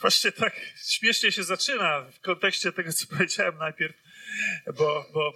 Właśnie 0.00 0.32
tak 0.32 0.60
śmiesznie 0.88 1.32
się 1.32 1.42
zaczyna 1.42 2.00
w 2.00 2.20
kontekście 2.20 2.72
tego, 2.72 2.92
co 2.92 3.06
powiedziałem 3.06 3.58
najpierw, 3.58 3.96
bo, 4.74 5.06
bo 5.14 5.32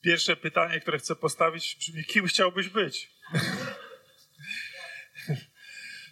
pierwsze 0.00 0.36
pytanie, 0.36 0.80
które 0.80 0.98
chcę 0.98 1.16
postawić, 1.16 1.76
brzmi: 1.76 2.04
kim 2.04 2.26
chciałbyś 2.26 2.68
być? 2.68 3.10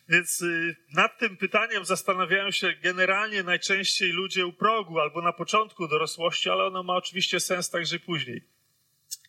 Więc 0.09 0.43
y, 0.43 0.77
nad 0.93 1.19
tym 1.19 1.37
pytaniem 1.37 1.85
zastanawiają 1.85 2.51
się 2.51 2.75
generalnie 2.83 3.43
najczęściej 3.43 4.11
ludzie 4.11 4.47
u 4.47 4.53
progu 4.53 5.01
albo 5.01 5.23
na 5.23 5.33
początku 5.33 5.89
dorosłości, 5.89 6.51
ale 6.51 6.65
ono 6.65 6.83
ma 6.83 6.95
oczywiście 6.95 7.41
sens 7.41 7.71
także 7.71 7.99
później. 7.99 8.49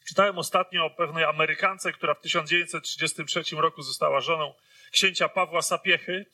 Czytałem 0.08 0.38
ostatnio 0.38 0.86
o 0.86 0.90
pewnej 0.90 1.24
Amerykance, 1.24 1.92
która 1.92 2.14
w 2.14 2.22
1933 2.22 3.56
roku 3.56 3.82
została 3.82 4.22
żoną 4.22 4.54
księcia 4.92 5.30
Pawła 5.30 5.62
Sapiechy 5.62 6.26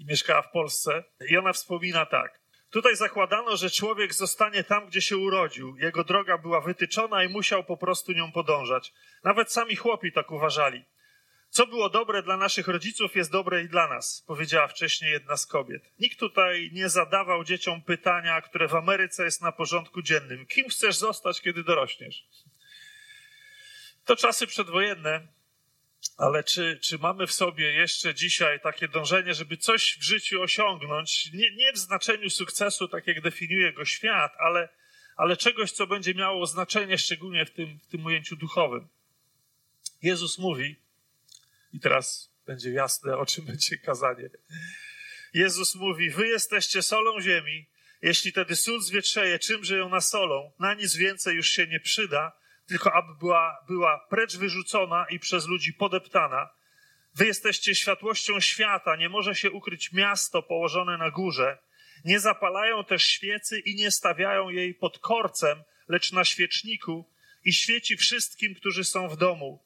i 0.00 0.04
mieszkała 0.04 0.42
w 0.42 0.50
Polsce. 0.50 1.04
I 1.28 1.36
ona 1.36 1.52
wspomina 1.52 2.06
tak. 2.06 2.40
Tutaj 2.70 2.96
zakładano, 2.96 3.56
że 3.56 3.70
człowiek 3.70 4.14
zostanie 4.14 4.64
tam, 4.64 4.86
gdzie 4.86 5.00
się 5.00 5.16
urodził. 5.16 5.76
Jego 5.76 6.04
droga 6.04 6.38
była 6.38 6.60
wytyczona 6.60 7.24
i 7.24 7.28
musiał 7.28 7.64
po 7.64 7.76
prostu 7.76 8.12
nią 8.12 8.32
podążać. 8.32 8.92
Nawet 9.24 9.52
sami 9.52 9.76
chłopi 9.76 10.12
tak 10.12 10.30
uważali. 10.30 10.84
Co 11.50 11.66
było 11.66 11.90
dobre 11.90 12.22
dla 12.22 12.36
naszych 12.36 12.68
rodziców, 12.68 13.16
jest 13.16 13.32
dobre 13.32 13.62
i 13.62 13.68
dla 13.68 13.88
nas, 13.88 14.24
powiedziała 14.26 14.68
wcześniej 14.68 15.12
jedna 15.12 15.36
z 15.36 15.46
kobiet. 15.46 15.82
Nikt 15.98 16.18
tutaj 16.18 16.70
nie 16.72 16.88
zadawał 16.88 17.44
dzieciom 17.44 17.82
pytania, 17.82 18.40
które 18.40 18.68
w 18.68 18.74
Ameryce 18.74 19.24
jest 19.24 19.42
na 19.42 19.52
porządku 19.52 20.02
dziennym. 20.02 20.46
Kim 20.46 20.68
chcesz 20.68 20.96
zostać, 20.96 21.40
kiedy 21.40 21.64
dorośniesz? 21.64 22.24
To 24.04 24.16
czasy 24.16 24.46
przedwojenne, 24.46 25.28
ale 26.16 26.44
czy, 26.44 26.78
czy 26.82 26.98
mamy 26.98 27.26
w 27.26 27.32
sobie 27.32 27.72
jeszcze 27.72 28.14
dzisiaj 28.14 28.60
takie 28.60 28.88
dążenie, 28.88 29.34
żeby 29.34 29.56
coś 29.56 29.98
w 30.00 30.02
życiu 30.02 30.42
osiągnąć? 30.42 31.32
Nie, 31.32 31.56
nie 31.56 31.72
w 31.72 31.78
znaczeniu 31.78 32.30
sukcesu, 32.30 32.88
tak 32.88 33.06
jak 33.06 33.20
definiuje 33.20 33.72
go 33.72 33.84
świat, 33.84 34.32
ale, 34.38 34.68
ale 35.16 35.36
czegoś, 35.36 35.72
co 35.72 35.86
będzie 35.86 36.14
miało 36.14 36.46
znaczenie 36.46 36.98
szczególnie 36.98 37.46
w 37.46 37.50
tym, 37.50 37.78
w 37.78 37.86
tym 37.86 38.06
ujęciu 38.06 38.36
duchowym. 38.36 38.88
Jezus 40.02 40.38
mówi, 40.38 40.76
i 41.72 41.80
teraz 41.80 42.32
będzie 42.46 42.70
jasne, 42.70 43.16
o 43.16 43.26
czym 43.26 43.44
będzie 43.44 43.78
kazanie. 43.78 44.30
Jezus 45.34 45.74
mówi: 45.74 46.10
Wy 46.10 46.28
jesteście 46.28 46.82
solą 46.82 47.20
ziemi. 47.20 47.66
Jeśli 48.02 48.32
tedy 48.32 48.56
sól 48.56 48.80
zwietrzeje, 48.80 49.38
czymże 49.38 49.76
ją 49.76 49.88
nasolą, 49.88 50.52
na 50.58 50.74
nic 50.74 50.96
więcej 50.96 51.36
już 51.36 51.48
się 51.48 51.66
nie 51.66 51.80
przyda, 51.80 52.39
tylko 52.70 52.92
aby 52.92 53.14
była, 53.14 53.64
była 53.68 54.06
precz 54.10 54.36
wyrzucona 54.36 55.06
i 55.10 55.18
przez 55.18 55.46
ludzi 55.46 55.72
podeptana. 55.72 56.48
Wy 57.14 57.26
jesteście 57.26 57.74
światłością 57.74 58.40
świata, 58.40 58.96
nie 58.96 59.08
może 59.08 59.34
się 59.34 59.50
ukryć 59.50 59.92
miasto 59.92 60.42
położone 60.42 60.98
na 60.98 61.10
górze. 61.10 61.58
Nie 62.04 62.20
zapalają 62.20 62.84
też 62.84 63.02
świecy 63.02 63.58
i 63.58 63.74
nie 63.74 63.90
stawiają 63.90 64.48
jej 64.48 64.74
pod 64.74 64.98
korcem, 64.98 65.62
lecz 65.88 66.12
na 66.12 66.24
świeczniku 66.24 67.10
i 67.44 67.52
świeci 67.52 67.96
wszystkim, 67.96 68.54
którzy 68.54 68.84
są 68.84 69.08
w 69.08 69.16
domu. 69.16 69.64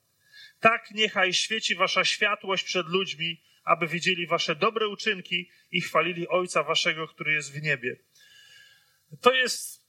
Tak 0.60 0.90
niechaj 0.90 1.32
świeci 1.32 1.74
wasza 1.74 2.04
światłość 2.04 2.64
przed 2.64 2.86
ludźmi, 2.88 3.42
aby 3.64 3.86
widzieli 3.86 4.26
wasze 4.26 4.56
dobre 4.56 4.88
uczynki 4.88 5.50
i 5.70 5.80
chwalili 5.80 6.28
Ojca 6.28 6.62
waszego, 6.62 7.08
który 7.08 7.32
jest 7.32 7.52
w 7.52 7.62
niebie. 7.62 7.96
To 9.20 9.32
jest 9.32 9.83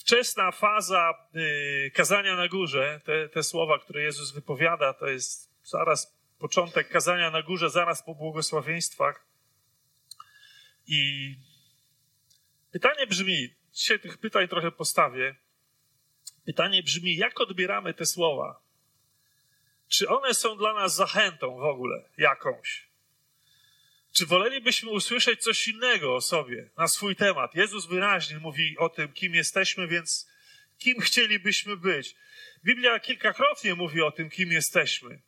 wczesna 0.00 0.52
faza 0.52 1.28
y, 1.36 1.90
kazania 1.94 2.36
na 2.36 2.48
górze. 2.48 3.00
Te, 3.04 3.28
te 3.28 3.42
słowa, 3.42 3.78
które 3.78 4.02
Jezus 4.02 4.32
wypowiada, 4.32 4.94
to 4.94 5.06
jest 5.06 5.50
zaraz 5.62 6.18
początek 6.38 6.88
kazania 6.88 7.30
na 7.30 7.42
górze, 7.42 7.70
zaraz 7.70 8.02
po 8.02 8.14
błogosławieństwach. 8.14 9.26
I 10.86 11.34
pytanie 12.72 13.06
brzmi, 13.06 13.54
dzisiaj 13.72 14.00
tych 14.00 14.18
pytań 14.18 14.48
trochę 14.48 14.70
postawię. 14.70 15.34
Pytanie 16.44 16.82
brzmi, 16.82 17.16
jak 17.16 17.40
odbieramy 17.40 17.94
te 17.94 18.06
słowa? 18.06 18.60
Czy 19.88 20.08
one 20.08 20.34
są 20.34 20.56
dla 20.56 20.74
nas 20.74 20.94
zachętą 20.94 21.56
w 21.56 21.64
ogóle 21.64 22.08
jakąś? 22.18 22.87
Czy 24.12 24.26
wolelibyśmy 24.26 24.90
usłyszeć 24.90 25.42
coś 25.42 25.68
innego 25.68 26.14
o 26.14 26.20
sobie, 26.20 26.70
na 26.76 26.88
swój 26.88 27.16
temat? 27.16 27.54
Jezus 27.54 27.86
wyraźnie 27.86 28.38
mówi 28.38 28.78
o 28.78 28.88
tym, 28.88 29.12
kim 29.12 29.34
jesteśmy, 29.34 29.88
więc 29.88 30.28
kim 30.78 31.00
chcielibyśmy 31.00 31.76
być? 31.76 32.14
Biblia 32.64 33.00
kilkakrotnie 33.00 33.74
mówi 33.74 34.02
o 34.02 34.10
tym, 34.10 34.30
kim 34.30 34.52
jesteśmy. 34.52 35.22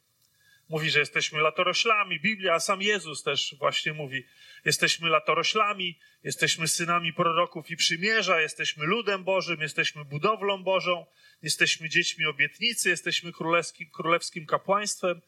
Mówi, 0.69 0.91
że 0.91 0.99
jesteśmy 0.99 1.41
latoroślami. 1.41 2.21
Biblia, 2.21 2.55
a 2.55 2.61
sam 2.61 2.83
Jezus 2.83 3.23
też 3.23 3.55
właśnie 3.59 3.93
mówi, 3.93 4.27
jesteśmy 4.65 5.09
latoroślami, 5.09 5.99
jesteśmy 6.25 6.69
synami 6.69 7.13
proroków 7.13 7.71
i 7.71 7.77
przymierza, 7.77 8.41
jesteśmy 8.41 8.87
ludem 8.87 9.25
Bożym, 9.25 9.61
jesteśmy 9.61 10.05
budowlą 10.05 10.63
Bożą, 10.63 11.07
jesteśmy 11.43 11.89
dziećmi 11.89 12.27
obietnicy, 12.27 12.89
jesteśmy 12.89 13.33
królewskim, 13.33 13.91
królewskim 13.91 14.47
kapłaństwem. 14.47 15.21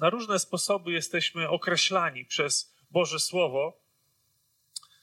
Na 0.00 0.10
różne 0.10 0.38
sposoby 0.38 0.92
jesteśmy 0.92 1.48
określani 1.48 2.24
przez 2.24 2.73
Boże 2.94 3.20
Słowo. 3.20 3.80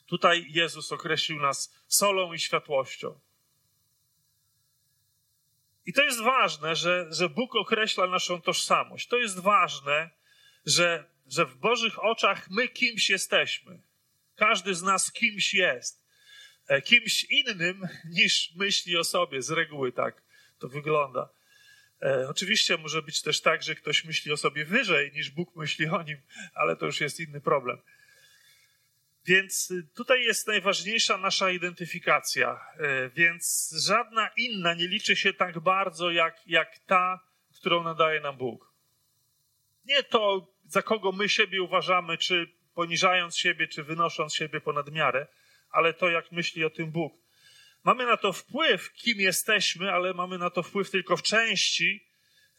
Tutaj 0.06 0.46
Jezus 0.50 0.92
określił 0.92 1.40
nas 1.40 1.76
solą 1.88 2.34
i 2.34 2.40
światłością. 2.40 3.20
I 5.86 5.94
to 5.94 6.04
jest 6.04 6.22
ważne, 6.22 6.76
że, 6.76 7.08
że 7.10 7.30
Bóg 7.30 7.56
określa 7.56 8.08
naszą 8.08 8.42
tożsamość. 8.42 9.08
To 9.08 9.18
jest 9.18 9.40
ważne, 9.40 10.10
że, 10.66 11.06
że 11.28 11.46
w 11.46 11.56
Bożych 11.56 12.04
oczach 12.04 12.50
my 12.50 12.68
kimś 12.68 13.10
jesteśmy. 13.10 13.82
Każdy 14.36 14.76
z 14.76 14.82
nas 14.82 15.12
kimś 15.12 15.54
jest. 15.54 16.04
E, 16.68 16.82
kimś 16.82 17.24
innym 17.24 17.88
niż 18.06 18.54
myśli 18.56 18.98
o 18.98 19.04
sobie, 19.04 19.42
z 19.42 19.52
reguły 19.52 19.92
tak 19.92 20.22
to 20.60 20.68
wygląda. 20.68 21.30
E, 22.04 22.30
oczywiście 22.30 22.78
może 22.78 23.02
być 23.02 23.22
też 23.22 23.42
tak, 23.42 23.64
że 23.64 23.76
ktoś 23.76 24.06
myśli 24.06 24.32
o 24.32 24.38
sobie 24.38 24.66
wyżej 24.66 25.12
niż 25.12 25.30
Bóg 25.32 25.56
myśli 25.56 25.88
o 25.88 26.04
nim, 26.04 26.18
ale 26.54 26.76
to 26.76 26.86
już 26.86 27.02
jest 27.02 27.20
inny 27.20 27.42
problem. 27.42 27.78
Więc 29.26 29.72
y, 29.72 29.88
tutaj 29.96 30.24
jest 30.24 30.48
najważniejsza 30.48 31.18
nasza 31.18 31.52
identyfikacja, 31.52 32.60
e, 32.78 33.10
więc 33.10 33.76
żadna 33.86 34.30
inna 34.38 34.74
nie 34.74 34.88
liczy 34.88 35.16
się 35.16 35.34
tak 35.34 35.60
bardzo 35.60 36.12
jak, 36.12 36.48
jak 36.48 36.80
ta, 36.80 37.20
którą 37.56 37.84
nadaje 37.84 38.20
nam 38.20 38.38
Bóg. 38.38 38.74
Nie 39.86 40.04
to, 40.04 40.54
za 40.66 40.82
kogo 40.82 41.12
my 41.12 41.30
siebie 41.30 41.62
uważamy, 41.62 42.18
czy 42.18 42.48
poniżając 42.74 43.38
siebie, 43.38 43.68
czy 43.68 43.84
wynosząc 43.84 44.36
siebie 44.36 44.62
ponad 44.62 44.92
miarę, 44.92 45.28
ale 45.70 45.94
to, 45.94 46.10
jak 46.10 46.32
myśli 46.32 46.66
o 46.66 46.70
tym 46.70 46.92
Bóg. 46.92 47.21
Mamy 47.84 48.06
na 48.06 48.18
to 48.18 48.34
wpływ, 48.34 48.94
kim 48.94 49.20
jesteśmy, 49.20 49.92
ale 49.92 50.14
mamy 50.14 50.38
na 50.38 50.50
to 50.50 50.64
wpływ 50.64 50.92
tylko 50.92 51.18
w 51.18 51.24
części 51.24 52.08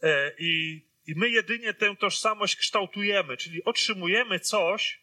e, 0.02 0.32
i, 0.38 0.82
i 1.06 1.14
my 1.16 1.30
jedynie 1.30 1.74
tę 1.74 1.96
tożsamość 1.96 2.56
kształtujemy, 2.56 3.36
czyli 3.36 3.64
otrzymujemy 3.64 4.40
coś, 4.40 5.02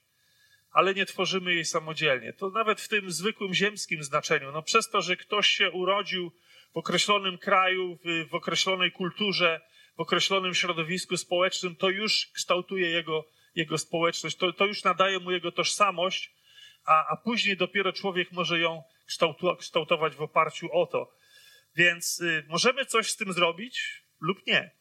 ale 0.72 0.94
nie 0.94 1.06
tworzymy 1.06 1.54
jej 1.54 1.66
samodzielnie. 1.66 2.34
To 2.34 2.50
nawet 2.50 2.82
w 2.82 2.88
tym 2.88 3.12
zwykłym 3.12 3.54
ziemskim 3.54 4.04
znaczeniu. 4.04 4.52
No 4.52 4.62
przez 4.62 4.90
to, 4.90 5.02
że 5.02 5.18
ktoś 5.18 5.48
się 5.48 5.72
urodził 5.72 6.32
w 6.74 6.78
określonym 6.78 7.38
kraju, 7.38 8.00
w, 8.06 8.30
w 8.30 8.36
określonej 8.36 8.92
kulturze, 8.92 9.62
w 9.98 10.00
określonym 10.00 10.56
środowisku 10.56 11.18
społecznym, 11.18 11.76
to 11.76 11.90
już 11.90 12.28
kształtuje 12.34 12.90
jego, 12.90 13.26
jego 13.56 13.78
społeczność, 13.78 14.38
to, 14.38 14.54
to 14.54 14.66
już 14.66 14.84
nadaje 14.84 15.20
mu 15.20 15.32
jego 15.32 15.52
tożsamość, 15.52 16.32
a, 16.86 17.08
a 17.08 17.18
później 17.18 17.58
dopiero 17.58 17.94
człowiek 17.94 18.32
może 18.32 18.60
ją 18.60 18.84
kształtować 19.60 20.16
w 20.16 20.22
oparciu 20.22 20.72
o 20.72 20.86
to. 20.88 21.14
Więc 21.76 22.22
y, 22.22 22.46
możemy 22.48 22.86
coś 22.86 23.10
z 23.12 23.16
tym 23.18 23.34
zrobić 23.34 24.04
lub 24.20 24.48
nie. 24.48 24.72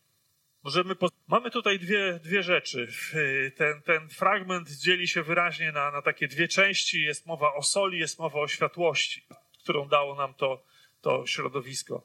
Możemy. 0.62 0.94
Mamy 1.26 1.50
tutaj 1.50 1.78
dwie, 1.78 2.20
dwie 2.22 2.42
rzeczy. 2.42 2.88
Y, 3.14 3.52
ten, 3.56 3.82
ten 3.82 4.08
fragment 4.08 4.70
dzieli 4.70 5.08
się 5.08 5.22
wyraźnie 5.22 5.72
na, 5.72 5.90
na 5.90 6.02
takie 6.02 6.28
dwie 6.28 6.48
części. 6.48 7.02
Jest 7.02 7.26
mowa 7.26 7.54
o 7.54 7.62
soli, 7.62 7.98
jest 7.98 8.19
mowa 8.19 8.40
o 8.40 8.48
światłości, 8.48 9.26
którą 9.62 9.88
dało 9.88 10.14
nam 10.14 10.34
to, 10.34 10.64
to 11.00 11.26
środowisko. 11.26 12.04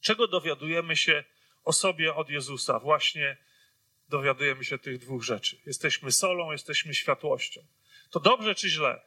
Czego 0.00 0.28
dowiadujemy 0.28 0.96
się 0.96 1.24
o 1.64 1.72
sobie 1.72 2.14
od 2.14 2.30
Jezusa? 2.30 2.78
Właśnie 2.78 3.36
dowiadujemy 4.08 4.64
się 4.64 4.78
tych 4.78 4.98
dwóch 4.98 5.22
rzeczy. 5.22 5.60
Jesteśmy 5.66 6.12
solą, 6.12 6.52
jesteśmy 6.52 6.94
światłością. 6.94 7.60
To 8.10 8.20
dobrze 8.20 8.54
czy 8.54 8.68
źle? 8.68 9.00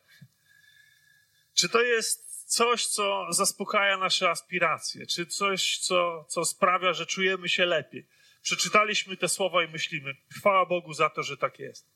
Czy 1.54 1.70
to 1.70 1.82
jest 1.82 2.46
coś, 2.46 2.88
co 2.88 3.26
zaspokaja 3.30 3.98
nasze 3.98 4.30
aspiracje? 4.30 5.06
Czy 5.06 5.26
coś, 5.26 5.78
co, 5.78 6.26
co 6.30 6.46
sprawia, 6.46 6.94
że 6.94 7.06
czujemy 7.06 7.50
się 7.50 7.66
lepiej? 7.66 8.08
Przeczytaliśmy 8.42 9.18
te 9.18 9.30
słowa 9.30 9.64
i 9.64 9.68
myślimy, 9.68 10.16
chwała 10.32 10.66
Bogu 10.66 10.94
za 10.94 11.10
to, 11.10 11.24
że 11.24 11.38
tak 11.38 11.60
jest. 11.60 11.90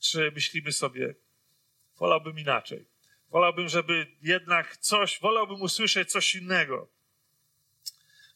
Czy 0.00 0.32
myślimy 0.34 0.72
sobie, 0.72 1.14
wolałbym 1.98 2.38
inaczej. 2.38 2.86
Wolałbym, 3.28 3.68
żeby 3.68 4.06
jednak 4.22 4.76
coś, 4.76 5.20
wolałbym 5.20 5.62
usłyszeć 5.62 6.10
coś 6.10 6.34
innego 6.34 6.93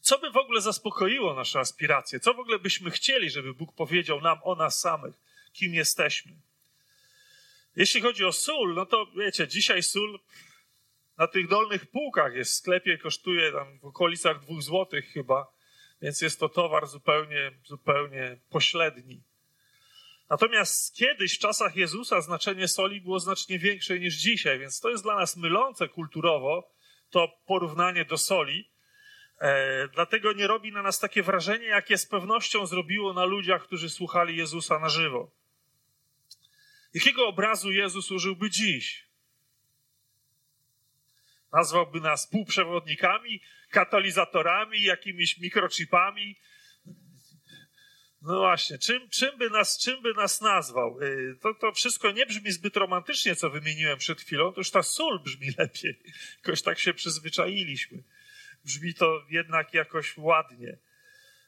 Co 0.08 0.18
by 0.18 0.30
w 0.30 0.36
ogóle 0.36 0.60
zaspokoiło 0.60 1.34
nasze 1.34 1.60
aspiracje? 1.60 2.20
Co 2.20 2.34
w 2.34 2.38
ogóle 2.38 2.58
byśmy 2.58 2.90
chcieli, 2.90 3.30
żeby 3.30 3.54
Bóg 3.54 3.74
powiedział 3.74 4.20
nam 4.20 4.38
o 4.42 4.54
nas 4.54 4.80
samych, 4.80 5.14
kim 5.52 5.74
jesteśmy? 5.74 6.32
Jeśli 7.76 8.00
chodzi 8.00 8.24
o 8.24 8.32
sól, 8.32 8.74
no 8.74 8.86
to 8.86 9.06
wiecie, 9.16 9.48
dzisiaj 9.48 9.82
sól 9.82 10.20
na 11.18 11.26
tych 11.26 11.48
dolnych 11.48 11.86
półkach 11.86 12.34
jest 12.34 12.52
w 12.52 12.54
sklepie, 12.54 12.98
kosztuje 12.98 13.52
tam 13.52 13.78
w 13.78 13.84
okolicach 13.84 14.40
dwóch 14.40 14.62
złotych 14.62 15.12
chyba, 15.12 15.46
więc 16.02 16.20
jest 16.20 16.40
to 16.40 16.48
towar 16.48 16.86
zupełnie, 16.86 17.52
zupełnie 17.64 18.38
pośredni. 18.50 19.22
Natomiast 20.30 20.94
kiedyś, 20.96 21.36
w 21.36 21.38
czasach 21.40 21.76
Jezusa, 21.76 22.20
znaczenie 22.20 22.68
soli 22.68 23.00
było 23.00 23.20
znacznie 23.20 23.58
większe 23.58 23.98
niż 23.98 24.14
dzisiaj, 24.14 24.58
więc 24.58 24.80
to 24.80 24.90
jest 24.90 25.02
dla 25.02 25.16
nas 25.16 25.36
mylące 25.36 25.88
kulturowo, 25.88 26.74
to 27.10 27.28
porównanie 27.46 28.04
do 28.04 28.18
soli. 28.18 28.77
E, 29.40 29.88
dlatego 29.88 30.32
nie 30.32 30.46
robi 30.46 30.72
na 30.72 30.82
nas 30.82 30.98
takie 30.98 31.22
wrażenie, 31.22 31.66
jakie 31.66 31.98
z 31.98 32.06
pewnością 32.06 32.66
zrobiło 32.66 33.12
na 33.12 33.24
ludziach, 33.24 33.62
którzy 33.62 33.90
słuchali 33.90 34.36
Jezusa 34.36 34.78
na 34.78 34.88
żywo. 34.88 35.30
Jakiego 36.94 37.28
obrazu 37.28 37.72
Jezus 37.72 38.10
użyłby 38.10 38.50
dziś? 38.50 39.08
Nazwałby 41.52 42.00
nas 42.00 42.26
półprzewodnikami, 42.26 43.40
katalizatorami, 43.70 44.82
jakimiś 44.82 45.38
mikrochipami. 45.38 46.36
No 48.22 48.38
właśnie, 48.38 48.78
czym, 48.78 49.08
czym, 49.10 49.38
by 49.38 49.50
nas, 49.50 49.78
czym 49.78 50.02
by 50.02 50.14
nas 50.14 50.40
nazwał? 50.40 51.00
Y, 51.02 51.36
to, 51.42 51.54
to 51.54 51.72
wszystko 51.72 52.10
nie 52.10 52.26
brzmi 52.26 52.52
zbyt 52.52 52.76
romantycznie, 52.76 53.36
co 53.36 53.50
wymieniłem 53.50 53.98
przed 53.98 54.20
chwilą, 54.20 54.52
to 54.52 54.60
już 54.60 54.70
ta 54.70 54.82
sól 54.82 55.20
brzmi 55.20 55.48
lepiej. 55.58 56.00
Jakoś 56.36 56.62
tak 56.62 56.78
się 56.78 56.94
przyzwyczailiśmy. 56.94 58.02
Brzmi 58.64 58.94
to 58.94 59.22
jednak 59.30 59.74
jakoś 59.74 60.18
ładnie. 60.18 60.78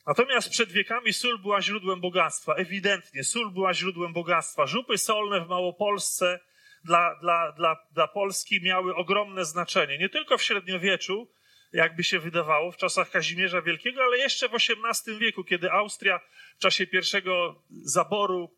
Natomiast 0.07 0.51
przed 0.51 0.73
wiekami 0.73 1.13
sól 1.13 1.39
była 1.39 1.63
źródłem 1.63 2.01
bogactwa. 2.01 2.55
Ewidentnie, 2.55 3.25
sól 3.25 3.51
była 3.51 3.75
źródłem 3.75 4.13
bogactwa. 4.13 4.67
Żupy 4.67 4.99
solne 4.99 5.41
w 5.41 5.49
Małopolsce 5.49 6.41
dla, 6.85 7.15
dla, 7.15 7.53
dla, 7.53 7.77
dla 7.93 8.09
Polski 8.09 8.63
miały 8.63 8.95
ogromne 8.95 9.45
znaczenie. 9.45 9.99
Nie 9.99 10.09
tylko 10.09 10.39
w 10.39 10.43
średniowieczu, 10.43 11.29
jakby 11.73 12.05
się 12.05 12.19
wydawało, 12.19 12.73
w 12.73 12.77
czasach 12.77 13.11
Kazimierza 13.11 13.63
Wielkiego, 13.63 14.03
ale 14.03 14.19
jeszcze 14.19 14.49
w 14.49 14.55
XVIII 14.55 15.19
wieku, 15.19 15.45
kiedy 15.45 15.71
Austria 15.71 16.21
w 16.57 16.59
czasie 16.59 16.87
pierwszego 16.87 17.63
zaboru 17.71 18.57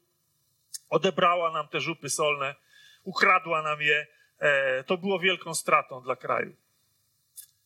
odebrała 0.89 1.53
nam 1.53 1.69
te 1.69 1.81
żupy 1.81 2.09
solne, 2.09 2.55
ukradła 3.03 3.63
nam 3.63 3.83
je, 3.83 4.07
e, 4.39 4.85
to 4.85 4.97
było 4.97 5.19
wielką 5.19 5.55
stratą 5.55 6.03
dla 6.03 6.17
kraju. 6.17 6.57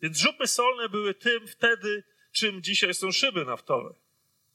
Więc 0.02 0.18
żupy 0.18 0.46
solne 0.46 0.88
były 0.88 1.14
tym 1.14 1.48
wtedy, 1.48 2.04
czym 2.32 2.62
dzisiaj 2.62 2.94
są 2.94 3.12
szyby 3.12 3.44
naftowe. 3.44 3.94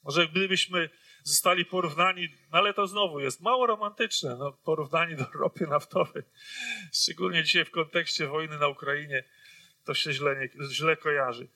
Może 0.04 0.28
gdybyśmy 0.28 0.90
zostali 1.24 1.66
porównani, 1.66 2.30
no 2.52 2.58
ale 2.58 2.74
to 2.74 2.88
znowu 2.88 3.20
jest 3.20 3.42
mało 3.42 3.68
romantyczne, 3.68 4.36
no, 4.36 4.52
porównanie 4.52 5.16
do 5.16 5.26
ropy 5.34 5.68
naftowej. 5.68 6.24
Szczególnie 6.94 7.44
dzisiaj 7.44 7.66
w 7.66 7.72
kontekście 7.72 8.28
wojny 8.28 8.58
na 8.58 8.68
Ukrainie 8.68 9.24
to 9.86 9.94
się 9.94 10.14
źle, 10.14 10.36
nie, 10.36 10.68
źle 10.70 10.98
kojarzy. 10.98 11.48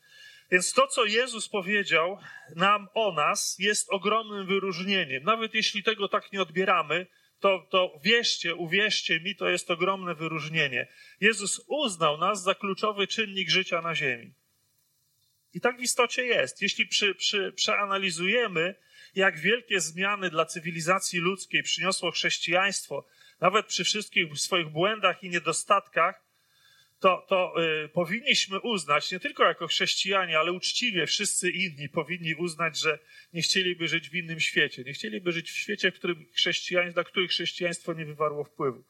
Więc 0.51 0.73
to, 0.73 0.87
co 0.87 1.05
Jezus 1.05 1.49
powiedział 1.49 2.19
nam 2.55 2.87
o 2.93 3.11
nas, 3.11 3.55
jest 3.59 3.89
ogromnym 3.89 4.45
wyróżnieniem. 4.47 5.23
Nawet 5.23 5.53
jeśli 5.53 5.83
tego 5.83 6.07
tak 6.07 6.31
nie 6.31 6.41
odbieramy, 6.41 7.07
to, 7.39 7.67
to 7.69 7.99
wierzcie, 8.03 8.55
uwierzcie 8.55 9.19
mi, 9.19 9.35
to 9.35 9.49
jest 9.49 9.71
ogromne 9.71 10.15
wyróżnienie. 10.15 10.87
Jezus 11.19 11.61
uznał 11.67 12.17
nas 12.17 12.43
za 12.43 12.55
kluczowy 12.55 13.07
czynnik 13.07 13.49
życia 13.49 13.81
na 13.81 13.95
ziemi. 13.95 14.33
I 15.53 15.61
tak 15.61 15.77
w 15.77 15.81
istocie 15.81 16.25
jest. 16.25 16.61
Jeśli 16.61 16.87
przy, 16.87 17.15
przy, 17.15 17.51
przeanalizujemy, 17.51 18.75
jak 19.15 19.39
wielkie 19.39 19.79
zmiany 19.79 20.29
dla 20.29 20.45
cywilizacji 20.45 21.19
ludzkiej 21.19 21.63
przyniosło 21.63 22.11
chrześcijaństwo, 22.11 23.05
nawet 23.41 23.65
przy 23.65 23.83
wszystkich 23.83 24.39
swoich 24.39 24.69
błędach 24.69 25.23
i 25.23 25.29
niedostatkach, 25.29 26.24
to, 27.05 27.25
to 27.27 27.53
y, 27.63 27.89
powinniśmy 27.89 28.59
uznać, 28.59 29.11
nie 29.11 29.19
tylko 29.19 29.43
jako 29.43 29.67
chrześcijanie, 29.67 30.39
ale 30.39 30.51
uczciwie 30.51 31.05
wszyscy 31.05 31.49
inni 31.49 31.89
powinni 31.89 32.35
uznać, 32.35 32.79
że 32.79 32.99
nie 33.33 33.41
chcieliby 33.41 33.87
żyć 33.87 34.09
w 34.09 34.15
innym 34.15 34.39
świecie. 34.39 34.83
Nie 34.83 34.93
chcieliby 34.93 35.31
żyć 35.31 35.51
w 35.51 35.55
świecie, 35.55 35.91
w 35.91 35.95
którym 35.95 36.25
chrześcijaństwo, 36.33 36.93
dla 36.93 37.03
których 37.03 37.31
chrześcijaństwo 37.31 37.93
nie 37.93 38.05
wywarło 38.05 38.43
wpływu. 38.43 38.83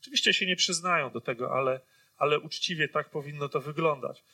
Oczywiście 0.00 0.34
się 0.34 0.46
nie 0.46 0.56
przyznają 0.56 1.10
do 1.10 1.20
tego, 1.20 1.52
ale, 1.52 1.80
ale 2.16 2.40
uczciwie 2.40 2.88
tak 2.88 3.10
powinno 3.10 3.48
to 3.48 3.60
wyglądać. 3.60 4.24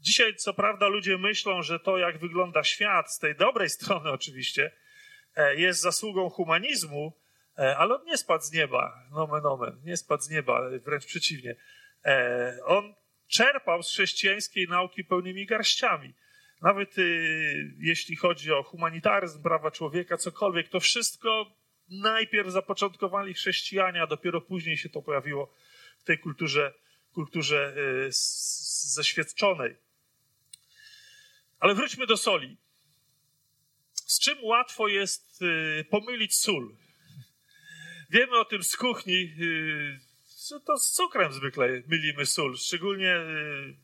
Dzisiaj, 0.00 0.36
co 0.36 0.54
prawda, 0.54 0.88
ludzie 0.88 1.18
myślą, 1.18 1.62
że 1.62 1.80
to, 1.80 1.98
jak 1.98 2.18
wygląda 2.18 2.64
świat, 2.64 3.12
z 3.14 3.18
tej 3.18 3.36
dobrej 3.36 3.70
strony 3.78 4.10
oczywiście, 4.10 4.72
e, 5.36 5.56
jest 5.56 5.80
zasługą 5.80 6.30
humanizmu, 6.30 7.12
e, 7.58 7.76
ale 7.76 7.94
on 7.94 8.04
nie 8.04 8.16
spadł 8.16 8.44
z 8.44 8.52
nieba, 8.52 9.04
nomen 9.10 9.46
omen, 9.46 9.80
nie 9.84 9.96
spadł 9.96 10.22
z 10.22 10.30
nieba, 10.30 10.70
wręcz 10.84 11.06
przeciwnie. 11.06 11.56
E, 12.04 12.58
on 12.64 12.94
czerpał 13.28 13.82
z 13.82 13.90
chrześcijańskiej 13.90 14.68
nauki 14.68 15.04
pełnymi 15.04 15.46
garściami. 15.46 16.14
Nawet 16.62 16.98
y, 16.98 17.74
jeśli 17.78 18.16
chodzi 18.16 18.52
o 18.52 18.62
humanitaryzm, 18.62 19.42
prawa 19.42 19.70
człowieka, 19.70 20.16
cokolwiek, 20.16 20.68
to 20.68 20.80
wszystko 20.80 21.56
najpierw 21.88 22.48
zapoczątkowali 22.48 23.34
chrześcijanie, 23.34 24.02
a 24.02 24.06
dopiero 24.06 24.40
później 24.40 24.76
się 24.76 24.88
to 24.88 25.02
pojawiło 25.02 25.54
w 25.98 26.04
tej 26.04 26.18
kulturze, 26.18 26.74
kulturze 27.12 27.74
y, 27.76 28.12
zeświadczonej. 28.94 29.76
Ale 31.60 31.74
wróćmy 31.74 32.06
do 32.06 32.16
soli. 32.16 32.56
Z 33.94 34.20
czym 34.20 34.44
łatwo 34.44 34.88
jest 34.88 35.42
y, 35.42 35.84
pomylić 35.90 36.34
sól? 36.34 36.76
Wiemy 38.10 38.38
o 38.38 38.44
tym 38.44 38.62
z 38.62 38.76
kuchni, 38.76 39.34
to 40.60 40.78
z 40.78 40.90
cukrem 40.90 41.32
zwykle 41.32 41.82
mylimy 41.86 42.26
sól, 42.26 42.56
szczególnie 42.56 43.16
y, 43.16 43.76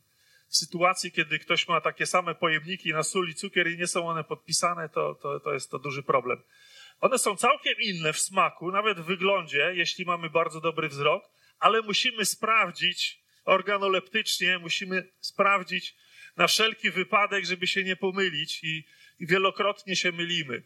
w 0.47 0.57
sytuacji, 0.57 1.11
kiedy 1.11 1.39
ktoś 1.39 1.67
ma 1.67 1.81
takie 1.81 2.05
same 2.05 2.35
pojemniki 2.35 2.93
na 2.93 3.03
sól 3.03 3.29
i 3.29 3.35
cukier 3.35 3.67
i 3.67 3.77
nie 3.77 3.87
są 3.87 4.09
one 4.09 4.23
podpisane, 4.23 4.89
to, 4.89 5.15
to, 5.15 5.39
to 5.39 5.53
jest 5.53 5.71
to 5.71 5.79
duży 5.79 6.03
problem. 6.03 6.43
One 6.99 7.19
są 7.19 7.35
całkiem 7.35 7.73
inne 7.79 8.13
w 8.13 8.19
smaku, 8.19 8.71
nawet 8.71 8.99
w 8.99 9.05
wyglądzie, 9.05 9.71
jeśli 9.75 10.05
mamy 10.05 10.29
bardzo 10.29 10.61
dobry 10.61 10.89
wzrok, 10.89 11.23
ale 11.59 11.81
musimy 11.81 12.25
sprawdzić 12.25 13.21
organoleptycznie, 13.45 14.59
musimy 14.59 15.11
sprawdzić, 15.19 15.95
na 16.37 16.47
wszelki 16.47 16.91
wypadek, 16.91 17.45
żeby 17.45 17.67
się 17.67 17.83
nie 17.83 17.95
pomylić 17.95 18.63
i, 18.63 18.85
i 19.19 19.27
wielokrotnie 19.27 19.95
się 19.95 20.11
mylimy. 20.11 20.63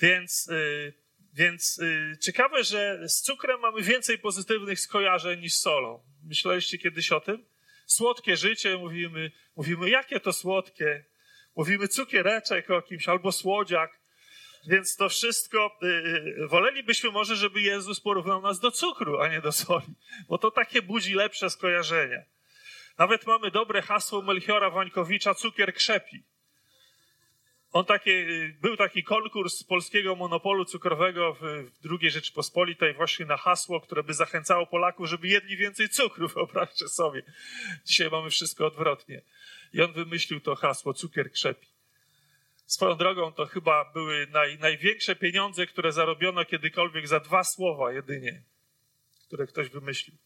Więc, 0.00 0.46
yy, 0.50 0.92
więc 1.34 1.76
yy, 1.76 2.18
ciekawe, 2.20 2.64
że 2.64 3.08
z 3.08 3.22
cukrem 3.22 3.60
mamy 3.60 3.82
więcej 3.82 4.18
pozytywnych 4.18 4.80
skojarzeń 4.80 5.40
niż 5.40 5.54
solą. 5.54 6.02
Myśleliście 6.24 6.78
kiedyś 6.78 7.12
o 7.12 7.20
tym? 7.20 7.44
Słodkie 7.86 8.36
życie, 8.36 8.76
mówimy, 8.76 9.30
mówimy, 9.56 9.90
jakie 9.90 10.20
to 10.20 10.32
słodkie. 10.32 11.04
Mówimy 11.56 11.88
cukiereczek 11.88 12.70
o 12.70 12.82
kimś 12.82 13.08
albo 13.08 13.32
słodziak. 13.32 14.00
Więc 14.66 14.96
to 14.96 15.08
wszystko, 15.08 15.78
yy, 15.82 16.46
wolelibyśmy 16.48 17.10
może, 17.10 17.36
żeby 17.36 17.60
Jezus 17.60 18.00
porównał 18.00 18.42
nas 18.42 18.60
do 18.60 18.70
cukru, 18.70 19.20
a 19.20 19.28
nie 19.28 19.40
do 19.40 19.52
soli, 19.52 19.94
bo 20.28 20.38
to 20.38 20.50
takie 20.50 20.82
budzi 20.82 21.14
lepsze 21.14 21.50
skojarzenia. 21.50 22.22
Nawet 22.98 23.26
mamy 23.26 23.50
dobre 23.50 23.82
hasło 23.82 24.22
Melchiora 24.22 24.70
Wańkowicza, 24.70 25.34
cukier 25.34 25.74
krzepi. 25.74 26.22
On 27.72 27.84
takie, 27.84 28.26
był 28.60 28.76
taki 28.76 29.02
konkurs 29.04 29.64
polskiego 29.64 30.16
monopolu 30.16 30.64
cukrowego 30.64 31.34
w, 31.34 31.38
w 31.82 32.00
II 32.00 32.10
Rzeczypospolitej 32.10 32.94
właśnie 32.94 33.26
na 33.26 33.36
hasło, 33.36 33.80
które 33.80 34.02
by 34.02 34.14
zachęcało 34.14 34.66
Polaków, 34.66 35.08
żeby 35.08 35.28
jedli 35.28 35.56
więcej 35.56 35.88
cukru, 35.88 36.28
wyobraźcie 36.34 36.88
sobie. 36.88 37.22
Dzisiaj 37.84 38.10
mamy 38.10 38.30
wszystko 38.30 38.66
odwrotnie. 38.66 39.22
I 39.72 39.82
on 39.82 39.92
wymyślił 39.92 40.40
to 40.40 40.54
hasło, 40.54 40.94
cukier 40.94 41.32
krzepi. 41.32 41.66
Swoją 42.66 42.96
drogą 42.96 43.32
to 43.32 43.46
chyba 43.46 43.92
były 43.92 44.26
naj, 44.26 44.58
największe 44.58 45.16
pieniądze, 45.16 45.66
które 45.66 45.92
zarobiono 45.92 46.44
kiedykolwiek 46.44 47.08
za 47.08 47.20
dwa 47.20 47.44
słowa 47.44 47.92
jedynie, 47.92 48.42
które 49.26 49.46
ktoś 49.46 49.68
wymyślił. 49.68 50.16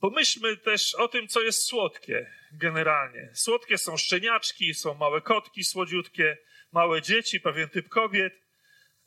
Pomyślmy 0.00 0.56
też 0.56 0.94
o 0.94 1.08
tym, 1.08 1.28
co 1.28 1.42
jest 1.42 1.62
słodkie 1.62 2.30
generalnie. 2.52 3.30
Słodkie 3.34 3.78
są 3.78 3.96
szczeniaczki, 3.96 4.74
są 4.74 4.94
małe 4.94 5.20
kotki 5.20 5.64
słodziutkie, 5.64 6.38
małe 6.72 7.02
dzieci, 7.02 7.40
pewien 7.40 7.68
typ 7.68 7.88
kobiet. 7.88 8.34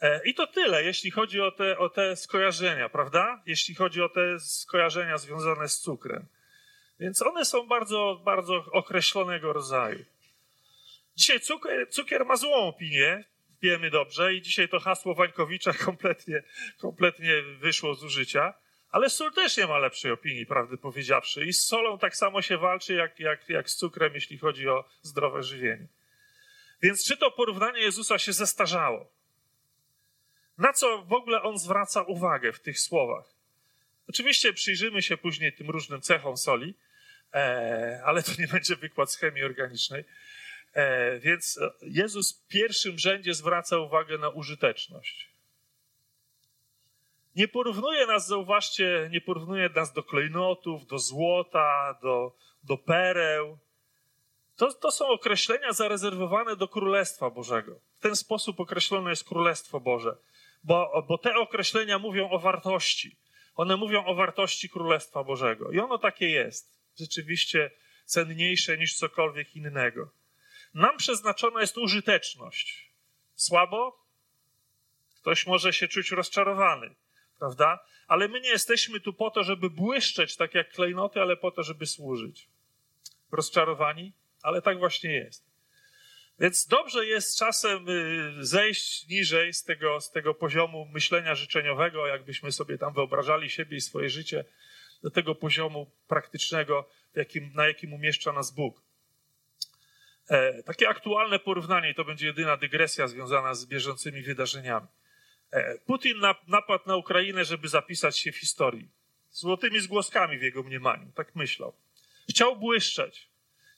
E, 0.02 0.22
I 0.26 0.34
to 0.34 0.48
tyle, 0.48 0.84
jeśli 0.84 1.12
chodzi 1.12 1.42
o 1.42 1.52
te, 1.52 1.78
o 1.78 1.90
te 1.90 2.16
skojarzenia, 2.16 2.90
prawda? 2.90 3.44
Jeśli 3.46 3.76
chodzi 3.76 4.02
o 4.02 4.10
te 4.10 4.40
skojarzenia 4.40 5.18
związane 5.18 5.70
z 5.70 5.80
cukrem. 5.80 6.26
Więc 7.00 7.22
one 7.22 7.46
są 7.46 7.68
bardzo, 7.68 8.22
bardzo 8.26 8.66
określonego 8.72 9.54
rodzaju. 9.54 10.06
Dzisiaj 11.16 11.40
cukier, 11.40 11.90
cukier 11.90 12.26
ma 12.26 12.36
złą 12.36 12.56
opinię, 12.56 13.24
wiemy 13.62 13.90
dobrze, 13.90 14.34
i 14.34 14.42
dzisiaj 14.42 14.70
to 14.70 14.80
hasło 14.80 15.16
Wańkowicza 15.16 15.74
kompletnie, 15.86 16.44
kompletnie 16.78 17.42
wyszło 17.42 17.96
z 17.96 18.04
użycia 18.04 18.54
Ale 18.92 19.10
sól 19.10 19.34
też 19.34 19.58
nie 19.58 19.68
ma 19.68 19.78
lepszej 19.78 20.12
opinii, 20.12 20.46
prawdy 20.46 20.78
powiedziawszy. 20.78 21.46
I 21.46 21.54
z 21.54 21.66
solą 21.66 21.98
tak 21.98 22.16
samo 22.16 22.42
się 22.42 22.58
walczy, 22.58 22.94
jak, 22.94 23.20
jak, 23.20 23.50
jak 23.50 23.70
z 23.70 23.76
cukrem, 23.76 24.14
jeśli 24.14 24.38
chodzi 24.38 24.70
o 24.70 24.86
zdrowe 25.02 25.44
żywienie. 25.44 25.88
Więc 26.82 27.06
czy 27.06 27.18
to 27.18 27.32
porównanie 27.32 27.80
Jezusa 27.82 28.20
się 28.20 28.34
zestarzało? 28.34 29.12
Na 30.58 30.74
co 30.74 31.02
w 31.02 31.14
ogóle 31.14 31.42
on 31.42 31.58
zwraca 31.58 32.02
uwagę 32.02 32.54
w 32.54 32.60
tych 32.60 32.80
słowach? 32.80 33.26
Oczywiście 34.10 34.54
przyjrzymy 34.54 35.02
się 35.02 35.18
później 35.18 35.54
tym 35.54 35.70
różnym 35.70 36.02
cechom 36.02 36.38
soli, 36.38 36.76
e, 37.34 38.02
ale 38.06 38.24
to 38.24 38.32
nie 38.40 38.48
będzie 38.48 38.76
wykład 38.76 39.12
z 39.12 39.18
chemii 39.18 39.44
organicznej. 39.44 40.04
E, 40.74 41.20
więc 41.20 41.60
Jezus 41.82 42.34
w 42.34 42.48
pierwszym 42.48 43.00
rzędzie 43.00 43.34
zwraca 43.34 43.78
uwagę 43.78 44.18
na 44.18 44.30
użyteczność. 44.30 45.31
Nie 47.36 47.48
porównuje 47.48 48.08
nas, 48.08 48.28
zauważcie, 48.28 49.10
nie 49.12 49.22
porównuje 49.22 49.70
nas 49.70 49.94
do 49.94 50.04
klejnotów, 50.04 50.86
do 50.86 51.00
złota, 51.00 52.00
do, 52.02 52.36
do 52.64 52.78
pereł. 52.78 53.58
To, 54.56 54.74
to 54.74 54.92
są 54.92 55.08
określenia 55.08 55.74
zarezerwowane 55.74 56.56
do 56.56 56.68
Królestwa 56.68 57.30
Bożego. 57.30 57.80
W 57.98 58.02
ten 58.02 58.16
sposób 58.16 58.60
określone 58.60 59.10
jest 59.10 59.24
Królestwo 59.24 59.80
Boże, 59.80 60.18
bo, 60.64 61.06
bo 61.08 61.18
te 61.18 61.36
określenia 61.36 62.00
mówią 62.00 62.30
o 62.30 62.40
wartości. 62.40 63.18
One 63.56 63.78
mówią 63.78 64.06
o 64.06 64.16
wartości 64.16 64.70
Królestwa 64.70 65.24
Bożego. 65.24 65.72
I 65.72 65.80
ono 65.80 65.98
takie 65.98 66.30
jest. 66.30 66.82
Rzeczywiście 67.00 67.72
cenniejsze 68.06 68.78
niż 68.78 68.98
cokolwiek 68.98 69.56
innego. 69.56 70.10
Nam 70.74 70.98
przeznaczona 70.98 71.62
jest 71.62 71.78
użyteczność. 71.78 72.92
Słabo? 73.36 74.06
Ktoś 75.22 75.48
może 75.48 75.74
się 75.74 75.88
czuć 75.88 76.12
rozczarowany 76.12 76.96
prawda? 77.42 77.80
Ale 78.08 78.28
my 78.28 78.42
nie 78.42 78.50
jesteśmy 78.50 79.00
tu 79.00 79.14
po 79.14 79.32
to, 79.32 79.44
żeby 79.44 79.70
błyszczeć 79.70 80.36
tak 80.36 80.56
jak 80.56 80.72
klejnoty, 80.72 81.22
ale 81.22 81.38
po 81.38 81.52
to, 81.52 81.64
żeby 81.64 81.86
służyć. 81.86 82.50
Rozczarowani? 83.32 84.14
Ale 84.42 84.62
tak 84.62 84.80
właśnie 84.80 85.12
jest. 85.12 85.52
Więc 86.40 86.68
dobrze 86.68 87.06
jest 87.06 87.40
czasem 87.40 87.90
y, 87.90 88.46
zejść 88.46 89.08
niżej 89.08 89.54
z 89.54 89.64
tego, 89.64 90.02
z 90.02 90.12
tego 90.12 90.34
poziomu 90.34 90.86
myślenia 90.86 91.36
życzeniowego, 91.36 92.08
jakbyśmy 92.08 92.52
sobie 92.52 92.78
tam 92.78 92.94
wyobrażali 92.94 93.50
siebie 93.50 93.78
i 93.78 93.82
swoje 93.82 94.10
życie, 94.10 94.46
do 95.04 95.12
tego 95.12 95.36
poziomu 95.36 95.92
praktycznego, 96.08 96.90
jakim, 97.16 97.52
na 97.54 97.68
jakim 97.68 97.94
umieszcza 97.94 98.32
nas 98.32 98.52
Bóg. 98.52 98.82
E, 100.30 100.64
takie 100.64 100.90
aktualne 100.90 101.40
porównanie, 101.40 101.94
to 101.94 102.06
będzie 102.06 102.28
jedyna 102.28 102.58
dygresja 102.58 103.08
związana 103.08 103.54
z 103.54 103.66
bieżącymi 103.66 104.22
wydarzeniami. 104.22 104.88
E, 105.52 105.78
Putin 105.78 106.22
napadł 106.48 106.84
na 106.88 106.96
Ukrainę, 106.96 107.46
żeby 107.46 107.68
zapisać 107.68 108.20
się 108.20 108.32
w 108.32 108.38
historii. 108.38 108.90
Złotymi 109.32 109.80
zgłoskami 109.80 110.38
w 110.38 110.42
jego 110.42 110.64
mniemaniu, 110.64 111.12
tak 111.16 111.36
myślał. 111.36 111.74
Chciał 112.30 112.56
błyszczeć. 112.56 113.30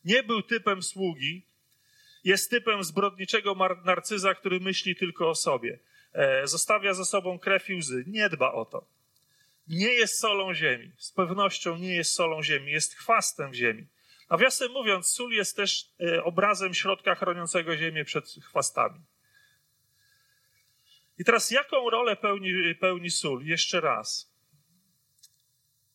Nie 0.05 0.23
był 0.23 0.41
typem 0.41 0.83
sługi, 0.83 1.45
jest 2.23 2.49
typem 2.49 2.83
zbrodniczego 2.83 3.55
narcyza, 3.85 4.33
który 4.33 4.59
myśli 4.59 4.95
tylko 4.95 5.29
o 5.29 5.35
sobie. 5.35 5.79
E, 6.13 6.47
zostawia 6.47 6.93
za 6.93 7.05
sobą 7.05 7.39
krew 7.39 7.69
i 7.69 7.75
łzy. 7.75 8.03
Nie 8.07 8.29
dba 8.29 8.51
o 8.51 8.65
to. 8.65 8.85
Nie 9.67 9.93
jest 9.93 10.19
solą 10.19 10.53
ziemi. 10.53 10.91
Z 10.97 11.11
pewnością 11.11 11.77
nie 11.77 11.95
jest 11.95 12.13
solą 12.13 12.43
ziemi. 12.43 12.71
Jest 12.71 12.95
chwastem 12.95 13.53
ziemi. 13.53 13.87
Nawiasem 14.29 14.71
mówiąc, 14.71 15.07
sól 15.07 15.31
jest 15.31 15.55
też 15.55 15.89
e, 15.99 16.23
obrazem 16.23 16.73
środka 16.73 17.15
chroniącego 17.15 17.77
ziemię 17.77 18.05
przed 18.05 18.25
chwastami. 18.25 18.99
I 21.23 21.25
teraz 21.25 21.51
jaką 21.51 21.89
rolę 21.89 22.15
pełni, 22.15 22.75
pełni 22.79 23.09
sól? 23.09 23.45
Jeszcze 23.45 23.81
raz. 23.81 24.33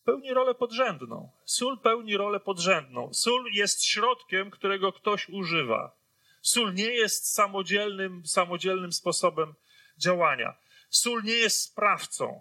Pełni 0.05 0.35
rolę 0.35 0.55
podrzędną. 0.55 1.31
Sól 1.45 1.79
pełni 1.79 2.17
rolę 2.17 2.41
podrzędną. 2.41 3.15
Sól 3.15 3.53
jest 3.53 3.85
środkiem, 3.85 4.51
którego 4.51 4.93
ktoś 4.93 5.29
używa. 5.29 5.97
Sól 6.43 6.75
nie 6.75 6.91
jest 6.91 7.35
samodzielnym, 7.35 8.27
samodzielnym 8.27 8.93
sposobem 8.93 9.55
działania. 9.99 10.55
Sól 10.91 11.23
nie 11.23 11.37
jest 11.37 11.63
sprawcą. 11.63 12.41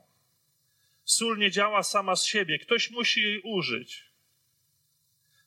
Sól 1.03 1.37
nie 1.37 1.51
działa 1.51 1.83
sama 1.83 2.15
z 2.15 2.25
siebie. 2.25 2.59
Ktoś 2.59 2.91
musi 2.91 3.21
jej 3.21 3.41
użyć. 3.41 4.11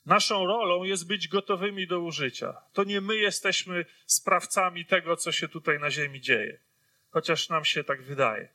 Naszą 0.06 0.46
rolą 0.46 0.82
jest 0.82 1.06
być 1.06 1.28
gotowymi 1.28 1.86
do 1.86 2.00
użycia. 2.00 2.56
To 2.72 2.84
nie 2.84 3.00
my 3.00 3.16
jesteśmy 3.16 3.84
sprawcami 4.06 4.86
tego, 4.86 5.16
co 5.16 5.32
się 5.32 5.48
tutaj 5.48 5.78
na 5.78 5.90
Ziemi 5.90 6.20
dzieje 6.20 6.69
chociaż 7.10 7.48
nam 7.48 7.64
się 7.64 7.84
tak 7.84 8.02
wydaje. 8.02 8.48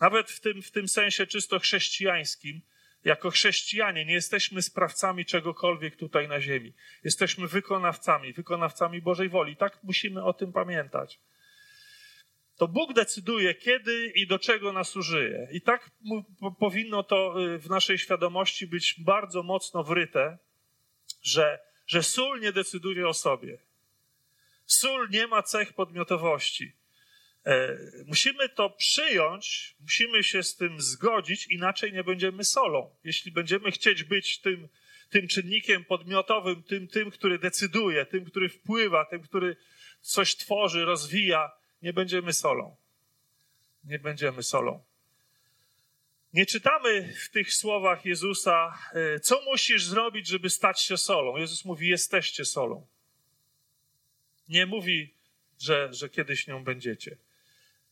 Nawet 0.00 0.30
w 0.30 0.40
tym, 0.40 0.62
w 0.62 0.70
tym 0.70 0.88
sensie 0.88 1.26
czysto 1.26 1.58
chrześcijańskim, 1.58 2.60
jako 3.04 3.30
chrześcijanie 3.30 4.04
nie 4.04 4.12
jesteśmy 4.14 4.62
sprawcami 4.62 5.24
czegokolwiek 5.24 5.96
tutaj 5.96 6.28
na 6.28 6.40
ziemi. 6.40 6.72
Jesteśmy 7.04 7.48
wykonawcami, 7.48 8.32
wykonawcami 8.32 9.02
Bożej 9.02 9.28
woli. 9.28 9.56
Tak 9.56 9.78
musimy 9.82 10.24
o 10.24 10.32
tym 10.32 10.52
pamiętać. 10.52 11.20
To 12.56 12.68
Bóg 12.68 12.92
decyduje, 12.92 13.54
kiedy 13.54 14.12
i 14.14 14.26
do 14.26 14.38
czego 14.38 14.72
nas 14.72 14.96
użyje. 14.96 15.48
I 15.52 15.60
tak 15.60 15.90
powinno 16.58 17.02
to 17.02 17.42
y, 17.42 17.58
w 17.58 17.70
naszej 17.70 17.98
świadomości 17.98 18.66
być 18.66 18.94
bardzo 18.98 19.42
mocno 19.42 19.84
wryte, 19.84 20.38
że, 21.22 21.58
że 21.86 22.02
sól 22.02 22.40
nie 22.40 22.52
decyduje 22.52 23.08
o 23.08 23.14
sobie. 23.14 23.58
Sól 24.66 25.08
nie 25.10 25.26
ma 25.26 25.42
cech 25.42 25.72
podmiotowości. 25.72 26.72
E, 27.46 27.78
musimy 28.06 28.48
to 28.48 28.70
przyjąć, 28.70 29.76
musimy 29.80 30.24
się 30.24 30.42
z 30.42 30.56
tym 30.56 30.80
zgodzić, 30.80 31.46
inaczej 31.46 31.92
nie 31.92 32.04
będziemy 32.04 32.44
solą. 32.44 32.96
Jeśli 33.04 33.32
będziemy 33.32 33.70
chcieć 33.70 34.04
być 34.04 34.40
tym, 34.40 34.68
tym 35.10 35.28
czynnikiem 35.28 35.84
podmiotowym, 35.84 36.62
tym, 36.62 36.88
tym, 36.88 37.10
który 37.10 37.38
decyduje, 37.38 38.06
tym, 38.06 38.24
który 38.24 38.48
wpływa, 38.48 39.04
tym, 39.04 39.22
który 39.22 39.56
coś 40.00 40.36
tworzy, 40.36 40.84
rozwija, 40.84 41.52
nie 41.82 41.92
będziemy 41.92 42.32
solą. 42.32 42.76
Nie 43.84 43.98
będziemy 43.98 44.42
solą. 44.42 44.84
Nie 46.32 46.46
czytamy 46.46 47.14
w 47.24 47.30
tych 47.30 47.54
słowach 47.54 48.04
Jezusa, 48.04 48.78
e, 48.92 49.20
co 49.20 49.42
musisz 49.44 49.84
zrobić, 49.84 50.26
żeby 50.26 50.50
stać 50.50 50.80
się 50.80 50.96
solą. 50.96 51.36
Jezus 51.36 51.64
mówi, 51.64 51.88
jesteście 51.88 52.44
solą. 52.44 52.86
Nie 54.48 54.66
mówi, 54.66 55.14
że, 55.60 55.88
że 55.92 56.08
kiedyś 56.08 56.46
nią 56.46 56.64
będziecie 56.64 57.16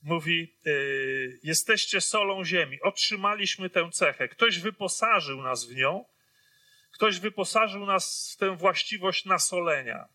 mówi: 0.02 0.54
yy, 0.64 1.40
Jesteście 1.42 2.00
solą 2.00 2.44
ziemi, 2.44 2.82
otrzymaliśmy 2.82 3.70
tę 3.70 3.90
cechę. 3.92 4.28
Ktoś 4.28 4.58
wyposażył 4.58 5.42
nas 5.42 5.64
w 5.64 5.74
nią, 5.74 6.04
ktoś 6.92 7.20
wyposażył 7.20 7.86
nas 7.86 8.32
w 8.34 8.36
tę 8.36 8.56
właściwość 8.56 9.24
nasolenia. 9.24 10.08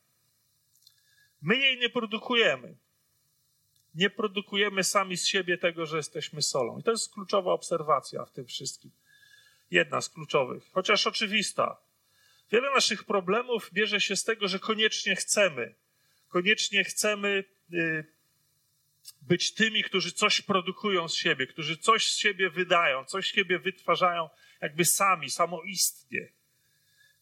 My 1.41 1.58
jej 1.58 1.79
nie 1.79 1.89
produkujemy. 1.89 2.77
Nie 3.96 4.10
produkujemy 4.10 4.84
sami 4.84 5.17
z 5.17 5.27
siebie 5.27 5.58
tego, 5.58 5.86
że 5.86 5.98
jesteśmy 5.98 6.41
solą. 6.41 6.79
I 6.79 6.84
to 6.84 6.91
jest 6.91 7.13
kluczowa 7.13 7.51
obserwacja 7.51 8.25
w 8.25 8.32
tym 8.32 8.46
wszystkim. 8.46 8.91
Jedna 9.72 10.01
z 10.01 10.10
kluczowych, 10.10 10.63
chociaż 10.72 11.08
oczywista. 11.08 11.77
Wiele 12.51 12.72
naszych 12.72 13.03
problemów 13.03 13.70
bierze 13.74 14.01
się 14.01 14.15
z 14.15 14.24
tego, 14.24 14.48
że 14.48 14.60
koniecznie 14.60 15.15
chcemy. 15.15 15.75
Koniecznie 16.27 16.84
chcemy. 16.84 17.44
Yy, 17.70 18.16
być 19.22 19.54
tymi, 19.54 19.84
którzy 19.84 20.12
coś 20.12 20.42
produkują 20.42 21.08
z 21.08 21.16
siebie, 21.16 21.48
którzy 21.48 21.78
coś 21.78 22.12
z 22.12 22.18
siebie 22.18 22.50
wydają, 22.50 23.06
coś 23.06 23.32
z 23.32 23.36
siebie 23.36 23.60
wytwarzają 23.60 24.30
jakby 24.62 24.86
sami, 24.86 25.30
samoistnie. 25.30 26.34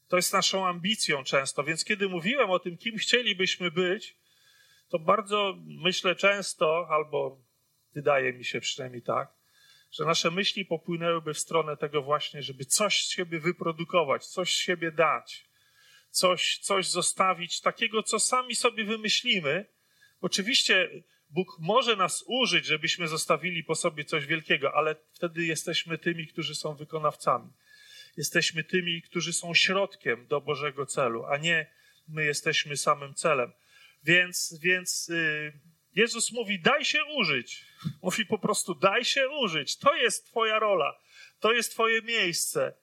To 0.08 0.16
jest 0.16 0.34
naszą 0.34 0.68
ambicją 0.68 1.24
często, 1.24 1.64
więc 1.64 1.86
kiedy 1.86 2.10
mówiłem 2.10 2.50
o 2.50 2.60
tym, 2.60 2.78
kim 2.78 2.98
chcielibyśmy 2.98 3.72
być, 3.72 4.18
to 4.90 5.00
bardzo 5.00 5.56
myślę 5.66 6.16
często, 6.16 6.88
albo 6.90 7.42
wydaje 7.94 8.34
mi 8.34 8.46
się 8.46 8.60
przynajmniej 8.60 9.02
tak, 9.02 9.34
że 9.92 10.06
nasze 10.06 10.32
myśli 10.32 10.66
popłynęłyby 10.66 11.34
w 11.34 11.40
stronę 11.40 11.78
tego 11.78 12.02
właśnie, 12.02 12.42
żeby 12.44 12.66
coś 12.66 13.06
z 13.06 13.10
siebie 13.10 13.40
wyprodukować, 13.40 14.26
coś 14.28 14.56
z 14.56 14.60
siebie 14.60 14.92
dać, 14.92 15.46
coś, 16.10 16.58
coś 16.58 16.88
zostawić 16.88 17.62
takiego, 17.62 18.04
co 18.04 18.20
sami 18.20 18.56
sobie 18.56 18.86
wymyślimy. 18.86 19.66
Oczywiście 20.22 20.90
Bóg 21.36 21.60
może 21.60 21.96
nas 21.96 22.24
użyć, 22.28 22.66
żebyśmy 22.66 23.08
zostawili 23.08 23.64
po 23.64 23.76
sobie 23.76 24.04
coś 24.04 24.26
wielkiego, 24.26 24.74
ale 24.74 24.96
wtedy 25.12 25.46
jesteśmy 25.46 25.98
tymi, 25.98 26.28
którzy 26.28 26.56
są 26.56 26.76
wykonawcami. 26.76 27.50
Jesteśmy 28.18 28.64
tymi, 28.64 29.02
którzy 29.02 29.34
są 29.34 29.54
środkiem 29.54 30.28
do 30.28 30.42
Bożego 30.42 30.86
celu, 30.86 31.26
a 31.26 31.38
nie 31.38 31.72
my 32.08 32.26
jesteśmy 32.26 32.78
samym 32.78 33.14
celem. 33.14 33.52
Więc, 34.04 34.60
więc 34.62 35.08
yy, 35.08 35.54
Jezus 35.96 36.32
mówi: 36.32 36.60
daj 36.60 36.86
się 36.86 37.00
użyć. 37.06 37.66
Mówi 38.02 38.26
po 38.26 38.40
prostu: 38.40 38.76
daj 38.76 39.06
się 39.06 39.30
użyć. 39.30 39.78
To 39.78 39.96
jest 39.96 40.26
Twoja 40.26 40.60
rola, 40.60 41.00
to 41.40 41.54
jest 41.54 41.72
Twoje 41.72 42.02
miejsce. 42.02 42.74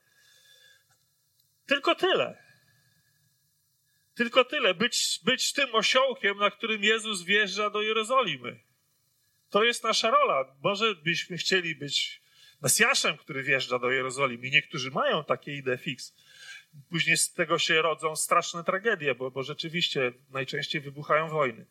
Tylko 1.66 1.94
tyle. 1.94 2.51
Tylko 4.14 4.44
tyle, 4.44 4.74
być, 4.74 5.20
być 5.24 5.52
tym 5.52 5.74
osiołkiem, 5.74 6.38
na 6.38 6.50
którym 6.50 6.84
Jezus 6.84 7.22
wjeżdża 7.22 7.70
do 7.70 7.82
Jerozolimy. 7.82 8.60
To 9.50 9.64
jest 9.64 9.84
nasza 9.84 10.10
rola. 10.10 10.56
Może 10.62 10.94
byśmy 10.94 11.36
chcieli 11.36 11.74
być 11.74 12.22
Mesjaszem, 12.62 13.16
który 13.16 13.42
wjeżdża 13.42 13.78
do 13.78 13.90
Jerozolimy. 13.90 14.50
Niektórzy 14.50 14.90
mają 14.90 15.24
takie 15.24 15.54
idee 15.54 15.78
fix. 15.78 16.14
Później 16.90 17.16
z 17.16 17.32
tego 17.32 17.58
się 17.58 17.82
rodzą 17.82 18.16
straszne 18.16 18.64
tragedie, 18.64 19.14
bo, 19.14 19.30
bo 19.30 19.42
rzeczywiście 19.42 20.12
najczęściej 20.30 20.80
wybuchają 20.80 21.28
wojny. 21.28 21.66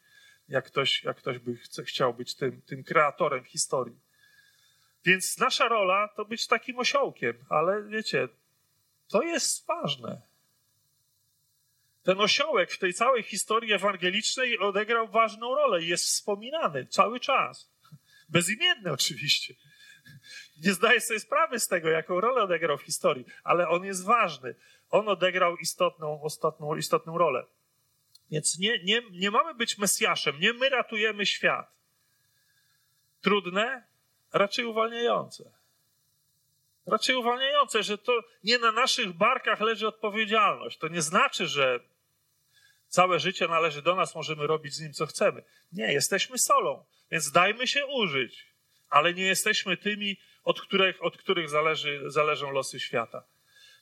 Jak 0.47 0.65
ktoś, 0.65 1.03
jak 1.03 1.17
ktoś 1.17 1.39
by 1.39 1.57
chce, 1.57 1.83
chciał 1.83 2.13
być 2.13 2.35
tym, 2.35 2.61
tym 2.61 2.83
kreatorem 2.83 3.43
historii. 3.43 3.99
Więc 5.05 5.37
nasza 5.37 5.67
rola 5.67 6.07
to 6.15 6.25
być 6.25 6.47
takim 6.47 6.79
osiołkiem, 6.79 7.45
ale 7.49 7.83
wiecie, 7.83 8.27
to 9.07 9.21
jest 9.21 9.67
ważne. 9.67 10.21
Ten 12.03 12.21
osiołek 12.21 12.71
w 12.71 12.79
tej 12.79 12.93
całej 12.93 13.23
historii 13.23 13.73
ewangelicznej 13.73 14.59
odegrał 14.59 15.07
ważną 15.07 15.55
rolę 15.55 15.83
i 15.83 15.87
jest 15.87 16.05
wspominany 16.05 16.85
cały 16.85 17.19
czas. 17.19 17.71
Bezimienny 18.29 18.91
oczywiście. 18.91 19.53
Nie 20.65 20.73
zdaję 20.73 21.01
sobie 21.01 21.19
sprawy 21.19 21.59
z 21.59 21.67
tego, 21.67 21.89
jaką 21.89 22.21
rolę 22.21 22.43
odegrał 22.43 22.77
w 22.77 22.81
historii, 22.81 23.25
ale 23.43 23.67
on 23.67 23.85
jest 23.85 24.05
ważny. 24.05 24.55
On 24.89 25.09
odegrał 25.09 25.57
istotną, 25.57 26.21
ostatną, 26.21 26.75
istotną 26.75 27.17
rolę. 27.17 27.45
Więc 28.31 28.59
nie, 28.59 28.83
nie, 28.83 29.01
nie 29.11 29.31
mamy 29.31 29.53
być 29.53 29.77
Mesjaszem, 29.77 30.39
nie 30.39 30.53
my 30.53 30.69
ratujemy 30.69 31.25
świat. 31.25 31.71
Trudne, 33.21 33.83
raczej 34.33 34.65
uwalniające. 34.65 35.51
Raczej 36.85 37.15
uwalniające, 37.15 37.83
że 37.83 37.97
to 37.97 38.19
nie 38.43 38.57
na 38.59 38.71
naszych 38.71 39.13
barkach 39.13 39.61
leży 39.61 39.87
odpowiedzialność. 39.87 40.77
To 40.77 40.87
nie 40.87 41.01
znaczy, 41.01 41.47
że 41.47 41.79
całe 42.91 43.19
życie 43.19 43.47
należy 43.47 43.81
do 43.81 43.95
nas, 43.95 44.15
możemy 44.15 44.47
robić 44.47 44.73
z 44.73 44.81
nim 44.81 44.93
co 44.93 45.05
chcemy. 45.05 45.43
Nie, 45.71 45.93
jesteśmy 45.93 46.37
solą, 46.37 46.85
więc 47.11 47.31
dajmy 47.31 47.67
się 47.67 47.85
użyć, 47.85 48.45
ale 48.89 49.13
nie 49.13 49.23
jesteśmy 49.23 49.77
tymi, 49.77 50.17
od 50.43 50.61
których, 50.61 51.03
od 51.03 51.17
których 51.17 51.49
zależy, 51.49 52.01
zależą 52.05 52.51
losy 52.51 52.79
świata. 52.79 53.23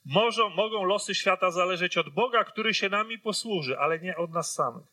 Może, 0.06 0.50
mogą 0.50 0.84
losy 0.84 1.16
świata 1.16 1.52
zależeć 1.52 1.98
od 1.98 2.10
Boga, 2.10 2.44
który 2.44 2.74
się 2.74 2.90
nami 2.90 3.20
posłuży, 3.20 3.78
ale 3.80 4.00
nie 4.00 4.18
od 4.18 4.32
nas 4.32 4.54
samych. 4.54 4.86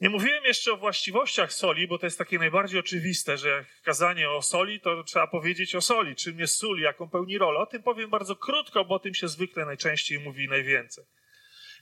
Nie 0.00 0.08
mówiłem 0.08 0.44
jeszcze 0.44 0.72
o 0.72 0.76
właściwościach 0.76 1.52
soli, 1.52 1.88
bo 1.88 1.98
to 1.98 2.06
jest 2.06 2.18
takie 2.18 2.38
najbardziej 2.38 2.80
oczywiste, 2.80 3.38
że 3.38 3.48
jak 3.48 3.82
kazanie 3.82 4.30
o 4.30 4.42
soli, 4.42 4.80
to 4.80 5.04
trzeba 5.04 5.26
powiedzieć 5.26 5.74
o 5.74 5.80
soli, 5.80 6.16
czym 6.16 6.38
jest 6.38 6.56
sól, 6.56 6.80
jaką 6.80 7.08
pełni 7.08 7.38
rolę. 7.38 7.58
O 7.58 7.66
tym 7.66 7.82
powiem 7.82 8.10
bardzo 8.10 8.36
krótko, 8.36 8.84
bo 8.84 8.94
o 8.94 8.98
tym 8.98 9.14
się 9.14 9.28
zwykle 9.28 9.64
najczęściej 9.64 10.18
mówi 10.18 10.48
najwięcej. 10.48 11.04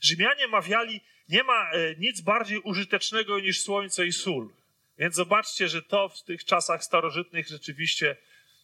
Rzymianie 0.01 0.47
mawiali, 0.47 1.01
nie 1.29 1.43
ma 1.43 1.71
e, 1.71 1.95
nic 1.95 2.21
bardziej 2.21 2.59
użytecznego 2.59 3.39
niż 3.39 3.61
słońce 3.61 4.05
i 4.05 4.11
sól. 4.11 4.49
Więc 4.97 5.15
zobaczcie, 5.15 5.67
że 5.67 5.81
to 5.81 6.09
w 6.09 6.23
tych 6.23 6.45
czasach 6.45 6.83
starożytnych 6.83 7.47
rzeczywiście 7.47 8.17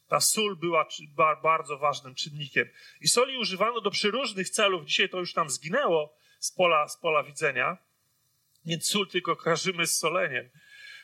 ta 0.07 0.19
sól 0.19 0.57
była 0.57 0.85
bardzo 1.43 1.77
ważnym 1.77 2.15
czynnikiem. 2.15 2.69
I 3.01 3.07
soli 3.07 3.37
używano 3.37 3.81
do 3.81 3.91
przeróżnych 3.91 4.49
celów. 4.49 4.85
Dzisiaj 4.85 5.09
to 5.09 5.19
już 5.19 5.33
tam 5.33 5.49
zginęło 5.49 6.15
z 6.39 6.51
pola, 6.51 6.87
z 6.87 6.97
pola 6.97 7.23
widzenia. 7.23 7.77
Więc 8.65 8.87
sól 8.87 9.07
tylko 9.07 9.35
kojarzymy 9.35 9.87
z 9.87 9.97
soleniem 9.97 10.49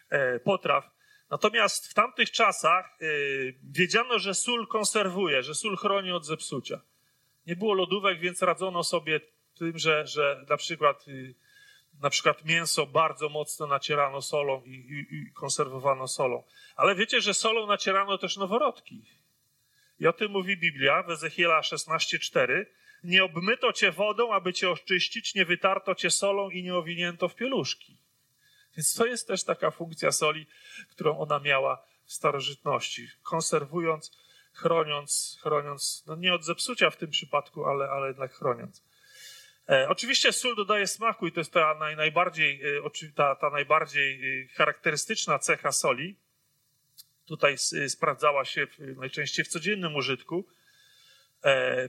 e, 0.10 0.40
potraw. 0.40 0.92
Natomiast 1.30 1.88
w 1.88 1.94
tamtych 1.94 2.32
czasach 2.32 2.98
e, 3.02 3.06
wiedziano, 3.64 4.20
że 4.20 4.34
sól 4.34 4.68
konserwuje, 4.68 5.44
że 5.44 5.56
sól 5.56 5.78
chroni 5.78 6.12
od 6.12 6.26
zepsucia. 6.26 6.82
Nie 7.48 7.56
było 7.56 7.74
lodówek, 7.74 8.20
więc 8.20 8.42
radzono 8.42 8.84
sobie 8.84 9.22
tym, 9.60 9.78
że, 9.78 10.08
że 10.08 10.46
na 10.50 10.58
przykład 10.58 11.08
y, 11.08 11.36
na 12.02 12.10
przykład 12.10 12.46
mięso 12.46 12.86
bardzo 12.86 13.30
mocno 13.30 13.68
nacierano 13.68 14.22
solą 14.22 14.64
i, 14.66 14.70
i, 14.70 15.16
i, 15.16 15.32
konserwowano 15.34 16.08
solą. 16.08 16.44
Ale 16.76 16.96
wiecie, 16.96 17.22
że 17.22 17.34
solą 17.34 17.68
nacierano 17.68 18.18
też 18.18 18.38
noworodki. 18.38 19.06
I 20.00 20.08
o 20.08 20.14
tym 20.14 20.32
mówi 20.32 20.58
Biblia 20.58 21.04
w 21.04 21.10
Ezechiela 21.10 21.62
16:4. 21.62 22.66
Nie 23.04 23.24
obmyto 23.24 23.74
cię 23.74 23.92
wodą, 23.92 24.34
aby 24.34 24.54
cię 24.54 24.70
oczyścić, 24.70 25.36
nie 25.36 25.46
wytarto 25.46 25.96
cię 25.96 26.12
solą 26.12 26.50
i 26.50 26.64
nie 26.64 26.76
owinięto 26.76 27.30
w 27.30 27.36
pieluszki. 27.36 27.98
Więc 28.78 28.94
to 28.94 29.06
jest 29.06 29.28
też 29.28 29.44
taka 29.44 29.72
funkcja 29.72 30.12
soli, 30.12 30.46
którą 30.90 31.20
ona 31.20 31.40
miała 31.40 31.84
w 32.06 32.14
starożytności, 32.14 33.08
konserwując, 33.24 34.18
chroniąc, 34.54 35.40
chroniąc, 35.42 36.04
no 36.08 36.16
nie 36.16 36.34
od 36.34 36.44
zepsucia 36.44 36.90
w 36.90 36.98
tym 36.98 37.10
przypadku, 37.10 37.66
ale, 37.66 37.90
ale 37.90 38.08
jednak 38.08 38.34
chroniąc. 38.34 38.84
E, 39.70 39.90
oczywiście 39.90 40.34
sól 40.34 40.56
dodaje 40.56 40.88
smaku 40.88 41.28
i 41.28 41.32
to 41.32 41.40
jest 41.40 41.54
ta 41.54 41.76
naj, 41.80 41.96
najbardziej, 41.96 42.62
e, 42.62 43.12
ta, 43.16 43.36
ta 43.36 43.50
najbardziej 43.50 44.42
e, 44.44 44.48
charakterystyczna 44.48 45.40
cecha 45.40 45.72
soli. 45.72 46.16
Tutaj 47.26 47.58
sprawdzała 47.88 48.46
się 48.46 48.68
najczęściej 48.80 49.46
w 49.46 49.48
codziennym 49.48 49.96
użytku. 49.96 50.48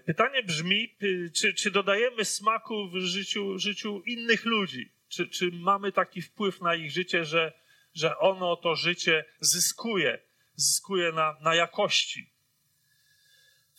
Pytanie 0.05 0.43
brzmi, 0.43 0.97
czy, 1.37 1.55
czy 1.55 1.71
dodajemy 1.71 2.25
smaku 2.25 2.89
w 2.89 2.97
życiu, 2.97 3.59
życiu 3.59 4.03
innych 4.07 4.45
ludzi? 4.45 4.93
Czy, 5.09 5.29
czy 5.29 5.51
mamy 5.53 5.93
taki 5.93 6.23
wpływ 6.23 6.61
na 6.61 6.75
ich 6.75 6.91
życie, 6.91 7.25
że, 7.25 7.53
że 7.95 8.19
ono 8.19 8.57
to 8.57 8.75
życie 8.75 9.25
zyskuje, 9.41 10.19
zyskuje 10.55 11.13
na, 11.13 11.37
na 11.41 11.55
jakości? 11.55 12.31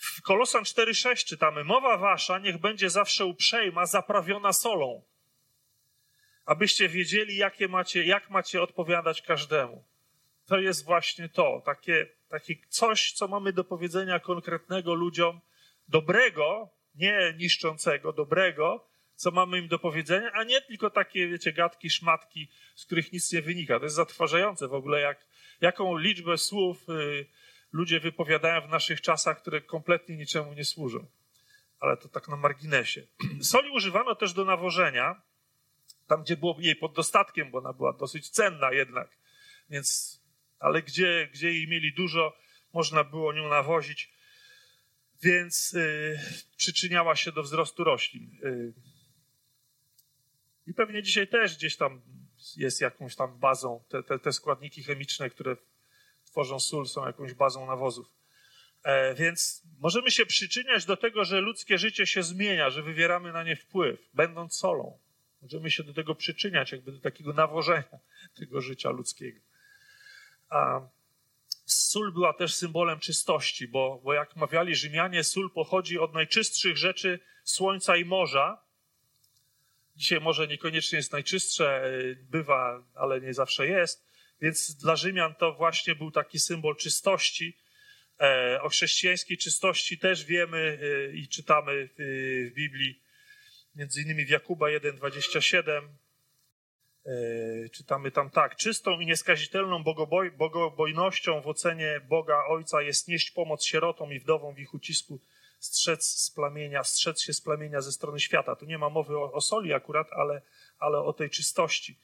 W 0.02 0.22
Kolosan 0.22 0.64
4,6 0.64 1.26
czytamy: 1.26 1.64
Mowa 1.64 1.98
wasza 1.98 2.40
niech 2.40 2.58
będzie 2.58 2.90
zawsze 2.90 3.26
uprzejma, 3.26 3.86
zaprawiona 3.86 4.54
solą, 4.54 5.04
abyście 6.46 6.90
wiedzieli, 6.90 7.38
jakie 7.38 7.68
macie, 7.68 8.04
jak 8.04 8.30
macie 8.30 8.62
odpowiadać 8.62 9.22
każdemu. 9.22 9.86
To 10.46 10.60
jest 10.60 10.86
właśnie 10.86 11.30
to, 11.30 11.62
takie, 11.66 12.08
takie 12.30 12.56
coś, 12.70 13.12
co 13.12 13.28
mamy 13.28 13.54
do 13.54 13.64
powiedzenia 13.64 14.20
konkretnego 14.20 14.94
ludziom, 14.94 15.42
dobrego, 15.88 16.70
nie 16.96 17.34
niszczącego, 17.38 18.14
dobrego, 18.14 18.88
co 19.16 19.32
mamy 19.32 19.58
im 19.58 19.68
do 19.68 19.80
powiedzenia, 19.80 20.32
a 20.32 20.44
nie 20.44 20.62
tylko 20.62 20.90
takie, 20.90 21.28
wiecie, 21.28 21.54
gadki, 21.54 21.90
szmatki, 21.90 22.50
z 22.76 22.86
których 22.86 23.14
nic 23.14 23.32
nie 23.32 23.42
wynika. 23.42 23.80
To 23.80 23.86
jest 23.86 23.96
zatrważające 23.96 24.68
w 24.68 24.74
ogóle, 24.74 25.02
jak, 25.02 25.26
jaką 25.62 25.98
liczbę 25.98 26.38
słów. 26.38 26.88
Yy, 26.88 27.26
ludzie 27.72 28.00
wypowiadają 28.00 28.62
w 28.62 28.70
naszych 28.70 29.02
czasach, 29.02 29.42
które 29.42 29.62
kompletnie 29.62 30.18
niczemu 30.18 30.54
nie 30.54 30.66
służą. 30.66 31.08
Ale 31.80 31.98
to 31.98 32.10
tak 32.10 32.28
na 32.28 32.36
marginesie. 32.36 33.08
Soli 33.42 33.70
używano 33.70 34.16
też 34.16 34.34
do 34.34 34.46
nawożenia, 34.46 35.22
tam 36.08 36.24
gdzie 36.24 36.38
było 36.38 36.58
jej 36.60 36.76
pod 36.76 36.96
dostatkiem, 36.96 37.52
bo 37.52 37.58
ona 37.58 37.74
była 37.74 37.94
dosyć 37.94 38.30
cenna 38.30 38.72
jednak. 38.72 39.18
Więc, 39.70 40.20
ale 40.60 40.82
gdzie, 40.82 41.30
gdzie 41.34 41.54
jej 41.54 41.68
mieli 41.68 41.94
dużo, 41.94 42.38
można 42.74 43.04
było 43.04 43.34
nią 43.34 43.50
nawozić, 43.50 44.14
więc 45.24 45.74
yy, 45.74 46.20
przyczyniała 46.58 47.16
się 47.16 47.32
do 47.32 47.44
wzrostu 47.44 47.84
roślin. 47.84 48.40
Yy. 48.44 48.74
I 50.68 50.74
pewnie 50.74 51.04
dzisiaj 51.04 51.28
też 51.28 51.58
gdzieś 51.58 51.78
tam 51.78 52.02
jest 52.58 52.82
jakąś 52.82 53.16
tam 53.16 53.40
bazą 53.40 53.84
te, 53.90 54.04
te, 54.04 54.20
te 54.20 54.34
składniki 54.34 54.84
chemiczne, 54.84 55.30
które 55.30 55.56
tworzą 56.32 56.60
sól, 56.60 56.88
są 56.88 57.06
jakąś 57.06 57.34
bazą 57.34 57.66
nawozów. 57.66 58.08
E, 58.84 59.16
więc 59.16 59.64
możemy 59.80 60.12
się 60.12 60.26
przyczyniać 60.26 60.86
do 60.86 60.98
tego, 60.98 61.26
że 61.26 61.42
ludzkie 61.42 61.78
życie 61.78 62.06
się 62.06 62.24
zmienia, 62.24 62.70
że 62.70 62.84
wywieramy 62.84 63.32
na 63.32 63.44
nie 63.44 63.56
wpływ, 63.56 64.00
będąc 64.14 64.56
solą. 64.56 65.00
Możemy 65.42 65.72
się 65.72 65.84
do 65.84 65.94
tego 65.94 66.16
przyczyniać, 66.16 66.72
jakby 66.72 66.92
do 66.92 67.00
takiego 67.00 67.34
nawożenia 67.34 68.00
tego 68.40 68.62
życia 68.62 68.90
ludzkiego. 68.90 69.40
A 70.50 70.82
sól 71.66 72.14
była 72.14 72.34
też 72.34 72.54
symbolem 72.54 73.00
czystości, 73.00 73.68
bo, 73.68 74.02
bo 74.04 74.14
jak 74.14 74.36
mawiali 74.36 74.76
Rzymianie, 74.76 75.24
sól 75.24 75.52
pochodzi 75.52 76.00
od 76.00 76.14
najczystszych 76.14 76.78
rzeczy 76.78 77.20
słońca 77.44 77.98
i 77.98 78.06
morza. 78.06 78.62
Dzisiaj 79.96 80.22
może 80.22 80.48
niekoniecznie 80.48 80.98
jest 80.98 81.12
najczystsze, 81.12 81.86
e, 81.86 81.92
bywa, 82.16 82.84
ale 82.96 83.22
nie 83.22 83.34
zawsze 83.34 83.68
jest. 83.68 84.11
Więc 84.42 84.76
dla 84.76 84.96
Rzymian 84.96 85.36
to 85.36 85.54
właśnie 85.54 85.96
był 85.96 86.12
taki 86.12 86.40
symbol 86.40 86.76
czystości. 86.76 87.58
E, 88.20 88.60
o 88.62 88.70
chrześcijańskiej 88.70 89.38
czystości 89.38 89.98
też 89.98 90.26
wiemy 90.26 90.80
e, 90.82 91.14
i 91.14 91.28
czytamy 91.28 91.90
w 92.00 92.52
Biblii, 92.56 93.02
między 93.76 94.02
innymi 94.02 94.26
w 94.26 94.30
Jakuba 94.30 94.66
1,27. 94.66 95.88
E, 97.06 97.70
czytamy 97.70 98.12
tam 98.12 98.30
tak. 98.30 98.56
Czystą 98.56 99.00
i 99.00 99.06
nieskazitelną 99.06 99.84
bogoboj, 99.84 100.32
bogobojnością 100.32 101.42
w 101.42 101.48
ocenie 101.48 102.02
Boga 102.10 102.44
Ojca 102.50 102.82
jest 102.82 103.08
nieść 103.08 103.32
pomoc 103.32 103.66
sierotom 103.66 104.14
i 104.14 104.20
wdowom 104.20 104.56
w 104.56 104.60
ich 104.60 104.74
ucisku, 104.74 105.22
strzec 105.60 106.06
z 106.06 106.32
plamienia, 106.32 106.84
strzec 106.84 107.22
się 107.22 107.34
z 107.34 107.42
plamienia 107.42 107.82
ze 107.82 107.92
strony 107.92 108.20
świata. 108.20 108.56
Tu 108.56 108.66
nie 108.66 108.78
ma 108.78 108.90
mowy 108.90 109.18
o, 109.18 109.32
o 109.32 109.42
soli 109.42 109.74
akurat, 109.74 110.08
ale, 110.12 110.42
ale 110.80 110.98
o 110.98 111.14
tej 111.14 111.30
czystości. 111.30 112.00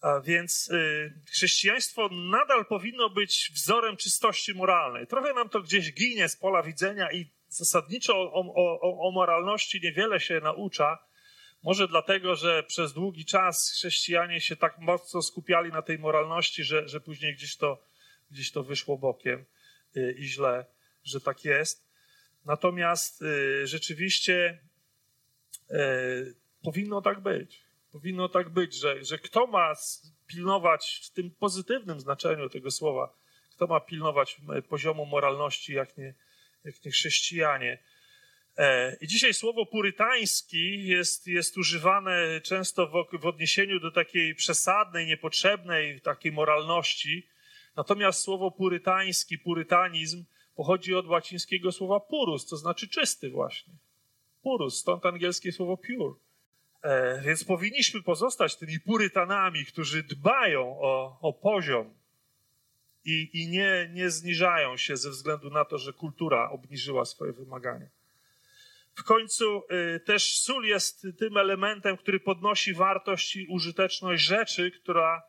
A 0.00 0.20
więc 0.20 0.68
y, 0.70 1.12
chrześcijaństwo 1.30 2.08
nadal 2.12 2.66
powinno 2.66 3.10
być 3.10 3.50
wzorem 3.54 3.96
czystości 3.96 4.54
moralnej. 4.54 5.06
Trochę 5.06 5.34
nam 5.34 5.48
to 5.48 5.60
gdzieś 5.60 5.92
ginie 5.92 6.28
z 6.28 6.36
pola 6.36 6.62
widzenia 6.62 7.12
i 7.12 7.30
zasadniczo 7.48 8.14
o, 8.14 8.54
o, 8.54 9.08
o 9.08 9.10
moralności 9.10 9.80
niewiele 9.82 10.20
się 10.20 10.40
naucza. 10.40 10.98
Może 11.62 11.88
dlatego, 11.88 12.36
że 12.36 12.62
przez 12.62 12.92
długi 12.92 13.24
czas 13.24 13.70
chrześcijanie 13.70 14.40
się 14.40 14.56
tak 14.56 14.78
mocno 14.78 15.22
skupiali 15.22 15.72
na 15.72 15.82
tej 15.82 15.98
moralności, 15.98 16.64
że, 16.64 16.88
że 16.88 17.00
później 17.00 17.34
gdzieś 17.34 17.56
to, 17.56 17.82
gdzieś 18.30 18.52
to 18.52 18.62
wyszło 18.62 18.98
bokiem. 18.98 19.44
i 20.18 20.24
źle, 20.24 20.66
że 21.04 21.20
tak 21.20 21.44
jest. 21.44 21.88
Natomiast 22.44 23.24
rzeczywiście 23.64 24.58
powinno 26.62 27.02
tak 27.02 27.20
być. 27.20 27.67
Powinno 27.92 28.28
tak 28.28 28.48
być, 28.48 28.74
że, 28.74 29.04
że 29.04 29.18
kto 29.18 29.46
ma 29.46 29.74
pilnować 30.26 31.00
w 31.04 31.10
tym 31.10 31.30
pozytywnym 31.30 32.00
znaczeniu 32.00 32.48
tego 32.48 32.70
słowa, 32.70 33.14
kto 33.50 33.66
ma 33.66 33.80
pilnować 33.80 34.40
poziomu 34.68 35.06
moralności, 35.06 35.72
jak 35.72 35.96
nie, 35.96 36.14
jak 36.64 36.84
nie 36.84 36.90
chrześcijanie. 36.90 37.82
E, 38.56 38.96
I 39.00 39.06
dzisiaj 39.06 39.34
słowo 39.34 39.66
purytański 39.66 40.86
jest, 40.86 41.26
jest 41.26 41.58
używane 41.58 42.40
często 42.40 42.86
w, 42.86 43.20
w 43.20 43.26
odniesieniu 43.26 43.80
do 43.80 43.90
takiej 43.90 44.34
przesadnej, 44.34 45.06
niepotrzebnej 45.06 46.00
takiej 46.00 46.32
moralności. 46.32 47.28
Natomiast 47.76 48.22
słowo 48.22 48.50
purytański, 48.50 49.38
purytanizm 49.38 50.24
pochodzi 50.54 50.94
od 50.94 51.06
łacińskiego 51.06 51.72
słowa 51.72 52.00
purus, 52.00 52.46
to 52.46 52.56
znaczy 52.56 52.88
czysty 52.88 53.30
właśnie. 53.30 53.74
Purus, 54.42 54.80
stąd 54.80 55.06
angielskie 55.06 55.52
słowo 55.52 55.76
pure. 55.76 56.14
E, 56.82 57.20
więc 57.20 57.44
powinniśmy 57.44 58.02
pozostać 58.02 58.56
tymi 58.56 58.80
purytanami, 58.80 59.64
którzy 59.64 60.02
dbają 60.02 60.80
o, 60.80 61.18
o 61.20 61.32
poziom 61.32 61.94
i, 63.04 63.30
i 63.32 63.48
nie, 63.48 63.90
nie 63.92 64.10
zniżają 64.10 64.76
się 64.76 64.96
ze 64.96 65.10
względu 65.10 65.50
na 65.50 65.64
to, 65.64 65.78
że 65.78 65.92
kultura 65.92 66.50
obniżyła 66.50 67.04
swoje 67.04 67.32
wymagania. 67.32 67.86
W 68.94 69.04
końcu 69.04 69.62
y, 69.96 70.00
też 70.00 70.38
sól 70.38 70.64
jest 70.64 71.06
tym 71.18 71.36
elementem, 71.36 71.96
który 71.96 72.20
podnosi 72.20 72.74
wartość 72.74 73.36
i 73.36 73.46
użyteczność 73.46 74.24
rzeczy, 74.24 74.70
która, 74.70 75.22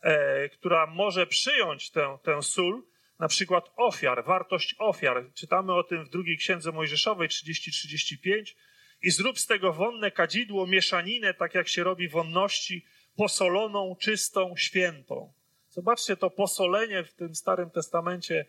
e, 0.00 0.48
która 0.48 0.86
może 0.86 1.26
przyjąć 1.26 1.90
tę, 1.90 2.18
tę 2.22 2.42
sól, 2.42 2.82
na 3.18 3.28
przykład 3.28 3.70
ofiar, 3.76 4.24
wartość 4.24 4.74
ofiar. 4.78 5.24
Czytamy 5.34 5.74
o 5.74 5.84
tym 5.84 6.04
w 6.04 6.08
drugiej 6.08 6.36
księdze 6.36 6.72
Mojżeszowej 6.72 7.28
30-35 7.28 8.54
i 9.02 9.10
zrób 9.10 9.38
z 9.38 9.46
tego 9.46 9.72
wonne 9.72 10.10
kadzidło, 10.10 10.66
mieszaninę, 10.66 11.34
tak 11.34 11.54
jak 11.54 11.68
się 11.68 11.84
robi 11.84 12.08
wonności, 12.08 12.86
posoloną, 13.16 13.96
czystą, 14.00 14.54
świętą. 14.56 15.32
Zobaczcie, 15.70 16.16
to 16.16 16.30
posolenie 16.30 17.04
w 17.04 17.14
tym 17.14 17.34
Starym 17.34 17.70
Testamencie, 17.70 18.46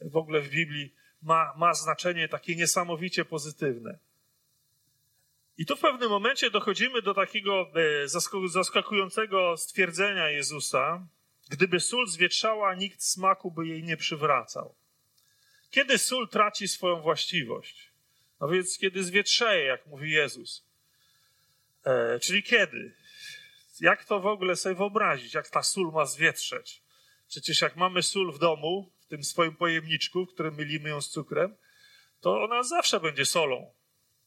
w 0.00 0.16
ogóle 0.16 0.40
w 0.40 0.50
Biblii, 0.50 0.94
ma, 1.22 1.54
ma 1.56 1.74
znaczenie 1.74 2.28
takie 2.28 2.56
niesamowicie 2.56 3.24
pozytywne. 3.24 3.98
I 5.58 5.66
tu 5.66 5.76
w 5.76 5.80
pewnym 5.80 6.10
momencie 6.10 6.50
dochodzimy 6.50 7.02
do 7.02 7.14
takiego 7.14 7.70
e, 8.04 8.08
zaskakującego 8.48 9.56
stwierdzenia 9.56 10.30
Jezusa: 10.30 11.06
Gdyby 11.50 11.80
sól 11.80 12.06
zwietrzała, 12.06 12.74
nikt 12.74 13.02
smaku 13.02 13.50
by 13.50 13.66
jej 13.66 13.82
nie 13.82 13.96
przywracał. 13.96 14.74
Kiedy 15.70 15.98
sól 15.98 16.28
traci 16.28 16.68
swoją 16.68 17.00
właściwość? 17.00 17.85
No 18.40 18.48
więc 18.48 18.78
kiedy 18.78 19.04
zwietrzeje, 19.04 19.64
jak 19.64 19.86
mówi 19.86 20.10
Jezus. 20.10 20.66
E, 21.84 22.20
czyli 22.20 22.42
kiedy? 22.42 22.94
Jak 23.80 24.04
to 24.04 24.20
w 24.20 24.26
ogóle 24.26 24.56
sobie 24.56 24.74
wyobrazić? 24.74 25.34
Jak 25.34 25.48
ta 25.48 25.62
sól 25.62 25.92
ma 25.92 26.06
zwietrzeć? 26.06 26.82
Przecież 27.28 27.60
jak 27.60 27.76
mamy 27.76 28.02
sól 28.02 28.32
w 28.32 28.38
domu, 28.38 28.92
w 29.00 29.06
tym 29.06 29.24
swoim 29.24 29.56
pojemniczku, 29.56 30.26
w 30.26 30.34
którym 30.34 30.54
mylimy 30.54 30.88
ją 30.88 31.00
z 31.00 31.08
cukrem, 31.08 31.56
to 32.20 32.42
ona 32.42 32.62
zawsze 32.62 33.00
będzie 33.00 33.26
solą. 33.26 33.74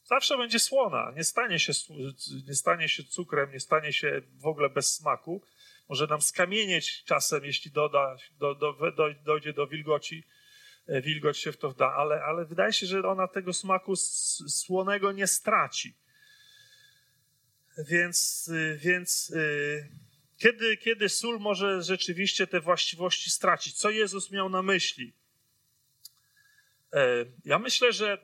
Zawsze 0.03 0.37
będzie 0.37 0.59
słona. 0.59 1.11
Nie 1.15 1.23
stanie 1.23 1.59
się, 1.59 1.73
nie 2.47 2.55
stanie 2.55 2.89
się 2.89 3.03
cukrem, 3.03 3.51
nie 3.51 3.59
stanie 3.59 3.93
się 3.93 4.21
w 4.33 4.45
ogóle 4.45 4.69
bez 4.69 4.95
smaku. 4.95 5.43
Może 5.89 6.07
nam 6.07 6.21
skamienieć 6.21 7.03
czasem, 7.03 7.45
jeśli 7.45 7.71
doda, 7.71 8.15
do, 8.39 8.55
do, 8.55 8.73
do, 8.91 9.13
dojdzie 9.25 9.53
do 9.53 9.67
wilgoci, 9.67 10.23
wilgoć 10.89 11.37
się 11.37 11.51
w 11.51 11.57
to 11.57 11.69
wda, 11.69 11.93
ale, 11.93 12.23
ale 12.23 12.45
wydaje 12.45 12.73
się, 12.73 12.85
że 12.85 13.07
ona 13.07 13.27
tego 13.27 13.53
smaku 13.53 13.95
słonego 13.95 15.11
nie 15.11 15.27
straci. 15.27 15.97
Więc, 17.77 18.47
y, 18.47 18.79
więc 18.81 19.29
y, 19.29 19.89
kiedy, 20.37 20.77
kiedy 20.77 21.09
sól 21.09 21.39
może 21.39 21.83
rzeczywiście 21.83 22.47
te 22.47 22.59
właściwości 22.59 23.29
stracić? 23.29 23.73
Co 23.73 23.89
Jezus 23.89 24.31
miał 24.31 24.49
na 24.49 24.61
myśli? 24.61 25.13
E, 26.93 27.25
ja 27.45 27.59
myślę, 27.59 27.93
że 27.93 28.17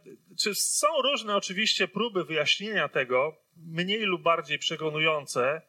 są 0.54 0.88
różne 1.04 1.36
oczywiście 1.36 1.88
próby 1.88 2.26
wyjaśnienia 2.26 2.90
tego, 2.90 3.38
mniej 3.58 4.02
lub 4.02 4.22
bardziej 4.22 4.60
przekonujące. 4.60 5.62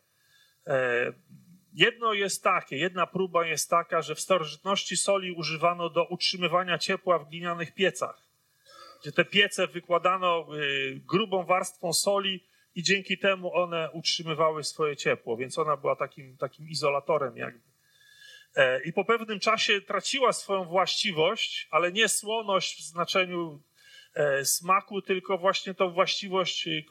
Jedno 1.76 2.14
jest 2.14 2.42
takie, 2.42 2.76
jedna 2.76 3.06
próba 3.06 3.46
jest 3.46 3.70
taka, 3.70 4.02
że 4.02 4.14
w 4.14 4.20
starożytności 4.20 4.96
soli 4.96 5.32
używano 5.32 5.90
do 5.90 6.04
utrzymywania 6.04 6.78
ciepła 6.78 7.18
w 7.18 7.28
glinianych 7.28 7.74
piecach, 7.74 8.22
gdzie 9.00 9.12
te 9.12 9.24
piece 9.24 9.66
wykładano 9.66 10.46
y, 10.54 11.00
grubą 11.06 11.44
warstwą 11.44 11.92
soli 11.92 12.44
i 12.74 12.82
dzięki 12.82 13.18
temu 13.18 13.54
one 13.54 13.90
utrzymywały 13.90 14.64
swoje 14.64 14.96
ciepło, 14.96 15.36
więc 15.36 15.58
ona 15.58 15.76
była 15.76 15.96
takim, 15.96 16.36
takim 16.36 16.68
izolatorem 16.68 17.36
jakby. 17.36 17.60
E, 18.54 18.82
I 18.82 18.92
po 18.92 19.04
pewnym 19.04 19.40
czasie 19.40 19.80
traciła 19.80 20.32
swoją 20.32 20.64
właściwość, 20.64 21.68
ale 21.70 21.92
nie 21.92 22.08
słoność 22.08 22.78
w 22.78 22.82
znaczeniu 22.82 23.62
e, 24.14 24.44
smaku, 24.44 25.02
tylko 25.02 25.38
właśnie 25.38 25.74
tą 25.74 25.90
właściwość 25.90 26.68
e, 26.68 26.82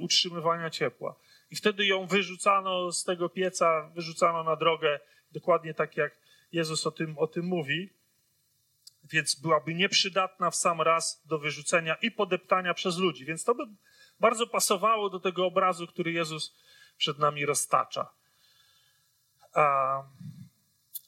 utrzymywania 0.00 0.70
ciepła. 0.70 1.16
I 1.50 1.56
wtedy 1.56 1.86
ją 1.86 2.06
wyrzucano 2.06 2.92
z 2.92 3.04
tego 3.04 3.28
pieca, 3.28 3.90
wyrzucano 3.94 4.44
na 4.44 4.56
drogę, 4.56 5.00
dokładnie 5.32 5.74
tak 5.74 5.96
jak 5.96 6.18
Jezus 6.52 6.86
o 6.86 6.90
tym, 6.90 7.18
o 7.18 7.26
tym 7.26 7.44
mówi. 7.44 7.90
Więc 9.04 9.40
byłaby 9.40 9.74
nieprzydatna 9.74 10.50
w 10.50 10.56
sam 10.56 10.80
raz 10.80 11.22
do 11.26 11.38
wyrzucenia 11.38 11.94
i 11.94 12.10
podeptania 12.10 12.74
przez 12.74 12.98
ludzi. 12.98 13.24
Więc 13.24 13.44
to 13.44 13.54
by 13.54 13.62
bardzo 14.20 14.46
pasowało 14.46 15.10
do 15.10 15.20
tego 15.20 15.46
obrazu, 15.46 15.86
który 15.86 16.12
Jezus 16.12 16.56
przed 16.96 17.18
nami 17.18 17.46
roztacza. 17.46 18.10
A 19.54 20.02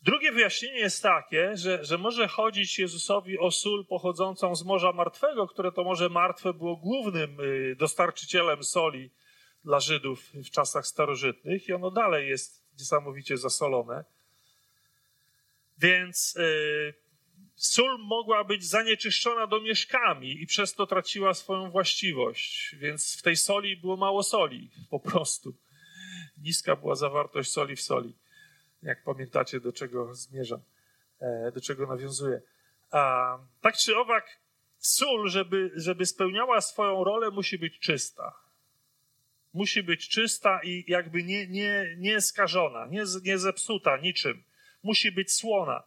drugie 0.03 0.33
wyjaśnienie 0.33 0.79
jest 0.79 1.03
takie, 1.03 1.57
że, 1.57 1.85
że 1.85 1.99
może 1.99 2.29
chodzić 2.29 2.79
Jezusowi 2.79 3.39
o 3.39 3.51
sól 3.51 3.87
pochodzącą 3.87 4.55
z 4.55 4.65
Morza 4.65 4.93
Martwego, 4.93 5.47
które 5.47 5.73
to 5.73 5.85
Morze 5.85 6.09
Martwe 6.09 6.55
było 6.55 6.77
głównym 6.77 7.41
y, 7.41 7.77
dostarczycielem 7.79 8.65
soli 8.65 9.11
dla 9.69 9.81
Żydów 9.81 10.31
w 10.35 10.51
czasach 10.51 10.87
starożytnych 10.87 11.69
i 11.69 11.73
ono 11.73 11.91
dalej 11.91 12.29
jest 12.29 12.65
niesamowicie 12.79 13.37
zasolone. 13.37 14.05
Więc 15.79 16.35
yy, 16.35 16.95
sól 17.57 17.99
mogła 17.99 18.45
być 18.45 18.65
zanieczyszczona 18.65 19.47
domieszkami 19.47 20.43
i 20.43 20.47
przez 20.47 20.75
to 20.75 20.87
traciła 20.87 21.35
swoją 21.35 21.71
właściwość, 21.71 22.77
więc 22.79 23.17
w 23.19 23.23
tej 23.23 23.37
soli 23.37 23.77
było 23.77 23.97
mało 23.97 24.23
soli, 24.23 24.71
po 24.91 25.01
prostu. 25.01 25.55
Niska 26.39 26.77
była 26.77 26.95
zawartość 26.95 27.51
soli 27.51 27.77
w 27.77 27.81
soli. 27.81 28.17
Jak 28.83 29.05
pamiętacie, 29.05 29.61
do 29.61 29.73
czego 29.73 30.15
zmierzam, 30.15 30.61
e, 31.21 31.53
do 31.55 31.61
czego 31.61 31.87
nawiązuję. 31.87 32.43
A, 32.91 33.39
tak 33.61 33.77
czy 33.77 33.97
owak, 33.97 34.39
sól, 34.79 35.29
żeby, 35.29 35.71
żeby 35.77 36.07
spełniała 36.07 36.61
swoją 36.61 37.05
rolę, 37.05 37.31
musi 37.31 37.59
być 37.59 37.79
czysta. 37.79 38.48
Musi 39.53 39.83
być 39.83 40.09
czysta 40.09 40.61
i 40.65 40.85
jakby 40.87 41.23
nie, 41.23 41.47
nie, 41.47 41.95
nie 41.99 42.21
skażona, 42.21 42.87
nie, 42.87 43.05
nie 43.23 43.39
zepsuta 43.39 43.97
niczym. 43.97 44.45
Musi 44.83 45.13
być 45.13 45.33
słona 45.33 45.83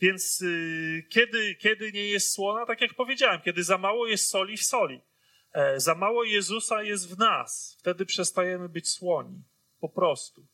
więc 0.00 0.42
y, 0.42 1.06
kiedy, 1.08 1.54
kiedy 1.54 1.92
nie 1.92 2.04
jest 2.04 2.32
słona, 2.32 2.66
tak 2.66 2.80
jak 2.80 2.94
powiedziałem, 2.94 3.40
kiedy 3.40 3.64
za 3.64 3.78
mało 3.78 4.06
jest 4.06 4.28
soli 4.28 4.56
w 4.56 4.62
soli, 4.62 5.00
e, 5.52 5.80
za 5.80 5.94
mało 5.94 6.24
Jezusa 6.24 6.82
jest 6.82 7.14
w 7.14 7.18
nas, 7.18 7.76
wtedy 7.78 8.06
przestajemy 8.06 8.68
być 8.68 8.88
słoni. 8.88 9.42
Po 9.80 9.88
prostu. 9.88 10.46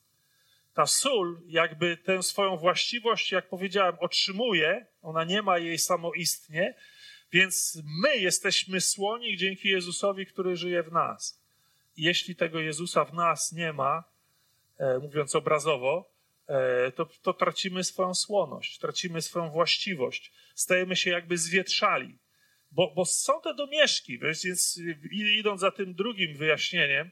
Ta 0.74 0.86
sól, 0.86 1.40
jakby 1.46 1.96
tę 1.96 2.22
swoją 2.22 2.56
właściwość, 2.56 3.32
jak 3.32 3.48
powiedziałem, 3.48 3.96
otrzymuje, 4.00 4.86
ona 5.02 5.24
nie 5.24 5.42
ma 5.42 5.58
jej 5.58 5.78
samoistnie, 5.78 6.74
więc 7.32 7.82
my 8.02 8.16
jesteśmy 8.16 8.80
słoni 8.80 9.36
dzięki 9.36 9.68
Jezusowi, 9.68 10.26
który 10.26 10.56
żyje 10.56 10.82
w 10.82 10.92
nas. 10.92 11.42
Jeśli 11.96 12.36
tego 12.36 12.60
Jezusa 12.60 13.04
w 13.04 13.14
nas 13.14 13.52
nie 13.52 13.72
ma, 13.72 14.04
e, 14.78 14.98
mówiąc 14.98 15.34
obrazowo, 15.34 16.16
E, 16.48 16.92
to, 16.92 17.08
to 17.22 17.34
tracimy 17.34 17.84
swoją 17.84 18.14
słoność, 18.14 18.78
tracimy 18.78 19.22
swoją 19.22 19.50
właściwość, 19.50 20.32
stajemy 20.54 20.96
się 20.96 21.10
jakby 21.10 21.38
zwietrzali. 21.38 22.18
Bo, 22.70 22.92
bo 22.96 23.04
są 23.04 23.40
te 23.40 23.54
domieszki, 23.54 24.18
więc 24.18 24.80
idąc 25.12 25.60
za 25.60 25.70
tym 25.70 25.94
drugim 25.94 26.36
wyjaśnieniem, 26.36 27.10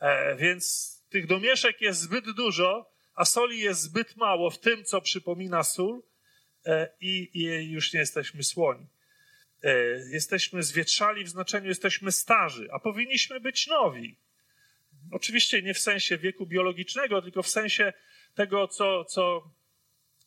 e, 0.00 0.36
więc 0.36 0.92
tych 1.08 1.26
domieszek 1.26 1.80
jest 1.80 2.00
zbyt 2.00 2.30
dużo, 2.30 2.92
a 3.14 3.24
soli 3.24 3.60
jest 3.60 3.80
zbyt 3.80 4.16
mało 4.16 4.50
w 4.50 4.58
tym, 4.58 4.84
co 4.84 5.00
przypomina 5.00 5.62
sól, 5.62 6.02
i, 7.00 7.30
i 7.34 7.70
już 7.70 7.92
nie 7.92 8.00
jesteśmy 8.00 8.42
słoni. 8.42 8.86
Jesteśmy 10.10 10.62
zwietrzali 10.62 11.24
w 11.24 11.28
znaczeniu 11.28 11.68
jesteśmy 11.68 12.12
starzy, 12.12 12.68
a 12.72 12.78
powinniśmy 12.78 13.40
być 13.40 13.66
nowi. 13.66 14.16
Oczywiście 15.12 15.62
nie 15.62 15.74
w 15.74 15.78
sensie 15.78 16.18
wieku 16.18 16.46
biologicznego, 16.46 17.22
tylko 17.22 17.42
w 17.42 17.48
sensie 17.48 17.92
tego, 18.34 18.68
co, 18.68 19.04
co 19.04 19.50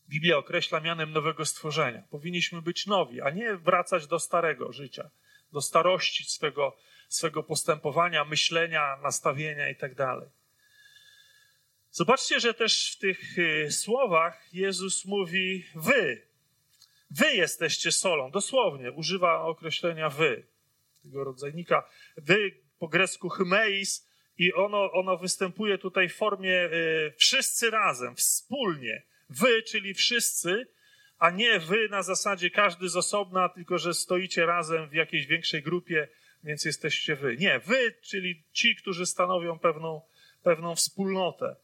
Biblia 0.09 0.37
określa 0.37 0.79
mianem 0.79 1.11
nowego 1.11 1.45
stworzenia. 1.45 2.03
Powinniśmy 2.09 2.61
być 2.61 2.85
nowi, 2.85 3.21
a 3.21 3.29
nie 3.29 3.55
wracać 3.55 4.07
do 4.07 4.19
starego 4.19 4.71
życia, 4.71 5.09
do 5.51 5.61
starości 5.61 6.23
swego, 6.23 6.77
swego 7.07 7.43
postępowania, 7.43 8.25
myślenia, 8.25 8.97
nastawienia 9.03 9.69
itd. 9.69 9.95
Tak 9.95 10.21
Zobaczcie, 11.91 12.39
że 12.39 12.53
też 12.53 12.93
w 12.95 12.99
tych 12.99 13.39
y, 13.39 13.71
słowach 13.71 14.53
Jezus 14.53 15.05
mówi 15.05 15.65
wy. 15.75 16.27
Wy 17.11 17.35
jesteście 17.35 17.91
solą. 17.91 18.31
Dosłownie 18.31 18.91
używa 18.91 19.41
określenia 19.41 20.09
wy, 20.09 20.47
tego 21.03 21.23
rodzajnika. 21.23 21.89
Wy 22.17 22.51
po 22.79 22.87
grecku 22.87 23.29
hymeis 23.29 24.07
i 24.37 24.53
ono, 24.53 24.91
ono 24.91 25.17
występuje 25.17 25.77
tutaj 25.77 26.09
w 26.09 26.15
formie 26.15 26.63
y, 26.65 27.13
wszyscy 27.17 27.69
razem, 27.71 28.15
wspólnie. 28.15 29.03
Wy, 29.29 29.63
czyli 29.63 29.93
wszyscy, 29.93 30.67
a 31.17 31.29
nie 31.29 31.59
wy 31.59 31.89
na 31.89 32.03
zasadzie 32.03 32.49
każdy 32.49 32.89
z 32.89 32.95
osobna, 32.95 33.49
tylko 33.49 33.77
że 33.77 33.93
stoicie 33.93 34.45
razem 34.45 34.89
w 34.89 34.93
jakiejś 34.93 35.25
większej 35.25 35.61
grupie, 35.61 36.07
więc 36.43 36.65
jesteście 36.65 37.15
wy. 37.15 37.37
Nie, 37.37 37.59
wy, 37.59 37.95
czyli 38.01 38.43
ci, 38.51 38.75
którzy 38.75 39.05
stanowią 39.05 39.59
pewną, 39.59 40.01
pewną 40.43 40.75
wspólnotę. 40.75 41.55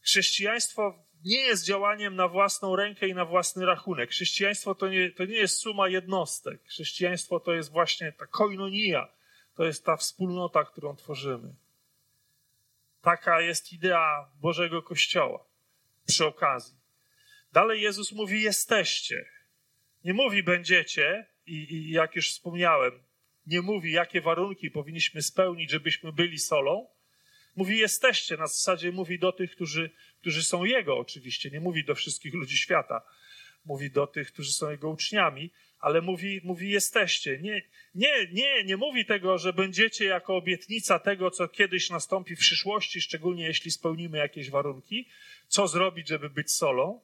Chrześcijaństwo 0.00 1.05
nie 1.26 1.40
jest 1.40 1.64
działaniem 1.64 2.16
na 2.16 2.28
własną 2.28 2.76
rękę 2.76 3.08
i 3.08 3.14
na 3.14 3.24
własny 3.24 3.66
rachunek. 3.66 4.10
Chrześcijaństwo 4.10 4.74
to 4.74 4.88
nie, 4.88 5.10
to 5.10 5.24
nie 5.24 5.36
jest 5.36 5.60
suma 5.60 5.88
jednostek. 5.88 6.60
Chrześcijaństwo 6.64 7.40
to 7.40 7.52
jest 7.52 7.70
właśnie 7.70 8.12
ta 8.12 8.26
koinonia, 8.26 9.08
to 9.54 9.64
jest 9.64 9.84
ta 9.84 9.96
wspólnota, 9.96 10.64
którą 10.64 10.96
tworzymy. 10.96 11.54
Taka 13.02 13.40
jest 13.40 13.72
idea 13.72 14.30
Bożego 14.40 14.82
Kościoła 14.82 15.44
przy 16.06 16.26
okazji. 16.26 16.74
Dalej 17.52 17.82
Jezus 17.82 18.12
mówi: 18.12 18.42
jesteście. 18.42 19.28
Nie 20.04 20.14
mówi 20.14 20.42
będziecie, 20.42 21.26
i, 21.46 21.74
i 21.74 21.90
jak 21.90 22.16
już 22.16 22.30
wspomniałem, 22.30 23.02
nie 23.46 23.62
mówi, 23.62 23.92
jakie 23.92 24.20
warunki 24.20 24.70
powinniśmy 24.70 25.22
spełnić, 25.22 25.70
żebyśmy 25.70 26.12
byli 26.12 26.38
solą. 26.38 26.88
Mówi: 27.56 27.78
jesteście. 27.78 28.36
Na 28.36 28.46
zasadzie 28.46 28.92
mówi 28.92 29.18
do 29.18 29.32
tych, 29.32 29.50
którzy, 29.50 29.90
którzy 30.26 30.44
są 30.44 30.64
Jego, 30.64 30.98
oczywiście. 30.98 31.50
Nie 31.50 31.60
mówi 31.60 31.84
do 31.84 31.94
wszystkich 31.94 32.34
ludzi 32.34 32.58
świata. 32.58 33.02
Mówi 33.64 33.90
do 33.90 34.06
tych, 34.06 34.32
którzy 34.32 34.52
są 34.52 34.70
Jego 34.70 34.90
uczniami, 34.90 35.50
ale 35.78 36.00
mówi, 36.00 36.40
mówi 36.44 36.70
jesteście. 36.70 37.38
Nie, 37.38 37.62
nie, 37.94 38.26
nie, 38.32 38.64
nie 38.64 38.76
mówi 38.76 39.04
tego, 39.04 39.38
że 39.38 39.52
będziecie 39.52 40.04
jako 40.04 40.36
obietnica 40.36 40.98
tego, 40.98 41.30
co 41.30 41.48
kiedyś 41.48 41.90
nastąpi 41.90 42.36
w 42.36 42.38
przyszłości, 42.38 43.00
szczególnie 43.00 43.44
jeśli 43.44 43.70
spełnimy 43.70 44.18
jakieś 44.18 44.50
warunki, 44.50 45.08
co 45.48 45.68
zrobić, 45.68 46.08
żeby 46.08 46.30
być 46.30 46.52
solą. 46.52 47.00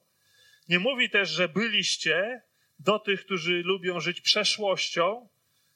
Nie 0.69 0.79
mówi 0.79 1.09
też, 1.09 1.29
że 1.29 1.49
byliście 1.49 2.41
do 2.79 2.99
tych, 2.99 3.25
którzy 3.25 3.61
lubią 3.65 3.99
żyć 3.99 4.21
przeszłością, 4.21 5.29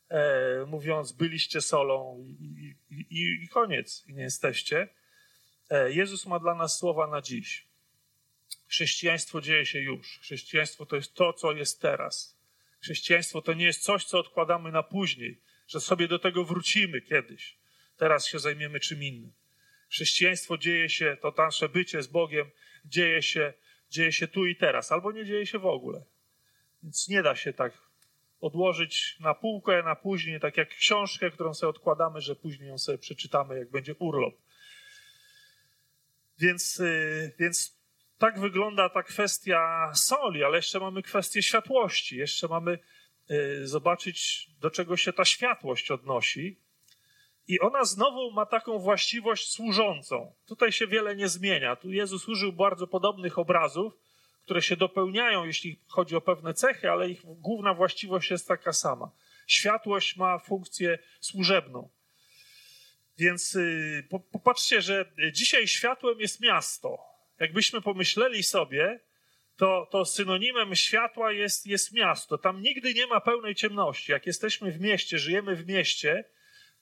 e, 0.09 0.65
mówiąc, 0.65 1.11
byliście 1.11 1.61
solą 1.61 2.25
i, 2.39 2.75
i, 2.89 3.43
i, 3.43 3.47
koniec, 3.47 4.03
i 4.07 4.13
nie 4.13 4.23
jesteście. 4.23 4.89
E, 5.69 5.91
Jezus 5.91 6.25
ma 6.25 6.39
dla 6.39 6.55
nas 6.55 6.77
słowa 6.77 7.07
na 7.07 7.21
dziś. 7.21 7.67
Chrześcijaństwo 8.67 9.41
dzieje 9.41 9.65
się 9.65 9.79
już. 9.79 10.19
Chrześcijaństwo 10.19 10.85
to 10.85 10.95
jest 10.95 11.13
to, 11.13 11.33
co 11.33 11.51
jest 11.51 11.81
teraz. 11.81 12.37
Chrześcijaństwo 12.81 13.41
to 13.41 13.53
nie 13.53 13.65
jest 13.65 13.83
coś, 13.83 14.05
co 14.05 14.19
odkładamy 14.19 14.71
na 14.71 14.83
później, 14.83 15.41
że 15.67 15.79
sobie 15.79 16.07
do 16.07 16.19
tego 16.19 16.43
wrócimy 16.43 17.01
kiedyś. 17.01 17.57
Teraz 17.97 18.27
się 18.27 18.39
zajmiemy 18.39 18.79
czym 18.79 19.03
innym. 19.03 19.33
Chrześcijaństwo 19.89 20.57
dzieje 20.57 20.89
się, 20.89 21.17
to 21.21 21.33
nasze 21.37 21.69
bycie 21.69 22.03
z 22.03 22.07
Bogiem 22.07 22.51
dzieje 22.85 23.21
się, 23.21 23.53
dzieje 23.89 24.11
się 24.11 24.27
tu 24.27 24.45
i 24.45 24.55
teraz, 24.55 24.91
albo 24.91 25.11
nie 25.11 25.25
dzieje 25.25 25.45
się 25.45 25.59
w 25.59 25.65
ogóle. 25.65 26.03
Więc 26.83 27.07
nie 27.07 27.23
da 27.23 27.35
się 27.35 27.53
tak 27.53 27.73
odłożyć 28.41 29.17
na 29.19 29.33
półkę, 29.33 29.83
na 29.83 29.95
później, 29.95 30.39
tak 30.39 30.57
jak 30.57 30.69
książkę, 30.69 31.31
którą 31.31 31.53
sobie 31.53 31.69
odkładamy, 31.69 32.21
że 32.21 32.35
później 32.35 32.69
ją 32.69 32.77
sobie 32.77 32.97
przeczytamy, 32.97 33.59
jak 33.59 33.71
będzie 33.71 33.95
urlop. 33.95 34.33
Więc, 36.39 36.79
yy, 36.79 37.35
więc 37.39 37.77
tak 38.17 38.39
wygląda 38.39 38.89
ta 38.89 39.03
kwestia 39.03 39.91
soli, 39.93 40.43
ale 40.43 40.57
jeszcze 40.57 40.79
mamy 40.79 41.01
kwestię 41.01 41.43
światłości. 41.43 42.17
Jeszcze 42.17 42.47
mamy 42.47 42.79
yy, 43.29 43.67
zobaczyć, 43.67 44.47
do 44.59 44.71
czego 44.71 44.97
się 44.97 45.13
ta 45.13 45.25
światłość 45.25 45.91
odnosi. 45.91 46.59
I 47.47 47.59
ona 47.59 47.85
znowu 47.85 48.31
ma 48.31 48.45
taką 48.45 48.79
właściwość 48.79 49.51
służącą. 49.51 50.33
Tutaj 50.45 50.71
się 50.71 50.87
wiele 50.87 51.15
nie 51.15 51.27
zmienia. 51.27 51.75
Tu 51.75 51.91
Jezus 51.91 52.27
użył 52.27 52.53
bardzo 52.53 52.87
podobnych 52.87 53.39
obrazów, 53.39 53.93
które 54.43 54.61
się 54.61 54.75
dopełniają, 54.75 55.45
jeśli 55.45 55.81
chodzi 55.87 56.15
o 56.15 56.21
pewne 56.21 56.53
cechy, 56.53 56.91
ale 56.91 57.09
ich 57.09 57.21
główna 57.25 57.73
właściwość 57.73 58.31
jest 58.31 58.47
taka 58.47 58.73
sama. 58.73 59.11
Światłość 59.47 60.17
ma 60.17 60.39
funkcję 60.39 60.99
służebną. 61.19 61.89
Więc 63.19 63.53
yy, 63.53 64.03
popatrzcie, 64.31 64.81
że 64.81 65.11
dzisiaj 65.31 65.67
światłem 65.67 66.19
jest 66.19 66.41
miasto. 66.41 66.97
Jakbyśmy 67.39 67.81
pomyśleli 67.81 68.43
sobie, 68.43 68.99
to, 69.57 69.87
to 69.91 70.05
synonimem 70.05 70.75
światła 70.75 71.31
jest, 71.31 71.67
jest 71.67 71.93
miasto. 71.93 72.37
Tam 72.37 72.61
nigdy 72.61 72.93
nie 72.93 73.07
ma 73.07 73.21
pełnej 73.21 73.55
ciemności. 73.55 74.11
Jak 74.11 74.27
jesteśmy 74.27 74.71
w 74.71 74.81
mieście, 74.81 75.17
żyjemy 75.17 75.55
w 75.55 75.67
mieście, 75.67 76.23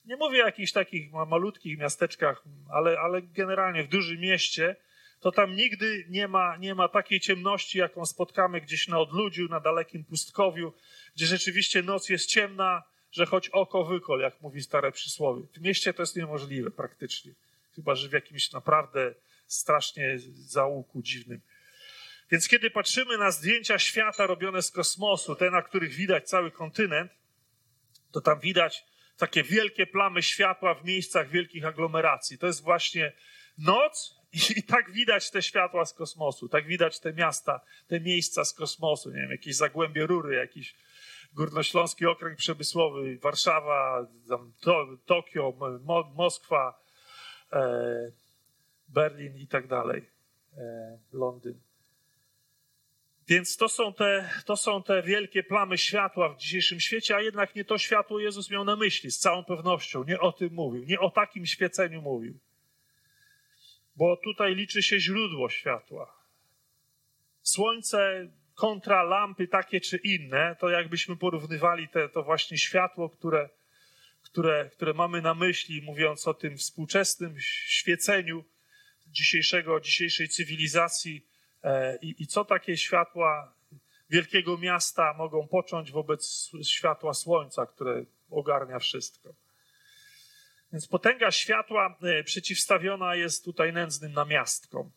nie 0.04 0.16
mówię 0.16 0.42
o 0.42 0.46
jakichś 0.46 0.72
takich 0.72 1.12
malutkich 1.12 1.78
miasteczkach, 1.78 2.44
ale, 2.70 2.98
ale 3.00 3.22
generalnie 3.22 3.82
w 3.82 3.88
dużym 3.88 4.20
mieście, 4.20 4.76
to 5.20 5.32
tam 5.32 5.56
nigdy 5.56 6.06
nie 6.08 6.28
ma, 6.28 6.56
nie 6.56 6.74
ma 6.74 6.88
takiej 6.88 7.20
ciemności, 7.20 7.78
jaką 7.78 8.06
spotkamy 8.06 8.60
gdzieś 8.60 8.88
na 8.88 8.98
odludziu, 8.98 9.48
na 9.48 9.60
dalekim 9.60 10.04
pustkowiu, 10.04 10.72
gdzie 11.16 11.26
rzeczywiście 11.26 11.82
noc 11.82 12.08
jest 12.08 12.30
ciemna, 12.30 12.82
że 13.16 13.26
choć 13.26 13.48
oko 13.48 13.84
wykol, 13.84 14.20
jak 14.20 14.40
mówi 14.40 14.62
stare 14.62 14.92
przysłowie. 14.92 15.42
W 15.54 15.60
mieście 15.60 15.94
to 15.94 16.02
jest 16.02 16.16
niemożliwe 16.16 16.70
praktycznie, 16.70 17.32
chyba 17.74 17.94
że 17.94 18.08
w 18.08 18.12
jakimś 18.12 18.52
naprawdę 18.52 19.14
strasznie 19.46 20.18
zaułku 20.34 21.02
dziwnym. 21.02 21.40
Więc 22.30 22.48
kiedy 22.48 22.70
patrzymy 22.70 23.18
na 23.18 23.30
zdjęcia 23.30 23.78
świata 23.78 24.26
robione 24.26 24.62
z 24.62 24.70
kosmosu, 24.70 25.34
te, 25.34 25.50
na 25.50 25.62
których 25.62 25.92
widać 25.92 26.28
cały 26.28 26.50
kontynent, 26.50 27.12
to 28.12 28.20
tam 28.20 28.40
widać 28.40 28.84
takie 29.16 29.42
wielkie 29.42 29.86
plamy 29.86 30.22
światła 30.22 30.74
w 30.74 30.84
miejscach 30.84 31.30
wielkich 31.30 31.64
aglomeracji. 31.64 32.38
To 32.38 32.46
jest 32.46 32.62
właśnie 32.62 33.12
noc 33.58 34.16
i, 34.56 34.62
tak 34.62 34.92
widać 34.92 35.30
te 35.30 35.42
światła 35.42 35.84
z 35.84 35.94
kosmosu, 35.94 36.48
tak 36.48 36.66
widać 36.66 37.00
te 37.00 37.12
miasta, 37.12 37.60
te 37.88 38.00
miejsca 38.00 38.44
z 38.44 38.52
kosmosu, 38.52 39.10
nie 39.10 39.20
wiem, 39.20 39.30
jakieś 39.30 39.56
zagłębie 39.56 40.06
rury, 40.06 40.36
jakiś 40.36 40.74
Górnośląski 41.36 42.06
Okręg 42.06 42.38
Przemysłowy, 42.38 43.18
Warszawa, 43.18 44.06
to, 44.60 44.86
Tokio, 45.06 45.52
Mo, 45.84 46.12
Moskwa, 46.14 46.82
e, 47.52 48.10
Berlin 48.88 49.36
i 49.36 49.46
tak 49.46 49.66
dalej, 49.66 50.10
e, 50.56 50.98
Londyn. 51.12 51.60
Więc 53.28 53.56
to 53.56 53.68
są, 53.68 53.92
te, 53.92 54.30
to 54.44 54.56
są 54.56 54.82
te 54.82 55.02
wielkie 55.02 55.42
plamy 55.42 55.78
światła 55.78 56.28
w 56.28 56.36
dzisiejszym 56.36 56.80
świecie, 56.80 57.16
a 57.16 57.20
jednak 57.20 57.54
nie 57.54 57.64
to 57.64 57.78
światło 57.78 58.20
Jezus 58.20 58.50
miał 58.50 58.64
na 58.64 58.76
myśli, 58.76 59.10
z 59.10 59.18
całą 59.18 59.44
pewnością. 59.44 60.04
Nie 60.04 60.20
o 60.20 60.32
tym 60.32 60.54
mówił, 60.54 60.84
nie 60.84 61.00
o 61.00 61.10
takim 61.10 61.46
świeceniu 61.46 62.02
mówił. 62.02 62.38
Bo 63.96 64.16
tutaj 64.16 64.54
liczy 64.54 64.82
się 64.82 65.00
źródło 65.00 65.48
światła. 65.48 66.16
Słońce 67.42 68.28
kontra 68.56 69.02
lampy 69.02 69.48
takie 69.48 69.80
czy 69.80 69.96
inne, 69.96 70.56
to 70.60 70.68
jakbyśmy 70.68 71.16
porównywali 71.16 71.88
te, 71.88 72.08
to 72.08 72.22
właśnie 72.22 72.58
światło, 72.58 73.08
które, 73.08 73.48
które, 74.22 74.70
które 74.72 74.94
mamy 74.94 75.22
na 75.22 75.34
myśli, 75.34 75.82
mówiąc 75.82 76.28
o 76.28 76.34
tym 76.34 76.56
współczesnym 76.56 77.34
świeceniu 77.40 78.44
dzisiejszego, 79.06 79.80
dzisiejszej 79.80 80.28
cywilizacji, 80.28 81.26
E, 81.66 81.98
I, 82.02 82.22
I 82.22 82.26
co 82.26 82.44
takie 82.44 82.76
światła 82.76 83.54
wielkiego 84.10 84.58
miasta 84.58 85.14
mogą 85.14 85.48
począć 85.48 85.92
wobec 85.92 86.50
światła 86.64 87.14
słońca, 87.14 87.66
które 87.66 88.04
ogarnia 88.30 88.78
wszystko? 88.78 89.34
Więc 90.72 90.88
potęga 90.88 91.30
światła 91.30 91.98
e, 92.02 92.24
przeciwstawiona 92.24 93.14
jest 93.14 93.44
tutaj 93.44 93.72
nędznym 93.72 94.12
namiastkom. 94.12 94.90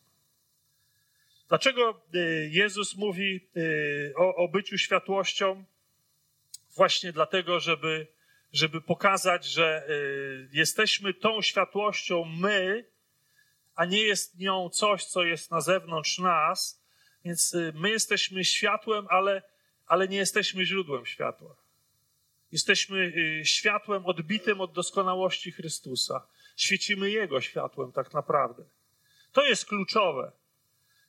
Dlaczego 1.50 2.02
e, 2.14 2.18
Jezus 2.48 2.96
mówi 2.96 3.48
o, 4.16 4.34
o 4.34 4.48
byciu 4.48 4.78
światłością? 4.78 5.64
Właśnie 6.76 7.12
dlatego, 7.12 7.60
żeby, 7.60 8.06
żeby 8.52 8.80
pokazać, 8.80 9.44
że 9.44 9.88
jesteśmy 10.52 11.14
tą 11.14 11.42
światłością 11.42 12.24
my, 12.24 12.84
a 13.74 13.84
nie 13.84 14.02
jest 14.02 14.38
nią 14.38 14.68
coś, 14.68 15.04
co 15.04 15.22
jest 15.22 15.50
na 15.50 15.60
zewnątrz 15.60 16.18
nas. 16.18 16.80
Więc 17.24 17.54
y, 17.54 17.72
my 17.74 17.90
jesteśmy 17.90 18.44
światłem, 18.44 19.06
ale, 19.10 19.42
ale 19.86 20.08
nie 20.08 20.16
jesteśmy 20.16 20.64
źródłem 20.64 21.06
światła. 21.06 21.56
Jesteśmy 22.52 22.98
y, 22.98 23.42
światłem 23.44 24.06
odbitym 24.06 24.60
od 24.60 24.72
doskonałości 24.72 25.52
Chrystusa. 25.52 26.26
Świecimy 26.56 27.10
Jego 27.10 27.40
światłem 27.40 27.92
tak 27.92 28.12
naprawdę. 28.12 28.64
To 29.32 29.46
jest 29.46 29.66
kluczowe. 29.66 30.32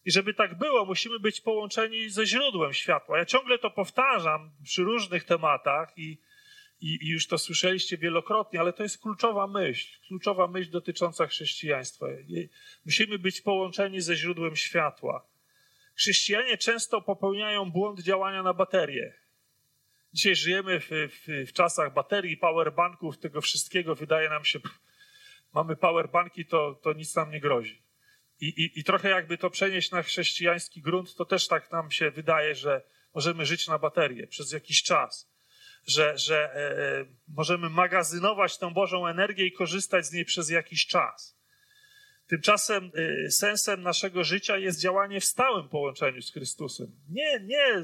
I 0.05 0.11
żeby 0.11 0.33
tak 0.33 0.57
było, 0.57 0.85
musimy 0.85 1.19
być 1.19 1.41
połączeni 1.41 2.09
ze 2.09 2.25
źródłem 2.25 2.73
światła. 2.73 3.17
Ja 3.17 3.25
ciągle 3.25 3.59
to 3.59 3.71
powtarzam 3.71 4.51
przy 4.63 4.83
różnych 4.83 5.23
tematach 5.23 5.97
i, 5.97 6.17
i, 6.81 6.99
i, 7.01 7.09
już 7.09 7.27
to 7.27 7.37
słyszeliście 7.37 7.97
wielokrotnie, 7.97 8.59
ale 8.59 8.73
to 8.73 8.83
jest 8.83 9.01
kluczowa 9.01 9.47
myśl, 9.47 9.99
kluczowa 10.07 10.47
myśl 10.47 10.71
dotycząca 10.71 11.27
chrześcijaństwa. 11.27 12.05
Musimy 12.85 13.19
być 13.19 13.41
połączeni 13.41 14.01
ze 14.01 14.15
źródłem 14.15 14.55
światła. 14.55 15.27
Chrześcijanie 15.95 16.57
często 16.57 17.01
popełniają 17.01 17.71
błąd 17.71 17.99
działania 17.99 18.43
na 18.43 18.53
baterię. 18.53 19.13
Dzisiaj 20.13 20.35
żyjemy 20.35 20.79
w, 20.79 20.89
w, 20.89 21.49
w 21.49 21.53
czasach 21.53 21.93
baterii, 21.93 22.37
powerbanków, 22.37 23.17
tego 23.17 23.41
wszystkiego. 23.41 23.95
Wydaje 23.95 24.29
nam 24.29 24.45
się, 24.45 24.59
mamy 25.53 25.75
powerbanki, 25.75 26.45
to, 26.45 26.79
to 26.83 26.93
nic 26.93 27.15
nam 27.15 27.31
nie 27.31 27.39
grozi. 27.39 27.81
I, 28.41 28.45
i, 28.45 28.79
I 28.79 28.83
trochę 28.83 29.09
jakby 29.09 29.37
to 29.37 29.49
przenieść 29.49 29.91
na 29.91 30.03
chrześcijański 30.03 30.81
grunt, 30.81 31.15
to 31.15 31.25
też 31.25 31.47
tak 31.47 31.71
nam 31.71 31.91
się 31.91 32.11
wydaje, 32.11 32.55
że 32.55 32.81
możemy 33.15 33.45
żyć 33.45 33.67
na 33.67 33.79
baterię 33.79 34.27
przez 34.27 34.51
jakiś 34.51 34.83
czas. 34.83 35.31
Że, 35.85 36.17
że 36.17 36.55
e, 36.55 36.99
e 36.99 37.05
możemy 37.27 37.69
magazynować 37.69 38.57
tę 38.57 38.71
Bożą 38.73 39.07
energię 39.07 39.45
i 39.45 39.51
korzystać 39.51 40.05
z 40.05 40.11
niej 40.11 40.25
przez 40.25 40.49
jakiś 40.49 40.87
czas. 40.87 41.37
Tymczasem 42.27 42.91
e, 42.95 43.31
sensem 43.31 43.81
naszego 43.81 44.23
życia 44.23 44.57
jest 44.57 44.79
działanie 44.79 45.19
w 45.19 45.25
stałym 45.25 45.69
połączeniu 45.69 46.21
z 46.21 46.31
Chrystusem. 46.31 46.91
Nie, 47.09 47.39
nie 47.39 47.83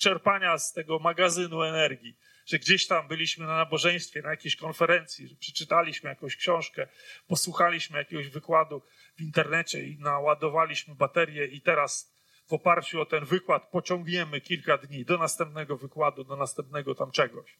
czerpania 0.00 0.58
z 0.58 0.72
tego 0.72 0.98
magazynu 0.98 1.62
energii, 1.62 2.16
że 2.46 2.58
gdzieś 2.58 2.86
tam 2.86 3.08
byliśmy 3.08 3.46
na 3.46 3.56
nabożeństwie, 3.56 4.22
na 4.22 4.30
jakiejś 4.30 4.56
konferencji, 4.56 5.28
że 5.28 5.34
przeczytaliśmy 5.36 6.10
jakąś 6.10 6.36
książkę, 6.36 6.88
posłuchaliśmy 7.28 7.98
jakiegoś 7.98 8.28
wykładu 8.28 8.82
w 9.16 9.20
internecie 9.20 9.82
i 9.82 9.98
naładowaliśmy 9.98 10.94
baterię 10.94 11.46
i 11.46 11.60
teraz 11.60 12.14
w 12.46 12.52
oparciu 12.52 13.00
o 13.00 13.06
ten 13.06 13.24
wykład 13.24 13.70
pociągniemy 13.70 14.40
kilka 14.40 14.78
dni 14.78 15.04
do 15.04 15.18
następnego 15.18 15.76
wykładu, 15.76 16.24
do 16.24 16.36
następnego 16.36 16.94
tam 16.94 17.10
czegoś. 17.10 17.56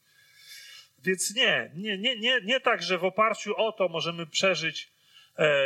Więc 0.99 1.35
nie, 1.35 1.71
nie, 1.75 1.97
nie, 1.97 2.19
nie, 2.19 2.41
nie 2.43 2.59
tak, 2.59 2.83
że 2.83 2.97
w 2.97 3.03
oparciu 3.03 3.55
o 3.57 3.71
to 3.71 3.89
możemy 3.89 4.25
przeżyć 4.27 4.91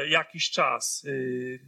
jakiś 0.07 0.49
czas. 0.49 1.05
E, 1.07 1.11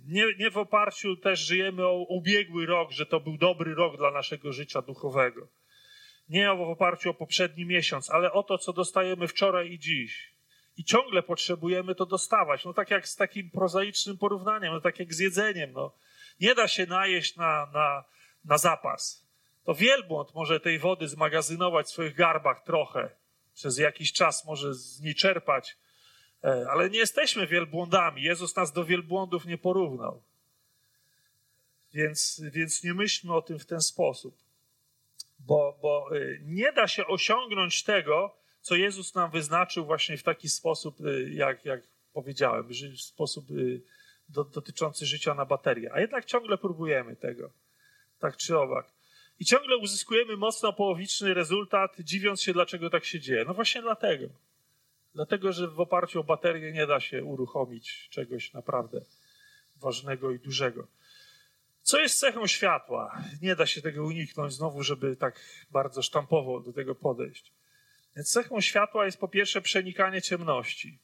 nie, 0.07 0.25
nie 0.39 0.51
w 0.51 0.57
oparciu 0.57 1.15
też 1.15 1.39
żyjemy 1.39 1.85
o 1.85 1.93
ubiegły 1.93 2.65
rok, 2.65 2.91
że 2.91 3.05
to 3.05 3.19
był 3.19 3.37
dobry 3.37 3.75
rok 3.75 3.97
dla 3.97 4.11
naszego 4.11 4.53
życia 4.53 4.81
duchowego. 4.81 5.47
Nie 6.29 6.47
w 6.47 6.61
oparciu 6.61 7.09
o 7.09 7.13
poprzedni 7.13 7.65
miesiąc, 7.65 8.09
ale 8.09 8.31
o 8.31 8.43
to, 8.43 8.57
co 8.57 8.73
dostajemy 8.73 9.27
wczoraj 9.27 9.71
i 9.71 9.79
dziś. 9.79 10.33
I 10.77 10.83
ciągle 10.83 11.23
potrzebujemy 11.23 11.95
to 11.95 12.05
dostawać. 12.05 12.65
No 12.65 12.73
tak 12.73 12.91
jak 12.91 13.07
z 13.07 13.15
takim 13.15 13.49
prozaicznym 13.49 14.17
porównaniem, 14.17 14.73
no 14.73 14.81
tak 14.81 14.99
jak 14.99 15.13
z 15.13 15.19
jedzeniem. 15.19 15.71
No. 15.71 15.93
Nie 16.39 16.55
da 16.55 16.67
się 16.67 16.85
najeść 16.85 17.35
na, 17.35 17.69
na, 17.73 18.03
na 18.45 18.57
zapas. 18.57 19.27
To 19.63 19.75
wielbłąd 19.75 20.35
może 20.35 20.59
tej 20.59 20.79
wody 20.79 21.07
zmagazynować 21.07 21.85
w 21.85 21.89
swoich 21.89 22.15
garbach 22.15 22.63
trochę. 22.63 23.09
Przez 23.53 23.77
jakiś 23.77 24.13
czas 24.13 24.45
może 24.45 24.73
z 24.73 25.01
niej 25.01 25.15
czerpać. 25.15 25.75
E, 26.43 26.65
ale 26.69 26.89
nie 26.89 26.99
jesteśmy 26.99 27.47
wielbłądami. 27.47 28.23
Jezus 28.23 28.55
nas 28.55 28.73
do 28.73 28.85
wielbłądów 28.85 29.45
nie 29.45 29.57
porównał. 29.57 30.21
Więc, 31.93 32.41
więc 32.51 32.83
nie 32.83 32.93
myślmy 32.93 33.35
o 33.35 33.41
tym 33.41 33.59
w 33.59 33.65
ten 33.65 33.81
sposób. 33.81 34.37
Bo, 35.39 35.77
bo 35.81 36.15
y, 36.15 36.41
nie 36.45 36.71
da 36.71 36.87
się 36.87 37.07
osiągnąć 37.07 37.83
tego, 37.83 38.35
co 38.61 38.75
Jezus 38.75 39.15
nam 39.15 39.31
wyznaczył 39.31 39.85
właśnie 39.85 40.17
w 40.17 40.23
taki 40.23 40.49
sposób, 40.49 41.01
y, 41.01 41.29
jak, 41.33 41.65
jak 41.65 41.81
powiedziałem, 42.13 42.67
w 42.67 43.01
sposób 43.01 43.45
do, 44.29 44.43
dotyczący 44.43 45.05
życia 45.05 45.33
na 45.33 45.45
baterię. 45.45 45.93
A 45.93 45.99
jednak 45.99 46.25
ciągle 46.25 46.57
próbujemy 46.57 47.15
tego, 47.15 47.49
tak 48.19 48.37
czy 48.37 48.57
owak. 48.57 48.91
I 49.39 49.45
ciągle 49.45 49.77
uzyskujemy 49.77 50.37
mocno 50.37 50.73
połowiczny 50.73 51.33
rezultat, 51.33 51.95
dziwiąc 51.99 52.41
się, 52.41 52.53
dlaczego 52.53 52.89
tak 52.89 53.05
się 53.05 53.19
dzieje. 53.19 53.45
No 53.47 53.53
właśnie 53.53 53.81
dlatego. 53.81 54.27
Dlatego, 55.17 55.53
że 55.53 55.67
w 55.67 55.79
oparciu 55.79 56.19
o 56.19 56.23
baterię 56.23 56.71
nie 56.71 56.87
da 56.87 56.99
się 56.99 57.23
uruchomić 57.23 58.07
czegoś 58.09 58.53
naprawdę 58.53 59.01
ważnego 59.75 60.31
i 60.31 60.39
dużego. 60.39 60.87
Co 61.81 61.99
jest 61.99 62.19
cechą 62.19 62.47
światła? 62.47 63.21
Nie 63.41 63.55
da 63.55 63.65
się 63.65 63.81
tego 63.81 64.05
uniknąć 64.05 64.53
znowu, 64.53 64.83
żeby 64.83 65.15
tak 65.15 65.39
bardzo 65.71 66.01
sztampowo 66.01 66.59
do 66.59 66.73
tego 66.73 66.95
podejść. 66.95 67.53
Więc 68.15 68.31
cechą 68.31 68.61
światła 68.61 69.05
jest 69.05 69.19
po 69.19 69.27
pierwsze 69.27 69.61
przenikanie 69.61 70.21
ciemności. 70.21 70.99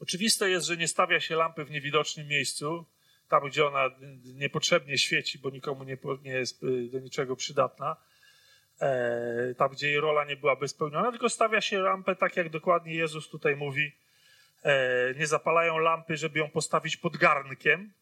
Oczywiste 0.00 0.50
jest, 0.50 0.66
że 0.66 0.76
nie 0.76 0.88
stawia 0.88 1.20
się 1.20 1.36
lampy 1.36 1.64
w 1.64 1.70
niewidocznym 1.70 2.26
miejscu, 2.26 2.86
tam 3.28 3.48
gdzie 3.48 3.66
ona 3.66 3.90
niepotrzebnie 4.34 4.98
świeci, 4.98 5.38
bo 5.38 5.50
nikomu 5.50 5.84
nie, 5.84 5.98
nie 6.22 6.32
jest 6.32 6.62
y, 6.62 6.88
do 6.92 6.98
niczego 6.98 7.36
przydatna, 7.36 7.96
e, 8.80 9.54
tam 9.54 9.70
gdzie 9.70 9.88
jej 9.88 10.00
rola 10.00 10.24
nie 10.24 10.36
byłaby 10.36 10.68
spełniona, 10.68 11.10
tylko 11.10 11.28
stawia 11.28 11.60
się 11.60 11.78
lampę 11.78 12.16
tak, 12.16 12.36
jak 12.36 12.48
dokładnie 12.48 12.94
Jezus 12.94 13.28
tutaj 13.28 13.56
mówi. 13.56 13.92
E, 14.64 15.14
nie 15.14 15.26
zapalają 15.26 15.78
lampy, 15.78 16.16
żeby 16.16 16.38
ją 16.38 16.50
postawić 16.50 16.96
pod 16.96 17.16
garnkiem, 17.16 17.92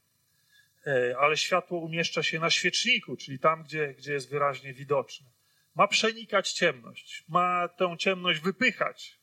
e, 0.87 1.19
ale 1.19 1.37
światło 1.37 1.79
umieszcza 1.79 2.23
się 2.23 2.39
na 2.39 2.51
świeczniku, 2.51 3.17
czyli 3.17 3.39
tam, 3.39 3.63
gdzie, 3.63 3.95
gdzie 3.95 4.13
jest 4.13 4.31
wyraźnie 4.31 4.73
widoczne 4.73 5.27
ma 5.79 5.89
przenikać 5.89 6.53
ciemność, 6.53 7.25
ma 7.29 7.69
tę 7.69 7.97
ciemność 7.99 8.41
wypychać 8.41 9.19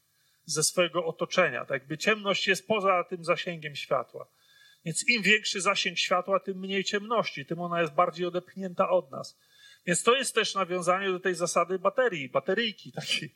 ze 0.45 0.63
swojego 0.63 1.05
otoczenia. 1.05 1.59
Tak 1.61 1.71
jakby 1.71 1.97
ciemność 1.97 2.47
jest 2.47 2.67
poza 2.67 3.03
tym 3.03 3.25
zasięgiem 3.25 3.75
światła. 3.75 4.27
Więc 4.85 5.09
im 5.09 5.21
większy 5.21 5.61
zasięg 5.61 5.97
światła, 5.97 6.39
tym 6.39 6.59
mniej 6.59 6.83
ciemności, 6.83 7.45
tym 7.45 7.61
ona 7.61 7.81
jest 7.81 7.93
bardziej 7.93 8.25
odepchnięta 8.25 8.89
od 8.89 9.11
nas. 9.11 9.37
Więc 9.87 10.03
to 10.03 10.15
jest 10.15 10.35
też 10.35 10.55
nawiązanie 10.55 11.11
do 11.11 11.19
tej 11.19 11.35
zasady 11.35 11.79
baterii, 11.79 12.29
bateryjki 12.29 12.91
takiej. 12.91 13.35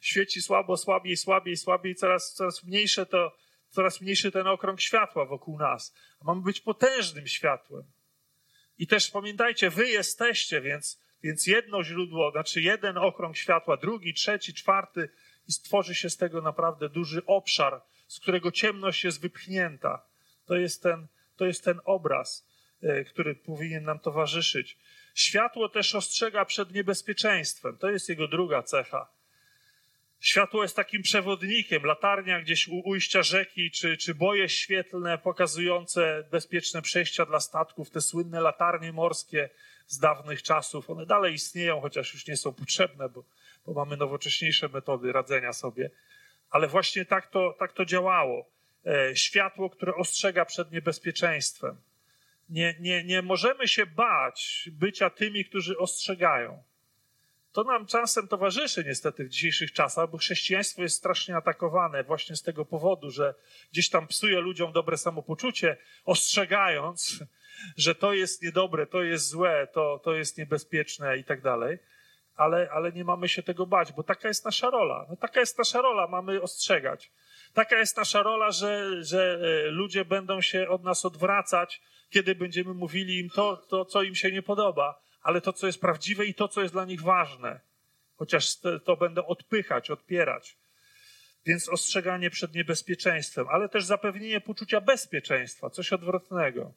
Świeci 0.00 0.42
słabo, 0.42 0.76
słabiej, 0.76 1.16
słabiej, 1.16 1.56
słabiej, 1.56 1.94
coraz, 1.94 2.34
coraz 2.34 2.64
mniejsze 2.64 3.06
to, 3.06 3.36
coraz 3.70 4.00
mniejszy 4.00 4.32
ten 4.32 4.46
okrąg 4.46 4.80
światła 4.80 5.24
wokół 5.24 5.58
nas. 5.58 5.94
A 6.20 6.24
mamy 6.24 6.42
być 6.42 6.60
potężnym 6.60 7.26
światłem. 7.26 7.84
I 8.78 8.86
też 8.86 9.10
pamiętajcie, 9.10 9.70
wy 9.70 9.88
jesteście, 9.88 10.60
więc 10.60 11.06
więc 11.22 11.46
jedno 11.46 11.84
źródło, 11.84 12.30
znaczy 12.30 12.60
jeden 12.60 12.98
okrąg 12.98 13.36
światła, 13.36 13.76
drugi, 13.76 14.14
trzeci, 14.14 14.54
czwarty 14.54 15.08
i 15.48 15.52
stworzy 15.52 15.94
się 15.94 16.10
z 16.10 16.16
tego 16.16 16.42
naprawdę 16.42 16.88
duży 16.88 17.26
obszar, 17.26 17.82
z 18.08 18.20
którego 18.20 18.50
ciemność 18.50 19.04
jest 19.04 19.20
wypchnięta. 19.20 20.06
To 20.44 20.56
jest 20.56 20.82
ten, 20.82 21.06
to 21.36 21.46
jest 21.46 21.64
ten 21.64 21.80
obraz, 21.84 22.48
e, 22.82 23.04
który 23.04 23.34
powinien 23.34 23.84
nam 23.84 23.98
towarzyszyć. 23.98 24.78
Światło 25.16 25.68
też 25.68 25.94
ostrzega 25.94 26.44
przed 26.44 26.74
niebezpieczeństwem. 26.74 27.78
To 27.78 27.90
jest 27.90 28.08
jego 28.08 28.28
druga 28.28 28.62
cecha. 28.62 29.08
Światło 30.20 30.62
jest 30.62 30.76
takim 30.76 31.02
przewodnikiem, 31.02 31.84
latarnia 31.84 32.40
gdzieś 32.40 32.68
u 32.68 32.80
ujścia 32.84 33.22
rzeki, 33.22 33.70
czy, 33.70 33.96
czy 33.96 34.14
boje 34.14 34.48
świetlne 34.48 35.18
pokazujące 35.18 36.24
bezpieczne 36.30 36.82
przejścia 36.82 37.26
dla 37.26 37.40
statków, 37.40 37.90
te 37.90 38.00
słynne 38.00 38.40
latarnie 38.40 38.92
morskie, 38.92 39.48
z 39.86 39.98
dawnych 39.98 40.42
czasów. 40.42 40.90
One 40.90 41.06
dalej 41.06 41.34
istnieją, 41.34 41.80
chociaż 41.80 42.14
już 42.14 42.26
nie 42.26 42.36
są 42.36 42.52
potrzebne, 42.52 43.08
bo, 43.08 43.24
bo 43.66 43.72
mamy 43.72 43.96
nowocześniejsze 43.96 44.68
metody 44.68 45.12
radzenia 45.12 45.52
sobie. 45.52 45.90
Ale 46.50 46.68
właśnie 46.68 47.04
tak 47.04 47.26
to, 47.26 47.56
tak 47.58 47.72
to 47.72 47.84
działało. 47.84 48.50
E, 48.86 49.16
światło, 49.16 49.70
które 49.70 49.94
ostrzega 49.94 50.44
przed 50.44 50.72
niebezpieczeństwem. 50.72 51.76
Nie, 52.48 52.76
nie, 52.80 53.04
nie 53.04 53.22
możemy 53.22 53.68
się 53.68 53.86
bać 53.86 54.70
bycia 54.72 55.10
tymi, 55.10 55.44
którzy 55.44 55.78
ostrzegają. 55.78 56.62
To 57.52 57.64
nam 57.64 57.86
czasem 57.86 58.28
towarzyszy 58.28 58.84
niestety 58.84 59.24
w 59.24 59.28
dzisiejszych 59.28 59.72
czasach, 59.72 60.10
bo 60.10 60.18
chrześcijaństwo 60.18 60.82
jest 60.82 60.96
strasznie 60.96 61.36
atakowane 61.36 62.04
właśnie 62.04 62.36
z 62.36 62.42
tego 62.42 62.64
powodu, 62.64 63.10
że 63.10 63.34
gdzieś 63.72 63.88
tam 63.88 64.06
psuje 64.06 64.40
ludziom 64.40 64.72
dobre 64.72 64.96
samopoczucie, 64.96 65.76
ostrzegając, 66.04 67.24
że 67.76 67.94
to 67.94 68.12
jest 68.12 68.42
niedobre, 68.42 68.86
to 68.86 69.02
jest 69.02 69.28
złe, 69.28 69.68
to, 69.72 70.00
to 70.04 70.14
jest 70.14 70.38
niebezpieczne 70.38 71.18
i 71.18 71.24
tak 71.24 71.40
dalej. 71.40 71.78
Ale, 72.36 72.70
ale 72.72 72.92
nie 72.92 73.04
mamy 73.04 73.28
się 73.28 73.42
tego 73.42 73.66
bać, 73.66 73.92
bo 73.92 74.02
taka 74.02 74.28
jest 74.28 74.44
nasza 74.44 74.70
rola. 74.70 75.06
No, 75.08 75.16
taka 75.16 75.40
jest 75.40 75.58
nasza 75.58 75.82
rola, 75.82 76.06
mamy 76.06 76.42
ostrzegać. 76.42 77.10
Taka 77.56 77.78
jest 77.78 77.96
nasza 77.96 78.22
rola, 78.22 78.50
że, 78.50 79.02
że 79.04 79.38
e, 79.42 79.70
ludzie 79.70 80.04
będą 80.04 80.40
się 80.40 80.68
od 80.68 80.84
nas 80.84 81.04
odwracać, 81.04 81.80
kiedy 82.10 82.34
będziemy 82.34 82.74
mówili 82.74 83.18
im 83.18 83.30
to, 83.30 83.56
to, 83.56 83.84
co 83.84 84.02
im 84.02 84.14
się 84.14 84.32
nie 84.32 84.42
podoba, 84.42 85.00
ale 85.22 85.40
to, 85.40 85.52
co 85.52 85.66
jest 85.66 85.80
prawdziwe 85.80 86.26
i 86.26 86.34
to, 86.34 86.48
co 86.48 86.62
jest 86.62 86.74
dla 86.74 86.84
nich 86.84 87.02
ważne. 87.02 87.60
Chociaż 88.16 88.56
to 88.84 88.96
będą 88.96 89.26
odpychać, 89.26 89.90
odpierać. 89.90 90.56
Więc 91.46 91.68
ostrzeganie 91.68 92.30
przed 92.30 92.54
niebezpieczeństwem, 92.54 93.46
ale 93.48 93.68
też 93.68 93.84
zapewnienie 93.84 94.40
poczucia 94.40 94.80
bezpieczeństwa, 94.80 95.70
coś 95.70 95.92
odwrotnego 95.92 96.72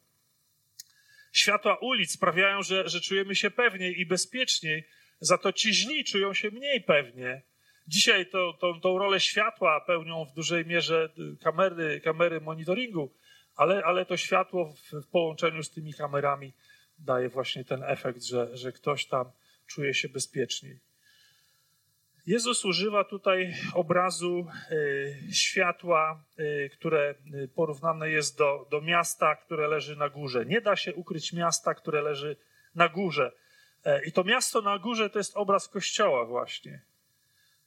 światła 1.32 1.76
ulic 1.76 2.12
sprawiają, 2.12 2.64
że, 2.64 2.90
że 2.90 3.02
czujemy 3.02 3.36
się 3.36 3.52
pewniej 3.52 4.00
i 4.00 4.06
bezpieczniej, 4.06 4.88
za 5.20 5.38
to 5.38 5.54
ci 5.54 5.74
źli 5.74 6.04
czują 6.04 6.34
się 6.34 6.52
mniej 6.52 6.82
pewnie. 6.82 7.42
Dzisiaj 7.90 8.26
to, 8.26 8.54
to, 8.54 8.74
tą 8.74 8.98
rolę 8.98 9.20
światła 9.20 9.82
pełnią 9.82 10.26
w 10.26 10.34
dużej 10.34 10.66
mierze 10.66 11.10
kamery, 11.44 12.02
kamery 12.02 12.42
monitoringu, 12.42 13.14
ale, 13.56 13.84
ale 13.84 14.06
to 14.06 14.18
światło 14.18 14.74
w, 14.74 14.92
w 14.92 15.08
połączeniu 15.08 15.64
z 15.64 15.72
tymi 15.72 15.94
kamerami 15.94 16.54
daje 17.00 17.30
właśnie 17.30 17.66
ten 17.66 17.84
efekt, 17.84 18.24
że, 18.24 18.58
że 18.58 18.72
ktoś 18.72 19.06
tam 19.08 19.32
czuje 19.68 19.94
się 19.94 20.10
bezpieczniej. 20.10 20.80
Jezus 22.28 22.66
używa 22.66 23.04
tutaj 23.04 23.54
obrazu 23.74 24.48
y, 24.72 25.34
światła, 25.34 26.24
y, 26.40 26.70
które 26.74 27.16
porównane 27.56 28.10
jest 28.10 28.38
do, 28.38 28.68
do 28.72 28.82
miasta, 28.82 29.36
które 29.36 29.68
leży 29.68 29.96
na 29.96 30.10
górze. 30.10 30.46
Nie 30.46 30.62
da 30.62 30.76
się 30.76 30.94
ukryć 30.94 31.34
miasta, 31.34 31.74
które 31.74 32.02
leży 32.02 32.36
na 32.76 32.90
górze. 32.90 33.32
E, 33.86 34.06
I 34.06 34.12
to 34.12 34.24
miasto 34.24 34.62
na 34.62 34.80
górze 34.80 35.10
to 35.10 35.20
jest 35.20 35.38
obraz 35.38 35.68
kościoła, 35.68 36.26
właśnie. 36.26 36.89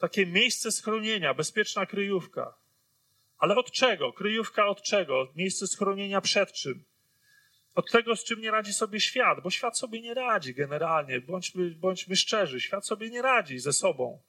Takie 0.03 0.27
miejsce 0.27 0.73
schronienia, 0.73 1.35
bezpieczna 1.35 1.87
kryjówka. 1.87 2.55
Ale 3.39 3.57
od 3.57 3.71
czego? 3.71 4.13
Kryjówka 4.13 4.67
od 4.67 4.83
czego? 4.83 5.33
Miejsce 5.37 5.67
schronienia 5.67 6.21
przed 6.21 6.53
czym? 6.53 6.85
Od 7.75 7.91
tego, 7.91 8.17
z 8.17 8.25
czym 8.25 8.41
nie 8.41 8.51
radzi 8.51 8.73
sobie 8.73 9.01
świat, 9.01 9.43
bo 9.43 9.51
świat 9.51 9.79
sobie 9.79 10.01
nie 10.01 10.15
radzi 10.15 10.55
generalnie. 10.55 11.21
Bądźmy, 11.21 11.71
bądźmy 11.71 12.17
szczerzy, 12.17 12.61
świat 12.61 12.87
sobie 12.87 13.11
nie 13.11 13.23
radzi 13.23 13.59
ze 13.59 13.73
sobą. 13.73 14.23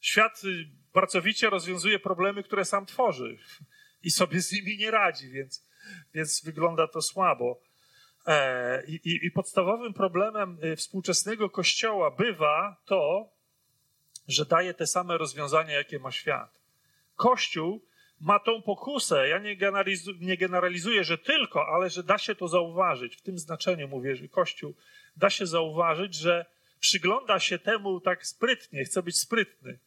Świat 0.00 0.44
y, 0.44 0.70
pracowicie 0.92 1.50
rozwiązuje 1.50 1.98
problemy, 1.98 2.42
które 2.42 2.64
sam 2.64 2.86
tworzy 2.86 3.38
i 4.06 4.10
sobie 4.10 4.40
z 4.40 4.52
nimi 4.52 4.76
nie 4.76 4.90
radzi, 4.90 5.30
więc, 5.30 5.66
więc 6.14 6.44
wygląda 6.44 6.86
to 6.86 7.02
słabo. 7.02 7.60
E, 8.26 8.86
I, 8.86 8.94
i, 8.94 9.26
I, 9.26 9.30
podstawowym 9.30 9.94
problemem 9.94 10.58
y, 10.64 10.76
współczesnego 10.76 11.50
kościoła 11.50 12.10
bywa 12.10 12.76
to, 12.84 13.30
że 14.28 14.44
daje 14.44 14.74
te 14.74 14.86
same 14.86 15.18
rozwiązania, 15.18 15.74
jakie 15.74 15.98
ma 15.98 16.12
świat. 16.12 16.60
Kościół 17.16 17.80
ma 18.20 18.38
tą 18.38 18.62
pokusę. 18.62 19.28
Ja 19.28 19.38
nie, 19.38 19.56
generalizu, 19.56 20.12
nie 20.20 20.36
generalizuję, 20.36 21.04
że 21.04 21.18
tylko, 21.18 21.66
ale 21.66 21.90
że 21.90 22.02
da 22.02 22.18
się 22.18 22.34
to 22.34 22.48
zauważyć. 22.48 23.16
W 23.16 23.22
tym 23.22 23.38
znaczeniu 23.38 23.88
mówię, 23.88 24.16
że 24.16 24.28
Kościół 24.28 24.74
da 25.16 25.30
się 25.30 25.46
zauważyć, 25.46 26.14
że 26.14 26.46
przygląda 26.80 27.40
się 27.40 27.58
temu 27.58 28.00
tak 28.00 28.26
sprytnie, 28.26 28.84
chce 28.84 29.02
być 29.02 29.18
sprytny. 29.18 29.78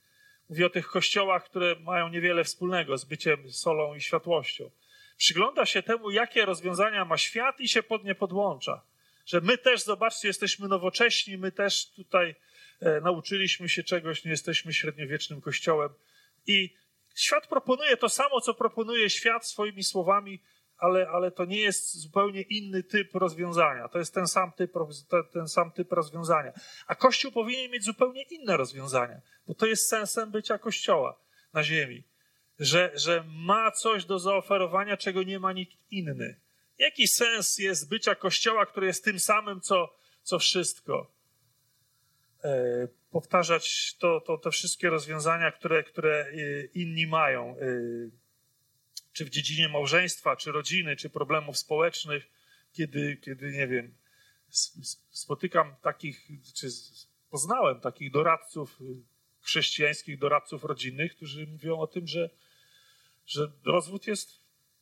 Mówię 0.49 0.65
o 0.65 0.69
tych 0.69 0.87
kościołach, 0.87 1.43
które 1.43 1.75
mają 1.79 2.09
niewiele 2.09 2.43
wspólnego 2.43 2.97
z 2.97 3.05
byciem 3.05 3.51
solą 3.51 3.95
i 3.95 4.01
światłością. 4.01 4.71
Przygląda 5.17 5.65
się 5.65 5.83
temu, 5.83 6.11
jakie 6.11 6.45
rozwiązania 6.45 7.05
ma 7.05 7.17
świat 7.17 7.59
i 7.59 7.67
się 7.67 7.83
pod 7.83 8.03
nie 8.03 8.15
podłącza. 8.15 8.81
Że 9.25 9.41
my 9.41 9.57
też, 9.57 9.83
zobaczcie, 9.83 10.27
jesteśmy 10.27 10.67
nowocześni, 10.67 11.37
my 11.37 11.51
też 11.51 11.91
tutaj 11.91 12.35
nauczyliśmy 13.01 13.69
się 13.69 13.83
czegoś, 13.83 14.25
nie 14.25 14.31
jesteśmy 14.31 14.73
średniowiecznym 14.73 15.41
kościołem. 15.41 15.89
I 16.47 16.75
świat 17.15 17.47
proponuje 17.47 17.97
to 17.97 18.09
samo, 18.09 18.41
co 18.41 18.53
proponuje 18.53 19.09
świat 19.09 19.47
swoimi 19.47 19.83
słowami, 19.83 20.41
ale, 20.77 21.09
ale 21.09 21.31
to 21.31 21.45
nie 21.45 21.59
jest 21.59 21.95
zupełnie 21.97 22.41
inny 22.41 22.83
typ 22.83 23.15
rozwiązania. 23.15 23.87
To 23.87 23.99
jest 23.99 24.13
ten 24.13 24.27
sam 24.27 24.51
typ, 24.51 24.73
ten 25.33 25.47
sam 25.47 25.71
typ 25.71 25.91
rozwiązania. 25.91 26.51
A 26.87 26.95
Kościół 26.95 27.31
powinien 27.31 27.71
mieć 27.71 27.83
zupełnie 27.83 28.23
inne 28.23 28.57
rozwiązania, 28.57 29.21
bo 29.47 29.53
to 29.53 29.65
jest 29.65 29.89
sensem 29.89 30.31
bycia 30.31 30.57
Kościoła 30.57 31.19
na 31.53 31.63
ziemi. 31.63 32.03
Że, 32.59 32.91
że 32.95 33.23
ma 33.27 33.71
coś 33.71 34.05
do 34.05 34.19
zaoferowania, 34.19 34.97
czego 34.97 35.23
nie 35.23 35.39
ma 35.39 35.53
nikt 35.53 35.77
inny. 35.91 36.39
Jaki 36.77 37.07
sens 37.07 37.57
jest 37.57 37.89
bycia 37.89 38.15
Kościoła, 38.15 38.65
który 38.65 38.87
jest 38.87 39.03
tym 39.03 39.19
samym, 39.19 39.61
co, 39.61 39.95
co 40.23 40.39
wszystko? 40.39 41.11
E, 42.43 42.87
powtarzać 43.11 43.95
to, 43.97 44.21
to, 44.21 44.37
te 44.37 44.51
wszystkie 44.51 44.89
rozwiązania, 44.89 45.51
które, 45.51 45.83
które 45.83 46.25
e, 46.25 46.63
inni 46.65 47.07
mają. 47.07 47.55
E, 47.57 47.65
czy 49.13 49.25
w 49.25 49.29
dziedzinie 49.29 49.69
małżeństwa, 49.69 50.35
czy 50.35 50.51
rodziny, 50.51 50.95
czy 50.95 51.09
problemów 51.09 51.57
społecznych, 51.57 52.27
kiedy, 52.73 53.17
kiedy 53.17 53.51
nie 53.51 53.67
wiem, 53.67 53.93
spotykam 55.11 55.75
takich, 55.81 56.27
czy 56.55 56.67
poznałem 57.29 57.79
takich 57.79 58.11
doradców, 58.11 58.79
chrześcijańskich 59.41 60.19
doradców 60.19 60.63
rodzinnych, 60.63 61.15
którzy 61.15 61.47
mówią 61.47 61.79
o 61.79 61.87
tym, 61.87 62.07
że, 62.07 62.29
że 63.25 63.51
rozwód 63.65 64.07
jest 64.07 64.29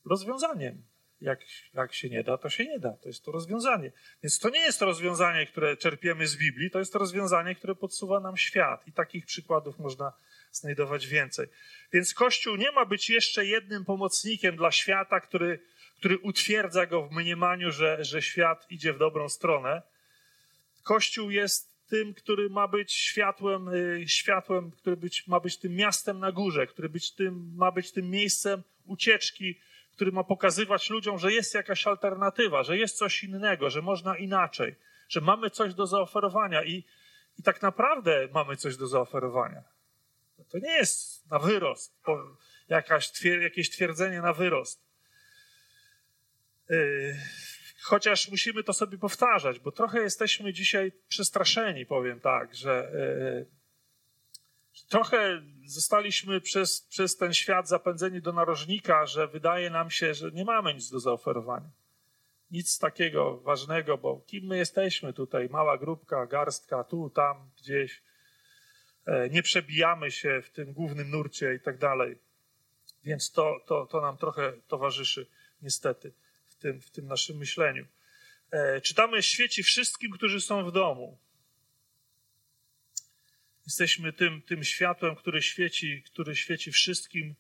rozwiązaniem. 0.06 0.84
Jak, 1.22 1.40
jak 1.74 1.94
się 1.94 2.10
nie 2.10 2.24
da, 2.24 2.38
to 2.38 2.50
się 2.50 2.66
nie 2.66 2.80
da. 2.80 2.92
To 2.92 3.10
jest 3.10 3.26
to 3.26 3.32
rozwiązanie. 3.32 3.92
Więc 4.24 4.40
to 4.40 4.50
nie 4.50 4.60
jest 4.60 4.80
to 4.80 4.86
rozwiązanie, 4.86 5.46
które 5.46 5.78
czerpiemy 5.78 6.28
z 6.28 6.38
Biblii, 6.38 6.72
to 6.72 6.80
jest 6.80 6.94
to 6.94 7.00
rozwiązanie, 7.00 7.56
które 7.56 7.76
podsuwa 7.76 8.20
nam 8.20 8.38
świat. 8.38 8.88
I 8.88 8.92
takich 8.92 9.26
przykładów 9.26 9.80
można 9.80 10.14
znajdować 10.52 11.08
więcej. 11.08 11.48
Więc 11.94 12.14
Kościół 12.14 12.56
nie 12.56 12.72
ma 12.72 12.86
być 12.86 13.10
jeszcze 13.10 13.46
jednym 13.46 13.86
pomocnikiem 13.86 14.56
dla 14.56 14.72
świata, 14.72 15.20
który, 15.20 15.60
który 15.98 16.18
utwierdza 16.18 16.86
go 16.86 17.08
w 17.08 17.12
mniemaniu, 17.12 17.72
że, 17.72 18.04
że 18.04 18.22
świat 18.22 18.66
idzie 18.72 18.94
w 18.94 18.98
dobrą 18.98 19.30
stronę. 19.30 19.82
Kościół 20.84 21.32
jest 21.32 21.70
tym, 21.90 22.14
który 22.14 22.50
ma 22.50 22.68
być 22.68 22.94
światłem, 22.94 23.68
y, 23.68 24.04
światłem, 24.08 24.72
który 24.72 24.98
być, 24.98 25.28
ma 25.28 25.40
być 25.40 25.58
tym 25.58 25.76
miastem 25.76 26.20
na 26.20 26.32
górze, 26.32 26.68
który 26.68 26.90
być 26.90 27.12
tym, 27.12 27.52
ma 27.56 27.72
być 27.72 27.92
tym 27.92 28.10
miejscem 28.10 28.64
ucieczki, 28.86 29.60
który 30.00 30.12
ma 30.12 30.24
pokazywać 30.24 30.90
ludziom, 30.90 31.20
że 31.20 31.34
jest 31.34 31.54
jakaś 31.54 31.88
alternatywa, 31.88 32.64
że 32.64 32.78
jest 32.78 32.98
coś 32.98 33.24
innego, 33.24 33.70
że 33.70 33.82
można 33.82 34.18
inaczej, 34.18 34.76
że 35.10 35.22
mamy 35.22 35.50
coś 35.50 35.74
do 35.74 35.88
zaoferowania 35.88 36.64
i, 36.64 36.86
i 37.40 37.44
tak 37.44 37.62
naprawdę 37.62 38.28
mamy 38.34 38.58
coś 38.58 38.78
do 38.78 38.88
zaoferowania. 38.88 39.64
To 40.52 40.60
nie 40.60 40.72
jest 40.72 41.32
na 41.32 41.40
wyrost, 41.40 42.02
jakaś, 42.70 43.12
jakieś 43.42 43.70
twierdzenie 43.70 44.22
na 44.22 44.34
wyrost. 44.34 44.82
Yy, 46.70 47.16
chociaż 47.82 48.30
musimy 48.30 48.64
to 48.64 48.74
sobie 48.74 48.98
powtarzać, 48.98 49.60
bo 49.60 49.72
trochę 49.72 50.02
jesteśmy 50.02 50.54
dzisiaj 50.54 50.92
przestraszeni, 51.08 51.86
powiem 51.86 52.20
tak, 52.20 52.56
że 52.56 52.92
yy, 52.94 53.59
trochę 54.90 55.42
zostaliśmy 55.66 56.42
przez, 56.42 56.82
przez 56.82 57.18
ten 57.18 57.34
świat 57.34 57.68
zapędzeni 57.68 58.22
do 58.22 58.34
narożnika, 58.34 59.06
że 59.06 59.28
wydaje 59.28 59.70
nam 59.70 59.92
się, 59.92 60.14
że 60.14 60.32
nie 60.32 60.46
mamy 60.46 60.74
nic 60.74 60.90
do 60.90 61.00
zaoferowania. 61.00 61.70
Nic 62.52 62.80
takiego 62.80 63.38
ważnego, 63.38 63.98
bo 63.98 64.22
kim 64.28 64.46
my 64.46 64.58
jesteśmy 64.58 65.14
tutaj? 65.14 65.50
Mała 65.50 65.78
grupka, 65.78 66.26
garstka, 66.26 66.84
tu, 66.84 67.10
tam, 67.10 67.50
gdzieś. 67.58 68.02
E, 69.06 69.30
nie 69.30 69.44
przebijamy 69.44 70.12
się 70.12 70.42
w 70.42 70.50
tym 70.50 70.74
głównym 70.74 71.10
nurcie 71.10 71.54
i 71.54 71.60
tak 71.60 71.78
dalej. 71.78 72.18
Więc 73.04 73.32
to, 73.32 73.60
to, 73.68 73.86
to 73.86 74.02
nam 74.02 74.18
trochę 74.18 74.54
towarzyszy 74.68 75.28
niestety 75.62 76.14
w 76.48 76.56
tym, 76.56 76.82
w 76.82 76.92
tym 76.92 77.08
naszym 77.08 77.38
myśleniu. 77.38 77.86
E, 78.52 78.82
czytamy 78.82 79.24
świeci 79.24 79.64
wszystkim, 79.64 80.12
którzy 80.12 80.42
są 80.42 80.66
w 80.66 80.72
domu. 80.72 81.18
Jesteśmy 83.70 84.14
tym, 84.14 84.42
tym 84.42 84.64
światłem, 84.64 85.16
który 85.16 85.42
świeci, 85.42 86.04
który 86.04 86.36
świeci 86.36 86.72
wszystkim 86.72 87.36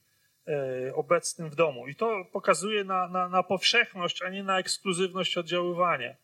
e, 0.47 0.95
obecnym 0.95 1.49
w 1.49 1.55
domu. 1.55 1.87
I 1.87 1.95
to 1.95 2.25
pokazuje 2.31 2.83
na, 2.83 3.07
na, 3.07 3.29
na 3.29 3.43
powszechność, 3.43 4.21
a 4.21 4.29
nie 4.29 4.43
na 4.43 4.59
ekskluzywność 4.59 5.37
oddziaływania. 5.37 6.15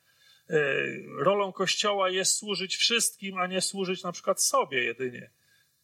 Rolą 1.20 1.51
Kościoła 1.51 2.10
jest 2.10 2.38
służyć 2.38 2.76
wszystkim, 2.76 3.38
a 3.38 3.47
nie 3.47 3.62
służyć 3.62 4.03
na 4.03 4.12
przykład 4.12 4.43
sobie 4.43 4.84
jedynie. 4.84 5.32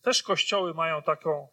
Też 0.01 0.23
kościoły 0.23 0.73
mają 0.73 1.01
taką, 1.01 1.47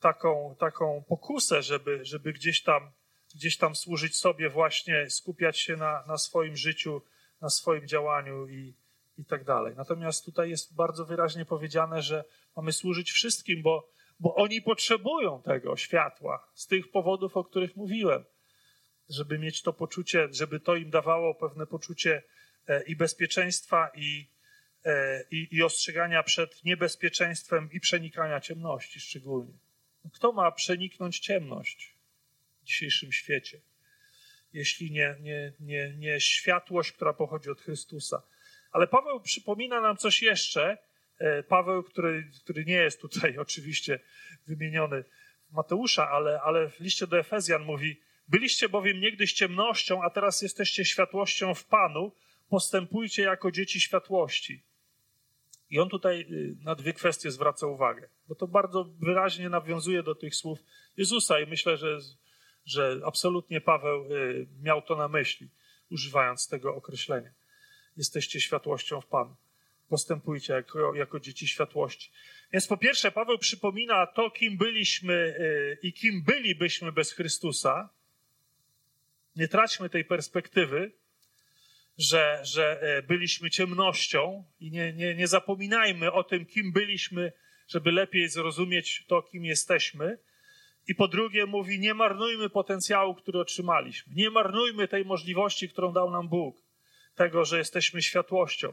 taką, 0.00 0.56
taką 0.58 1.04
pokusę, 1.08 1.62
żeby, 1.62 2.04
żeby 2.04 2.32
gdzieś, 2.32 2.62
tam, 2.62 2.90
gdzieś 3.34 3.56
tam 3.56 3.74
służyć 3.74 4.16
sobie, 4.16 4.50
właśnie 4.50 5.10
skupiać 5.10 5.60
się 5.60 5.76
na, 5.76 6.04
na 6.06 6.18
swoim 6.18 6.56
życiu, 6.56 7.02
na 7.40 7.50
swoim 7.50 7.86
działaniu 7.86 8.48
i, 8.48 8.74
i 9.18 9.24
tak 9.24 9.44
dalej. 9.44 9.74
Natomiast 9.76 10.24
tutaj 10.24 10.50
jest 10.50 10.74
bardzo 10.74 11.04
wyraźnie 11.04 11.44
powiedziane, 11.44 12.02
że 12.02 12.24
mamy 12.56 12.72
służyć 12.72 13.10
wszystkim, 13.10 13.62
bo, 13.62 13.88
bo 14.20 14.34
oni 14.34 14.62
potrzebują 14.62 15.42
tego 15.42 15.76
światła 15.76 16.48
z 16.54 16.66
tych 16.66 16.90
powodów, 16.90 17.36
o 17.36 17.44
których 17.44 17.76
mówiłem, 17.76 18.24
żeby 19.08 19.38
mieć 19.38 19.62
to 19.62 19.72
poczucie, 19.72 20.28
żeby 20.30 20.60
to 20.60 20.76
im 20.76 20.90
dawało 20.90 21.34
pewne 21.34 21.66
poczucie 21.66 22.22
e, 22.68 22.82
i 22.82 22.96
bezpieczeństwa, 22.96 23.90
i, 23.94 24.26
E, 24.86 25.24
i, 25.30 25.48
i 25.50 25.62
ostrzegania 25.62 26.22
przed 26.22 26.64
niebezpieczeństwem 26.64 27.68
i 27.72 27.80
przenikania 27.80 28.40
ciemności 28.40 29.00
szczególnie. 29.00 29.52
Kto 30.12 30.32
ma 30.32 30.52
przeniknąć 30.52 31.18
ciemność 31.18 31.94
w 32.62 32.64
dzisiejszym 32.64 33.12
świecie, 33.12 33.60
jeśli 34.52 34.90
nie, 34.90 35.16
nie, 35.20 35.52
nie, 35.60 35.94
nie 35.96 36.20
światłość, 36.20 36.92
która 36.92 37.12
pochodzi 37.12 37.50
od 37.50 37.60
Chrystusa? 37.60 38.22
Ale 38.76 38.86
Paweł 38.86 39.20
przypomina 39.20 39.80
nam 39.80 39.96
coś 39.96 40.22
jeszcze. 40.22 40.78
E, 41.18 41.42
Paweł, 41.42 41.82
który, 41.82 42.30
który 42.44 42.64
nie 42.64 42.74
jest 42.74 43.00
tutaj 43.00 43.38
oczywiście 43.46 44.00
wymieniony 44.46 45.04
Mateusza, 45.50 46.10
ale, 46.10 46.40
ale 46.40 46.70
w 46.70 46.80
liście 46.80 47.06
do 47.06 47.18
Efezjan 47.18 47.62
mówi: 47.62 48.00
Byliście 48.28 48.68
bowiem 48.68 49.00
niegdyś 49.00 49.32
ciemnością, 49.32 50.02
a 50.02 50.10
teraz 50.10 50.42
jesteście 50.42 50.84
światłością 50.84 51.54
w 51.54 51.64
Panu. 51.64 52.12
Postępujcie 52.48 53.22
jako 53.22 53.50
dzieci 53.50 53.80
światłości. 53.80 54.62
I 55.70 55.78
on 55.78 55.88
tutaj 55.88 56.20
y, 56.20 56.56
na 56.64 56.74
dwie 56.74 56.92
kwestie 56.92 57.30
zwraca 57.30 57.66
uwagę, 57.66 58.08
bo 58.28 58.34
to 58.34 58.46
bardzo 58.46 58.84
wyraźnie 58.84 59.48
nawiązuje 59.48 60.02
do 60.02 60.14
tych 60.14 60.34
słów 60.34 60.58
Jezusa 60.96 61.40
i 61.40 61.46
myślę, 61.46 61.76
że, 61.76 61.98
że 62.64 63.00
absolutnie 63.04 63.60
Paweł 63.60 64.12
y, 64.12 64.46
miał 64.62 64.82
to 64.82 64.96
na 64.96 65.08
myśli, 65.08 65.48
używając 65.90 66.48
tego 66.48 66.74
określenia. 66.74 67.30
Jesteście 67.96 68.40
światłością 68.40 69.00
w 69.00 69.06
Panu. 69.06 69.36
Postępujcie 69.88 70.52
jako, 70.52 70.94
jako 70.94 71.20
dzieci 71.20 71.48
światłości. 71.48 72.10
Więc 72.52 72.66
po 72.66 72.76
pierwsze, 72.76 73.12
Paweł 73.12 73.38
przypomina 73.38 74.06
to, 74.06 74.30
kim 74.30 74.56
byliśmy 74.56 75.14
y, 75.14 75.78
i 75.82 75.92
kim 75.92 76.22
bylibyśmy 76.22 76.92
bez 76.92 77.12
Chrystusa. 77.12 77.88
Nie 79.36 79.48
traćmy 79.48 79.90
tej 79.90 80.04
perspektywy, 80.04 80.92
że, 81.98 82.40
że 82.42 82.80
e, 82.80 83.02
byliśmy 83.02 83.50
ciemnością 83.50 84.44
i 84.60 84.70
nie, 84.70 84.92
nie, 84.92 85.14
nie 85.14 85.26
zapominajmy 85.26 86.12
o 86.12 86.24
tym, 86.24 86.46
kim 86.46 86.72
byliśmy, 86.72 87.32
żeby 87.68 87.92
lepiej 87.92 88.28
zrozumieć 88.28 89.04
to, 89.06 89.22
kim 89.22 89.44
jesteśmy. 89.44 90.18
I 90.88 90.94
po 90.94 91.08
drugie 91.08 91.46
mówi, 91.46 91.78
nie 91.78 91.94
marnujmy 91.94 92.50
potencjału, 92.50 93.14
który 93.14 93.40
otrzymaliśmy. 93.40 94.14
Nie 94.14 94.30
marnujmy 94.30 94.88
tej 94.88 95.04
możliwości, 95.04 95.68
którą 95.68 95.92
dał 95.92 96.10
nam 96.10 96.28
Bóg. 96.28 96.65
Tego, 97.16 97.44
że 97.44 97.58
jesteśmy 97.58 98.02
światłością. 98.02 98.72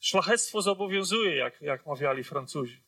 Szlachectwo 0.00 0.62
zobowiązuje, 0.62 1.36
jak, 1.36 1.62
jak 1.62 1.86
mawiali 1.86 2.24
Francuzi. 2.24 2.80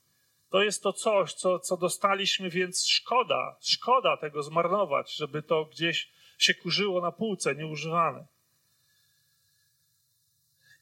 To 0.51 0.63
jest 0.63 0.83
to 0.83 0.93
coś, 0.93 1.35
co, 1.35 1.59
co 1.59 1.77
dostaliśmy, 1.77 2.51
więc 2.51 2.87
szkoda, 2.87 3.57
szkoda 3.61 4.17
tego 4.17 4.43
zmarnować, 4.43 5.15
żeby 5.17 5.43
to 5.43 5.65
gdzieś 5.65 6.11
się 6.39 6.55
kurzyło 6.55 7.01
na 7.01 7.13
półce, 7.13 7.55
nieużywane. 7.55 8.27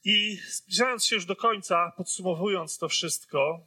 I 0.03 0.39
zbliżając 0.49 1.05
się 1.05 1.15
już 1.15 1.25
do 1.25 1.35
końca, 1.35 1.91
podsumowując 1.97 2.77
to 2.77 2.89
wszystko, 2.89 3.59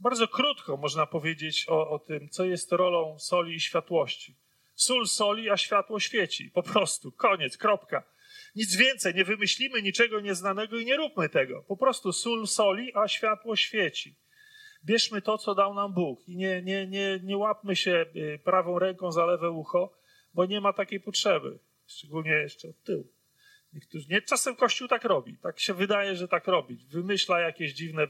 bardzo 0.00 0.28
krótko 0.28 0.76
można 0.76 1.06
powiedzieć 1.06 1.66
o, 1.68 1.90
o 1.90 1.98
tym, 1.98 2.28
co 2.28 2.44
jest 2.44 2.72
rolą 2.72 3.18
soli 3.18 3.54
i 3.54 3.60
światłości. 3.60 4.34
Sól 4.74 5.06
soli, 5.06 5.50
a 5.50 5.56
światło 5.56 6.00
świeci. 6.00 6.50
Po 6.50 6.62
prostu. 6.62 7.12
Koniec, 7.12 7.56
kropka. 7.56 8.02
Nic 8.56 8.76
więcej, 8.76 9.14
nie 9.14 9.24
wymyślimy 9.24 9.82
niczego 9.82 10.20
nieznanego 10.20 10.78
i 10.78 10.84
nie 10.84 10.96
róbmy 10.96 11.28
tego. 11.28 11.62
Po 11.62 11.76
prostu 11.76 12.12
sól 12.12 12.46
soli, 12.46 12.92
a 12.94 13.08
światło 13.08 13.56
świeci. 13.56 14.16
Bierzmy 14.84 15.22
to, 15.22 15.38
co 15.38 15.54
dał 15.54 15.74
nam 15.74 15.92
Bóg 15.92 16.28
i 16.28 16.36
nie, 16.36 16.62
nie, 16.62 16.86
nie, 16.86 17.20
nie 17.22 17.36
łapmy 17.36 17.76
się 17.76 18.06
y, 18.16 18.38
prawą 18.44 18.78
ręką 18.78 19.12
za 19.12 19.26
lewe 19.26 19.50
ucho, 19.50 19.92
bo 20.34 20.46
nie 20.46 20.60
ma 20.60 20.72
takiej 20.72 21.00
potrzeby. 21.00 21.58
Szczególnie 21.86 22.30
jeszcze 22.30 22.68
od 22.68 22.82
tyłu. 22.82 23.12
Niektórzy, 23.72 24.06
nie, 24.10 24.22
czasem 24.22 24.56
Kościół 24.56 24.88
tak 24.88 25.04
robi. 25.04 25.38
Tak 25.42 25.60
się 25.60 25.74
wydaje, 25.74 26.16
że 26.16 26.28
tak 26.28 26.46
robi. 26.46 26.86
Wymyśla 26.90 27.40
jakieś 27.40 27.72
dziwne 27.72 28.06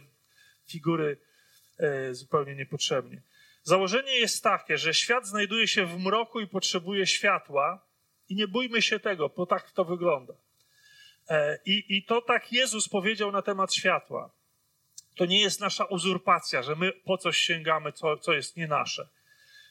figury 0.66 1.16
e, 1.78 2.14
zupełnie 2.14 2.54
niepotrzebnie. 2.54 3.22
Założenie 3.62 4.12
jest 4.12 4.42
takie, 4.42 4.78
że 4.78 4.94
świat 4.94 5.26
znajduje 5.26 5.68
się 5.68 5.86
w 5.86 5.98
mroku 5.98 6.40
i 6.40 6.46
potrzebuje 6.46 7.06
światła, 7.06 7.86
i 8.30 8.34
nie 8.34 8.48
bójmy 8.48 8.82
się 8.82 9.00
tego, 9.00 9.28
bo 9.28 9.46
tak 9.46 9.70
to 9.70 9.84
wygląda. 9.84 10.34
E, 11.28 11.58
I, 11.66 11.96
I 11.96 12.02
to 12.02 12.22
tak 12.22 12.52
Jezus 12.52 12.88
powiedział 12.88 13.32
na 13.32 13.42
temat 13.42 13.74
światła. 13.74 14.30
To 15.16 15.26
nie 15.26 15.40
jest 15.40 15.60
nasza 15.60 15.84
uzurpacja, 15.84 16.62
że 16.62 16.76
my 16.76 16.92
po 16.92 17.18
coś 17.18 17.38
sięgamy, 17.38 17.92
co, 17.92 18.16
co 18.16 18.32
jest 18.32 18.56
nie 18.56 18.68
nasze. 18.68 19.08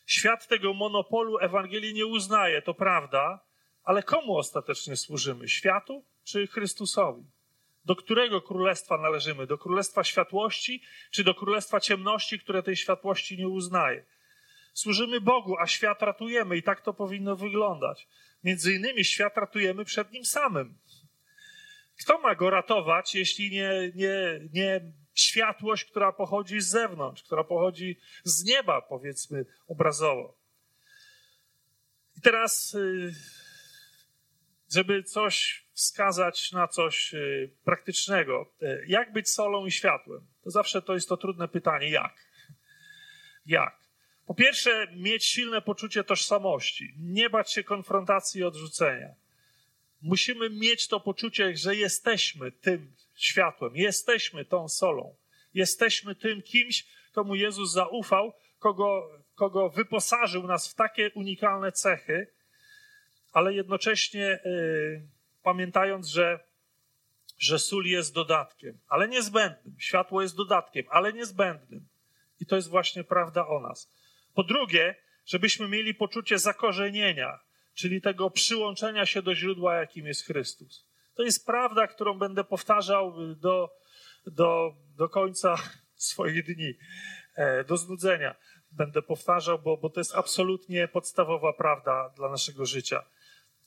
Świat 0.05 0.47
tego 0.47 0.73
monopolu 0.73 1.39
Ewangelii 1.39 1.93
nie 1.93 2.05
uznaje, 2.05 2.61
to 2.61 2.73
prawda, 2.73 3.39
ale 3.83 4.03
komu 4.03 4.37
ostatecznie 4.37 4.95
służymy? 4.95 5.47
Światu 5.47 6.03
czy 6.23 6.47
Chrystusowi? 6.47 7.23
Do 7.85 7.95
którego 7.95 8.41
królestwa 8.41 8.97
należymy? 8.97 9.47
Do 9.47 9.57
królestwa 9.57 10.03
światłości 10.03 10.81
czy 11.11 11.23
do 11.23 11.33
królestwa 11.35 11.79
ciemności, 11.79 12.39
które 12.39 12.63
tej 12.63 12.75
światłości 12.75 13.37
nie 13.37 13.47
uznaje? 13.47 14.05
Służymy 14.73 15.21
Bogu, 15.21 15.57
a 15.59 15.67
świat 15.67 16.01
ratujemy 16.01 16.57
i 16.57 16.63
tak 16.63 16.81
to 16.81 16.93
powinno 16.93 17.35
wyglądać. 17.35 18.07
Między 18.43 18.73
innymi 18.73 19.05
świat 19.05 19.37
ratujemy 19.37 19.85
przed 19.85 20.11
nim 20.11 20.25
samym. 20.25 20.77
Kto 22.01 22.19
ma 22.19 22.35
go 22.35 22.49
ratować, 22.49 23.15
jeśli 23.15 23.51
nie, 23.51 23.91
nie, 23.95 24.39
nie 24.53 24.81
światłość, 25.13 25.85
która 25.85 26.11
pochodzi 26.11 26.61
z 26.61 26.67
zewnątrz, 26.67 27.23
która 27.23 27.43
pochodzi 27.43 27.99
z 28.23 28.43
nieba, 28.43 28.81
powiedzmy 28.81 29.45
obrazowo? 29.67 30.37
I 32.17 32.21
teraz. 32.21 32.73
Yy 32.73 33.13
żeby 34.71 35.03
coś 35.03 35.65
wskazać 35.73 36.51
na 36.51 36.67
coś 36.67 37.13
y, 37.13 37.55
praktycznego. 37.63 38.53
Y, 38.61 38.85
jak 38.87 39.13
być 39.13 39.29
solą 39.29 39.65
i 39.65 39.71
światłem? 39.71 40.27
To 40.43 40.49
zawsze 40.49 40.81
to 40.81 40.93
jest 40.93 41.09
to 41.09 41.17
trudne 41.17 41.47
pytanie. 41.47 41.89
Jak? 41.89 42.13
Jak? 43.45 43.79
Po 44.29 44.35
pierwsze, 44.35 44.87
mieć 44.95 45.25
silne 45.25 45.61
poczucie 45.61 46.03
tożsamości, 46.03 46.93
nie 46.99 47.29
bać 47.29 47.51
się 47.51 47.63
konfrontacji 47.63 48.41
i 48.41 48.43
odrzucenia. 48.43 49.09
Musimy 50.01 50.49
mieć 50.49 50.87
to 50.87 50.99
poczucie, 50.99 51.57
że 51.57 51.75
jesteśmy 51.75 52.51
tym 52.51 52.93
światłem, 53.15 53.75
jesteśmy 53.75 54.45
tą 54.45 54.67
solą, 54.67 55.15
jesteśmy 55.53 56.15
tym 56.15 56.41
kimś, 56.41 56.85
komu 57.11 57.35
Jezus 57.35 57.71
zaufał, 57.71 58.33
kogo, 58.59 59.09
kogo 59.35 59.69
wyposażył 59.69 60.47
nas 60.47 60.71
w 60.71 60.75
takie 60.75 61.11
unikalne 61.11 61.71
cechy, 61.71 62.27
ale 63.31 63.53
jednocześnie 63.53 64.39
y, 64.45 65.07
pamiętając, 65.43 66.07
że, 66.07 66.39
że 67.39 67.59
sól 67.59 67.85
jest 67.85 68.13
dodatkiem, 68.13 68.79
ale 68.87 69.07
niezbędnym. 69.07 69.75
Światło 69.79 70.21
jest 70.21 70.35
dodatkiem, 70.35 70.85
ale 70.89 71.13
niezbędnym. 71.13 71.87
I 72.39 72.45
to 72.45 72.55
jest 72.55 72.69
właśnie 72.69 73.03
prawda 73.03 73.47
o 73.47 73.59
nas. 73.59 73.98
Po 74.39 74.43
drugie, 74.43 74.95
żebyśmy 75.25 75.67
mieli 75.67 75.93
poczucie 75.93 76.39
zakorzenienia, 76.39 77.39
czyli 77.73 78.01
tego 78.01 78.29
przyłączenia 78.29 79.05
się 79.05 79.21
do 79.21 79.35
źródła, 79.35 79.75
jakim 79.75 80.05
jest 80.05 80.25
Chrystus. 80.25 80.87
To 81.15 81.23
jest 81.23 81.45
prawda, 81.45 81.87
którą 81.87 82.19
będę 82.19 82.43
powtarzał 82.43 83.35
do, 83.35 83.69
do, 84.25 84.75
do 84.97 85.09
końca 85.09 85.55
swoich 86.09 86.45
dni, 86.45 86.73
e, 87.35 87.63
do 87.63 87.77
znudzenia. 87.77 88.35
Będę 88.71 89.01
powtarzał, 89.01 89.59
bo, 89.59 89.77
bo 89.77 89.89
to 89.89 89.99
jest 89.99 90.15
absolutnie 90.15 90.87
podstawowa 90.87 91.53
prawda 91.53 92.13
dla 92.15 92.29
naszego 92.29 92.65
życia 92.65 93.03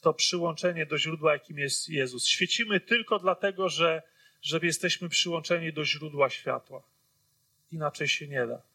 to 0.00 0.14
przyłączenie 0.14 0.86
do 0.86 0.98
źródła, 0.98 1.32
jakim 1.32 1.58
jest 1.58 1.88
Jezus. 1.88 2.26
Świecimy 2.26 2.80
tylko 2.80 3.18
dlatego, 3.18 3.68
że, 3.68 4.02
że 4.42 4.58
jesteśmy 4.62 5.08
przyłączeni 5.08 5.72
do 5.72 5.84
źródła 5.84 6.30
światła. 6.30 6.82
Inaczej 7.72 8.08
się 8.08 8.28
nie 8.28 8.46
da. 8.46 8.71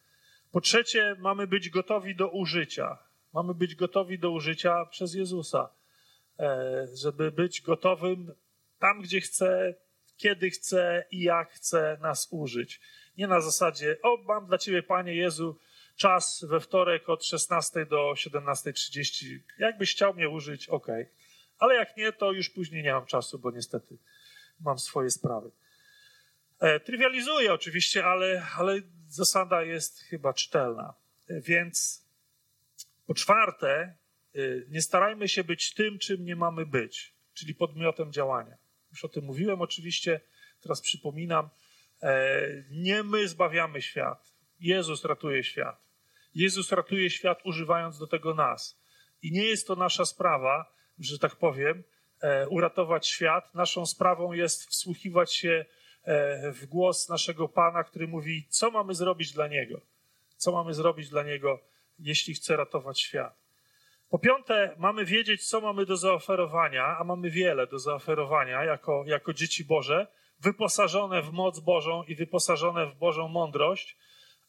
Po 0.51 0.61
trzecie, 0.61 1.15
mamy 1.19 1.47
być 1.47 1.69
gotowi 1.69 2.15
do 2.15 2.29
użycia. 2.29 2.97
Mamy 3.33 3.53
być 3.53 3.75
gotowi 3.75 4.19
do 4.19 4.31
użycia 4.31 4.85
przez 4.85 5.13
Jezusa, 5.13 5.69
e, 6.39 6.87
żeby 6.93 7.31
być 7.31 7.61
gotowym 7.61 8.33
tam, 8.79 9.01
gdzie 9.01 9.21
chce, 9.21 9.75
kiedy 10.17 10.49
chce 10.49 11.05
i 11.11 11.21
jak 11.21 11.51
chce 11.51 11.97
nas 12.01 12.27
użyć. 12.31 12.81
Nie 13.17 13.27
na 13.27 13.41
zasadzie, 13.41 13.97
o, 14.03 14.17
mam 14.17 14.45
dla 14.45 14.57
Ciebie, 14.57 14.83
Panie 14.83 15.15
Jezu, 15.15 15.59
czas 15.95 16.45
we 16.49 16.59
wtorek 16.59 17.09
od 17.09 17.25
16 17.25 17.85
do 17.85 18.13
17.30. 18.13 19.25
Jakbyś 19.59 19.91
chciał 19.91 20.13
mnie 20.13 20.29
użyć, 20.29 20.69
ok. 20.69 20.87
Ale 21.59 21.75
jak 21.75 21.97
nie, 21.97 22.13
to 22.13 22.31
już 22.31 22.49
później 22.49 22.83
nie 22.83 22.93
mam 22.93 23.05
czasu, 23.05 23.39
bo 23.39 23.51
niestety 23.51 23.97
mam 24.59 24.79
swoje 24.79 25.09
sprawy. 25.09 25.51
E, 26.59 26.79
trywializuję 26.79 27.53
oczywiście, 27.53 28.05
ale, 28.05 28.47
ale 28.57 28.81
zasada 29.07 29.63
jest 29.63 29.99
chyba 29.99 30.33
czytelna. 30.33 30.93
E, 31.29 31.41
więc 31.41 32.05
po 33.07 33.13
czwarte, 33.13 33.69
e, 34.35 34.39
nie 34.69 34.81
starajmy 34.81 35.27
się 35.27 35.43
być 35.43 35.73
tym, 35.73 35.99
czym 35.99 36.25
nie 36.25 36.35
mamy 36.35 36.65
być, 36.65 37.13
czyli 37.33 37.55
podmiotem 37.55 38.11
działania. 38.11 38.57
Już 38.91 39.05
o 39.05 39.09
tym 39.09 39.23
mówiłem 39.23 39.61
oczywiście, 39.61 40.21
teraz 40.61 40.81
przypominam. 40.81 41.49
Nie 42.71 43.03
my 43.03 43.27
zbawiamy 43.27 43.81
świat. 43.81 44.33
Jezus 44.59 45.05
ratuje 45.05 45.43
świat. 45.43 45.81
Jezus 46.35 46.71
ratuje 46.71 47.09
świat, 47.09 47.39
używając 47.45 47.99
do 47.99 48.07
tego 48.07 48.33
nas. 48.33 48.79
I 49.21 49.31
nie 49.31 49.45
jest 49.45 49.67
to 49.67 49.75
nasza 49.75 50.05
sprawa, 50.05 50.73
że 50.99 51.19
tak 51.19 51.35
powiem, 51.35 51.83
uratować 52.49 53.07
świat. 53.07 53.55
Naszą 53.55 53.85
sprawą 53.85 54.33
jest 54.33 54.69
wsłuchiwać 54.69 55.33
się 55.33 55.65
w 56.53 56.65
głos 56.65 57.09
naszego 57.09 57.47
Pana, 57.47 57.83
który 57.83 58.07
mówi, 58.07 58.47
co 58.49 58.71
mamy 58.71 58.93
zrobić 58.95 59.33
dla 59.33 59.47
Niego. 59.47 59.81
Co 60.37 60.51
mamy 60.51 60.73
zrobić 60.73 61.09
dla 61.09 61.23
Niego, 61.23 61.59
jeśli 61.99 62.33
chce 62.33 62.57
ratować 62.57 63.01
świat. 63.01 63.35
Po 64.09 64.19
piąte, 64.19 64.75
mamy 64.77 65.05
wiedzieć, 65.05 65.47
co 65.47 65.61
mamy 65.61 65.85
do 65.85 65.97
zaoferowania, 65.97 66.97
a 66.97 67.03
mamy 67.03 67.29
wiele 67.29 67.67
do 67.67 67.79
zaoferowania 67.79 68.63
jako, 68.63 69.03
jako 69.07 69.33
dzieci 69.33 69.65
Boże, 69.65 70.07
wyposażone 70.39 71.21
w 71.21 71.31
moc 71.31 71.59
Bożą 71.59 72.03
i 72.03 72.15
wyposażone 72.15 72.85
w 72.85 72.95
Bożą 72.95 73.27
mądrość. 73.27 73.97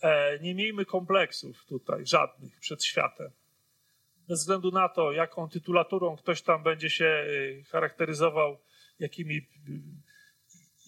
E, 0.02 0.38
nie 0.38 0.54
miejmy 0.54 0.84
kompleksów 0.84 1.64
tutaj, 1.64 2.06
żadnych 2.06 2.60
przed 2.60 2.84
światem 2.84 3.30
bez 4.28 4.40
względu 4.40 4.70
na 4.70 4.88
to, 4.88 5.12
jaką 5.12 5.48
tytulaturą 5.48 6.16
ktoś 6.16 6.42
tam 6.42 6.62
będzie 6.62 6.90
się 6.90 7.04
y, 7.04 7.64
charakteryzował, 7.70 8.58
jakimi 8.98 9.36
y, 9.36 9.42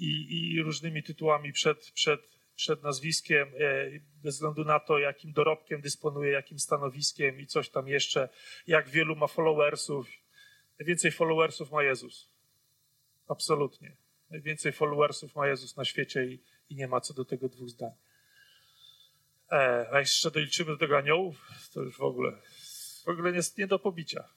i, 0.01 0.53
i 0.55 0.63
różnymi 0.63 1.03
tytułami 1.03 1.53
przed, 1.53 1.91
przed, 1.91 2.21
przed 2.57 2.83
nazwiskiem, 2.83 3.49
e, 3.49 3.91
bez 4.23 4.35
względu 4.35 4.65
na 4.65 4.81
to, 4.81 4.99
jakim 4.99 5.33
dorobkiem 5.33 5.81
dysponuje, 5.81 6.33
jakim 6.33 6.59
stanowiskiem 6.59 7.41
i 7.41 7.47
coś 7.47 7.71
tam 7.71 7.89
jeszcze, 7.89 8.29
jak 8.67 8.89
wielu 8.89 9.17
ma 9.17 9.27
followersów. 9.27 10.09
Najwięcej 10.79 11.11
followersów 11.11 11.71
ma 11.71 11.83
Jezus. 11.83 12.31
Absolutnie. 13.29 13.97
Najwięcej 14.31 14.73
followersów 14.73 15.37
ma 15.37 15.49
Jezus 15.49 15.77
na 15.77 15.85
świecie 15.85 16.25
i, 16.25 16.43
i 16.71 16.77
nie 16.77 16.89
ma 16.89 17.01
co 17.01 17.15
do 17.15 17.25
tego 17.25 17.49
dwóch 17.49 17.69
zdań. 17.69 17.93
E, 19.53 19.87
a 19.93 19.99
jeszcze 19.99 20.31
doliczymy 20.31 20.71
do 20.71 20.79
tego 20.79 20.99
aniołów, 20.99 21.49
to 21.75 21.83
już 21.83 21.97
w 21.97 22.03
ogóle, 22.03 22.33
w 23.05 23.09
ogóle 23.09 23.33
jest 23.33 23.59
nie 23.59 23.67
do 23.67 23.79
pobicia. 23.79 24.29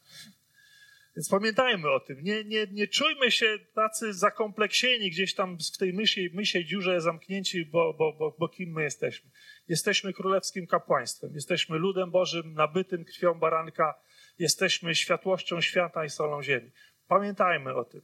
Więc 1.15 1.29
pamiętajmy 1.29 1.91
o 1.91 1.99
tym. 1.99 2.23
Nie, 2.23 2.43
nie, 2.43 2.67
nie 2.71 2.87
czujmy 2.87 3.31
się 3.31 3.59
tacy 3.73 4.13
zakompleksieni 4.13 5.11
gdzieś 5.11 5.35
tam 5.35 5.57
w 5.73 5.77
tej 5.77 5.93
mysiej, 5.93 6.29
mysiej 6.33 6.65
dziurze 6.65 7.01
zamknięci, 7.01 7.65
bo, 7.65 7.93
bo, 7.93 8.13
bo, 8.13 8.35
bo 8.39 8.49
kim 8.49 8.71
my 8.71 8.83
jesteśmy. 8.83 9.29
Jesteśmy 9.67 10.13
królewskim 10.13 10.67
kapłaństwem. 10.67 11.31
Jesteśmy 11.33 11.77
ludem 11.77 12.11
Bożym, 12.11 12.53
nabytym 12.53 13.05
krwią 13.05 13.33
baranka. 13.33 13.93
Jesteśmy 14.39 14.95
światłością 14.95 15.61
świata 15.61 16.05
i 16.05 16.09
solą 16.09 16.43
ziemi. 16.43 16.71
Pamiętajmy 17.07 17.75
o 17.75 17.83
tym. 17.83 18.01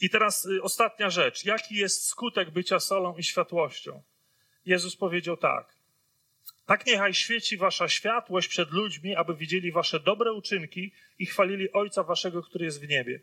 I 0.00 0.10
teraz 0.10 0.44
y, 0.44 0.62
ostatnia 0.62 1.10
rzecz. 1.10 1.44
Jaki 1.44 1.74
jest 1.74 2.06
skutek 2.06 2.50
bycia 2.50 2.80
solą 2.80 3.16
i 3.16 3.22
światłością? 3.22 4.02
Jezus 4.64 4.96
powiedział 4.96 5.36
tak. 5.36 5.75
Tak 6.66 6.86
niechaj 6.86 7.14
świeci 7.14 7.56
wasza 7.56 7.88
światłość 7.88 8.48
przed 8.48 8.70
ludźmi, 8.70 9.16
aby 9.16 9.34
widzieli 9.34 9.72
wasze 9.72 10.00
dobre 10.00 10.32
uczynki 10.32 10.92
i 11.18 11.26
chwalili 11.26 11.72
Ojca 11.72 12.02
waszego, 12.02 12.42
który 12.42 12.64
jest 12.64 12.80
w 12.80 12.88
niebie. 12.88 13.20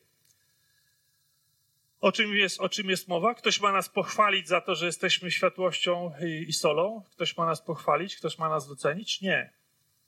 O 2.01 2.11
czym 2.11 2.33
jest, 2.33 2.59
o 2.61 2.69
czym 2.69 2.89
jest 2.89 3.07
mowa? 3.07 3.33
Ktoś 3.33 3.61
ma 3.61 3.71
nas 3.71 3.89
pochwalić 3.89 4.47
za 4.47 4.61
to, 4.61 4.75
że 4.75 4.85
jesteśmy 4.85 5.31
światłością 5.31 6.11
i, 6.25 6.49
i 6.49 6.53
solą? 6.53 7.03
Ktoś 7.11 7.37
ma 7.37 7.45
nas 7.45 7.61
pochwalić? 7.61 8.15
Ktoś 8.15 8.37
ma 8.37 8.49
nas 8.49 8.67
docenić? 8.67 9.21
Nie. 9.21 9.53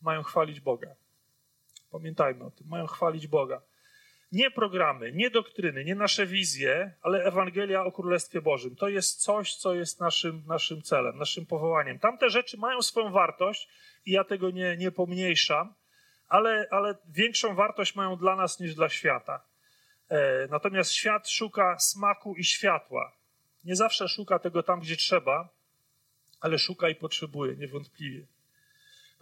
Mają 0.02 0.24
chwalić 0.24 0.60
Boga. 0.60 0.96
Pamiętajmy 1.92 2.44
o 2.44 2.52
tym. 2.52 2.68
Mają 2.68 2.88
chwalić 2.88 3.28
Boga 3.28 3.62
nie 4.36 4.52
programy, 4.52 5.12
nie 5.12 5.30
doktryny, 5.30 5.86
nie 5.86 5.96
nasze 5.96 6.26
wizje, 6.26 6.94
ale 7.02 7.24
Ewangelia 7.24 7.84
o 7.84 7.92
Królestwie 7.92 8.42
Bożym. 8.42 8.76
To 8.76 8.90
jest 8.90 9.22
coś, 9.22 9.56
co 9.56 9.74
jest 9.74 10.00
naszym, 10.00 10.44
naszym 10.48 10.82
celem, 10.82 11.18
naszym 11.18 11.46
powołaniem. 11.46 12.00
Tamte 12.00 12.30
rzeczy 12.30 12.58
mają 12.58 12.82
swoją 12.82 13.12
wartość 13.12 13.70
i 14.06 14.12
ja 14.12 14.24
tego 14.24 14.52
nie, 14.52 14.78
nie 14.78 14.92
pomniejszam, 14.92 15.74
ale, 16.28 16.68
ale 16.72 16.96
większą 17.10 17.56
wartość 17.56 17.96
mają 17.96 18.16
dla 18.16 18.36
nas 18.36 18.60
niż 18.60 18.76
dla 18.76 18.90
świata. 18.90 19.46
E, 20.10 20.48
natomiast 20.48 20.92
świat 20.92 21.30
szuka 21.30 21.80
smaku 21.80 22.36
i 22.36 22.44
światła. 22.44 23.12
Nie 23.64 23.76
zawsze 23.76 24.08
szuka 24.08 24.40
tego 24.40 24.64
tam, 24.64 24.80
gdzie 24.80 24.96
trzeba, 24.96 25.50
ale 26.42 26.60
szuka 26.60 26.90
i 26.90 26.96
potrzebuje, 26.96 27.56
niewątpliwie. 27.56 28.26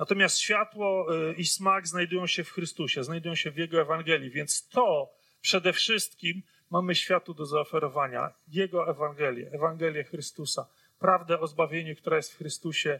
Natomiast 0.03 0.39
światło 0.39 1.15
y, 1.29 1.33
i 1.33 1.45
smak 1.45 1.87
znajdują 1.87 2.27
się 2.27 2.43
w 2.43 2.51
Chrystusie, 2.51 3.03
znajdują 3.03 3.35
się 3.35 3.51
w 3.51 3.57
Jego 3.57 3.81
Ewangelii, 3.81 4.29
więc 4.29 4.67
to 4.67 5.13
przede 5.41 5.73
wszystkim 5.73 6.43
mamy 6.69 6.95
światu 6.95 7.33
do 7.33 7.45
zaoferowania. 7.45 8.33
Jego 8.47 8.89
Ewangelię, 8.89 9.49
Ewangelię 9.53 10.03
Chrystusa, 10.03 10.67
prawdę 10.99 11.39
o 11.39 11.47
zbawieniu, 11.47 11.95
która 11.95 12.17
jest 12.17 12.33
w 12.33 12.37
Chrystusie. 12.37 12.99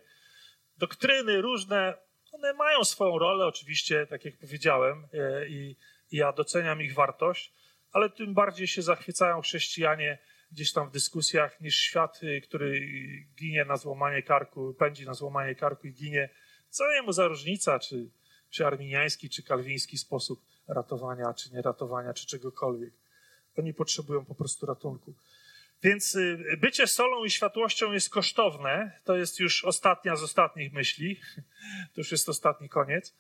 Doktryny 0.78 1.42
różne, 1.42 1.98
one 2.32 2.54
mają 2.54 2.84
swoją 2.84 3.20
rolę, 3.20 3.46
oczywiście, 3.46 4.08
tak 4.08 4.26
jak 4.26 4.38
powiedziałem, 4.38 5.08
y, 5.14 5.48
i, 5.50 5.76
ja 6.12 6.34
doceniam 6.34 6.82
ich 6.82 6.94
wartość, 6.94 7.54
ale 7.92 8.10
tym 8.10 8.34
bardziej 8.34 8.68
się 8.68 8.82
zachwycają 8.82 9.42
chrześcijanie 9.42 10.18
gdzieś 10.52 10.74
tam 10.74 10.90
w 10.90 10.92
dyskusjach 10.92 11.62
niż 11.62 11.78
świat, 11.78 12.24
y, 12.24 12.42
który 12.42 12.80
ginie 13.40 13.66
na 13.66 13.78
złamanie 13.78 14.22
karku, 14.22 14.74
pędzi 14.74 15.06
na 15.06 15.14
złamanie 15.14 15.56
karku 15.56 15.88
i 15.88 15.94
ginie 15.94 16.30
co 16.74 16.92
jemu 16.92 17.12
za 17.12 17.28
różnica, 17.28 17.80
czy, 17.80 18.10
czy 18.50 18.66
arminiański, 18.66 19.30
czy 19.30 19.44
kalwiński 19.44 19.98
sposób 19.98 20.42
ratowania, 20.68 21.34
czy 21.34 21.54
nie 21.54 21.62
ratowania, 21.62 22.14
czy 22.14 22.28
czegokolwiek. 22.28 22.94
Oni 23.58 23.74
potrzebują 23.74 24.26
po 24.26 24.36
prostu 24.36 24.66
ratunku. 24.66 25.14
Więc 25.84 26.16
y, 26.16 26.58
bycie 26.62 26.88
solą 26.88 27.24
i 27.24 27.30
światłością 27.30 27.92
jest 27.92 28.10
kosztowne. 28.10 29.00
To 29.04 29.16
jest 29.16 29.40
już 29.40 29.66
ostatnia 29.66 30.16
z 30.16 30.24
ostatnich 30.24 30.74
myśli. 30.74 31.20
To 31.94 32.02
już 32.02 32.12
jest 32.12 32.30
ostatni 32.30 32.70
koniec. 32.70 33.16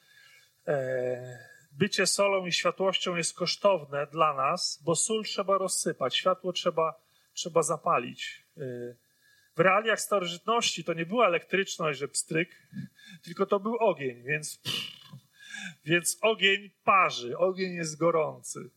E, 0.68 1.40
bycie 1.72 2.08
solą 2.08 2.46
i 2.46 2.52
światłością 2.52 3.16
jest 3.16 3.36
kosztowne 3.36 4.08
dla 4.08 4.34
nas, 4.34 4.82
bo 4.86 4.96
sól 4.96 5.24
trzeba 5.24 5.58
rozsypać, 5.58 6.16
światło 6.16 6.54
trzeba, 6.54 6.94
trzeba 7.34 7.64
zapalić. 7.64 8.44
W 9.56 9.60
realiach 9.60 10.02
starożytności 10.02 10.84
to 10.84 10.94
nie 10.94 11.06
była 11.06 11.28
elektryczność, 11.28 12.00
że 12.00 12.08
pstryk, 12.08 12.50
tylko 13.24 13.46
to 13.46 13.60
był 13.60 13.76
ogień, 13.76 14.24
więc, 14.24 14.62
więc 15.86 16.18
ogień 16.22 16.70
parzy, 16.84 17.38
ogień 17.38 17.74
jest 17.74 17.98
gorący. 17.98 18.70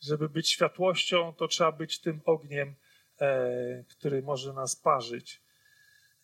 Żeby 0.00 0.28
być 0.28 0.50
światłością, 0.50 1.32
to 1.32 1.48
trzeba 1.48 1.72
być 1.72 2.00
tym 2.00 2.20
ogniem, 2.24 2.74
e, 3.20 3.84
który 3.88 4.22
może 4.22 4.52
nas 4.52 4.76
parzyć. 4.76 5.40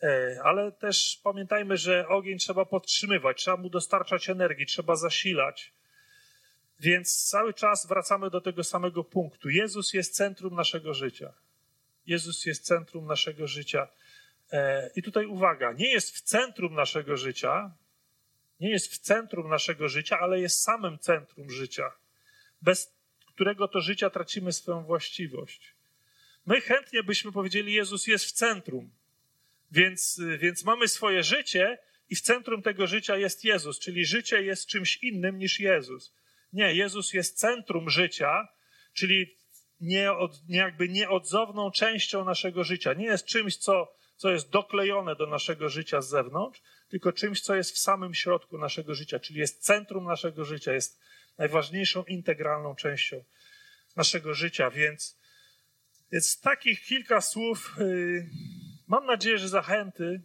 E, 0.02 0.40
ale 0.44 0.72
też 0.72 1.20
pamiętajmy, 1.24 1.76
że 1.76 2.08
ogień 2.08 2.38
trzeba 2.38 2.64
podtrzymywać, 2.64 3.36
trzeba 3.36 3.56
mu 3.56 3.70
dostarczać 3.70 4.28
energii, 4.28 4.66
trzeba 4.66 4.96
zasilać. 4.96 5.72
Więc 6.80 7.28
cały 7.28 7.54
czas 7.54 7.86
wracamy 7.86 8.30
do 8.30 8.40
tego 8.40 8.64
samego 8.64 9.04
punktu. 9.04 9.50
Jezus 9.50 9.92
jest 9.92 10.14
centrum 10.14 10.54
naszego 10.54 10.94
życia. 10.94 11.32
Jezus 12.06 12.46
jest 12.46 12.64
centrum 12.64 13.06
naszego 13.06 13.46
życia. 13.46 13.88
E, 14.52 14.90
I 14.96 15.02
tutaj 15.02 15.26
uwaga, 15.26 15.72
nie 15.72 15.92
jest 15.92 16.16
w 16.16 16.20
centrum 16.20 16.74
naszego 16.74 17.16
życia, 17.16 17.74
nie 18.60 18.70
jest 18.70 18.92
w 18.92 18.98
centrum 18.98 19.48
naszego 19.48 19.88
życia, 19.88 20.18
ale 20.20 20.40
jest 20.40 20.62
samym 20.62 20.98
centrum 20.98 21.50
życia, 21.50 21.92
bez 22.62 22.94
którego 23.26 23.68
to 23.68 23.80
życia 23.80 24.10
tracimy 24.10 24.52
swoją 24.52 24.84
właściwość. 24.84 25.74
My 26.46 26.60
chętnie 26.60 27.02
byśmy 27.02 27.32
powiedzieli, 27.32 27.72
Jezus 27.72 28.06
jest 28.06 28.24
w 28.24 28.32
centrum, 28.32 28.90
więc, 29.72 30.20
więc 30.38 30.64
mamy 30.64 30.88
swoje 30.88 31.22
życie 31.22 31.78
i 32.10 32.16
w 32.16 32.20
centrum 32.20 32.62
tego 32.62 32.86
życia 32.86 33.16
jest 33.16 33.44
Jezus, 33.44 33.78
czyli 33.78 34.04
życie 34.04 34.42
jest 34.42 34.66
czymś 34.66 34.96
innym 34.96 35.38
niż 35.38 35.60
Jezus. 35.60 36.14
Nie, 36.52 36.74
Jezus 36.74 37.12
jest 37.12 37.38
centrum 37.38 37.90
życia, 37.90 38.48
czyli 38.92 39.36
nie, 39.84 40.12
od, 40.12 40.42
jakby 40.48 40.88
nieodzowną 40.88 41.70
częścią 41.70 42.24
naszego 42.24 42.64
życia. 42.64 42.92
Nie 42.92 43.04
jest 43.04 43.26
czymś, 43.26 43.56
co, 43.56 43.94
co 44.16 44.30
jest 44.30 44.50
doklejone 44.50 45.16
do 45.16 45.26
naszego 45.26 45.68
życia 45.68 46.00
z 46.00 46.08
zewnątrz, 46.08 46.62
tylko 46.88 47.12
czymś, 47.12 47.40
co 47.40 47.54
jest 47.54 47.74
w 47.74 47.78
samym 47.78 48.14
środku 48.14 48.58
naszego 48.58 48.94
życia, 48.94 49.18
czyli 49.18 49.40
jest 49.40 49.62
centrum 49.62 50.04
naszego 50.04 50.44
życia, 50.44 50.72
jest 50.72 51.00
najważniejszą 51.38 52.04
integralną 52.04 52.74
częścią 52.74 53.24
naszego 53.96 54.34
życia. 54.34 54.70
Więc, 54.70 55.18
więc 56.12 56.40
takich 56.40 56.82
kilka 56.84 57.20
słów. 57.20 57.76
Yy, 57.78 58.26
mam 58.86 59.06
nadzieję, 59.06 59.38
że 59.38 59.48
zachęty, 59.48 60.22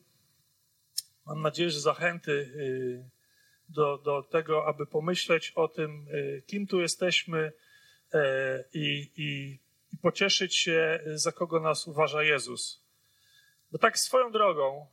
mam 1.26 1.42
nadzieję, 1.42 1.70
że 1.70 1.80
zachęty 1.80 2.52
yy, 2.56 3.10
do, 3.70 3.98
do 3.98 4.24
tego, 4.24 4.68
aby 4.68 4.86
pomyśleć 4.86 5.52
o 5.56 5.68
tym, 5.68 6.06
yy, 6.12 6.44
kim 6.48 6.68
tu 6.68 6.82
jesteśmy 6.82 7.52
i, 8.74 9.12
i, 9.16 9.60
i 9.94 9.98
pocieszyć 9.98 10.56
się, 10.56 11.00
za 11.06 11.32
kogo 11.32 11.60
nas 11.60 11.88
uważa 11.88 12.24
Jezus. 12.24 12.82
Bo 13.72 13.78
tak 13.78 14.00
swoją 14.00 14.32
drogą, 14.32 14.88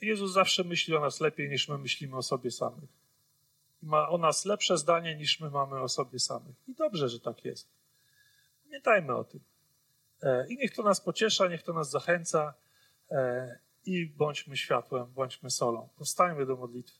Jezus 0.00 0.32
zawsze 0.32 0.64
myśli 0.64 0.96
o 0.96 1.00
nas 1.00 1.20
lepiej 1.20 1.48
niż 1.48 1.68
my 1.68 1.78
myślimy 1.78 2.16
o 2.16 2.22
sobie 2.22 2.50
samych. 2.50 2.90
Ma 3.82 4.08
o 4.08 4.18
nas 4.18 4.44
lepsze 4.44 4.78
zdanie 4.78 5.16
niż 5.16 5.40
my 5.40 5.50
mamy 5.50 5.80
o 5.80 5.88
sobie 5.88 6.18
samych. 6.18 6.56
I 6.68 6.74
dobrze, 6.74 7.08
że 7.08 7.20
tak 7.20 7.44
jest. 7.44 7.68
Pamiętajmy 8.64 9.16
o 9.16 9.24
tym. 9.24 9.40
E, 10.22 10.46
I 10.48 10.56
niech 10.56 10.74
to 10.74 10.82
nas 10.82 11.00
pociesza, 11.00 11.48
niech 11.48 11.62
to 11.62 11.72
nas 11.72 11.90
zachęca. 11.90 12.54
E, 13.10 13.58
I 13.86 14.06
bądźmy 14.06 14.56
światłem, 14.56 15.06
bądźmy 15.06 15.50
solą. 15.50 15.88
Powstajmy 15.96 16.46
do 16.46 16.56
modlitwy. 16.56 16.98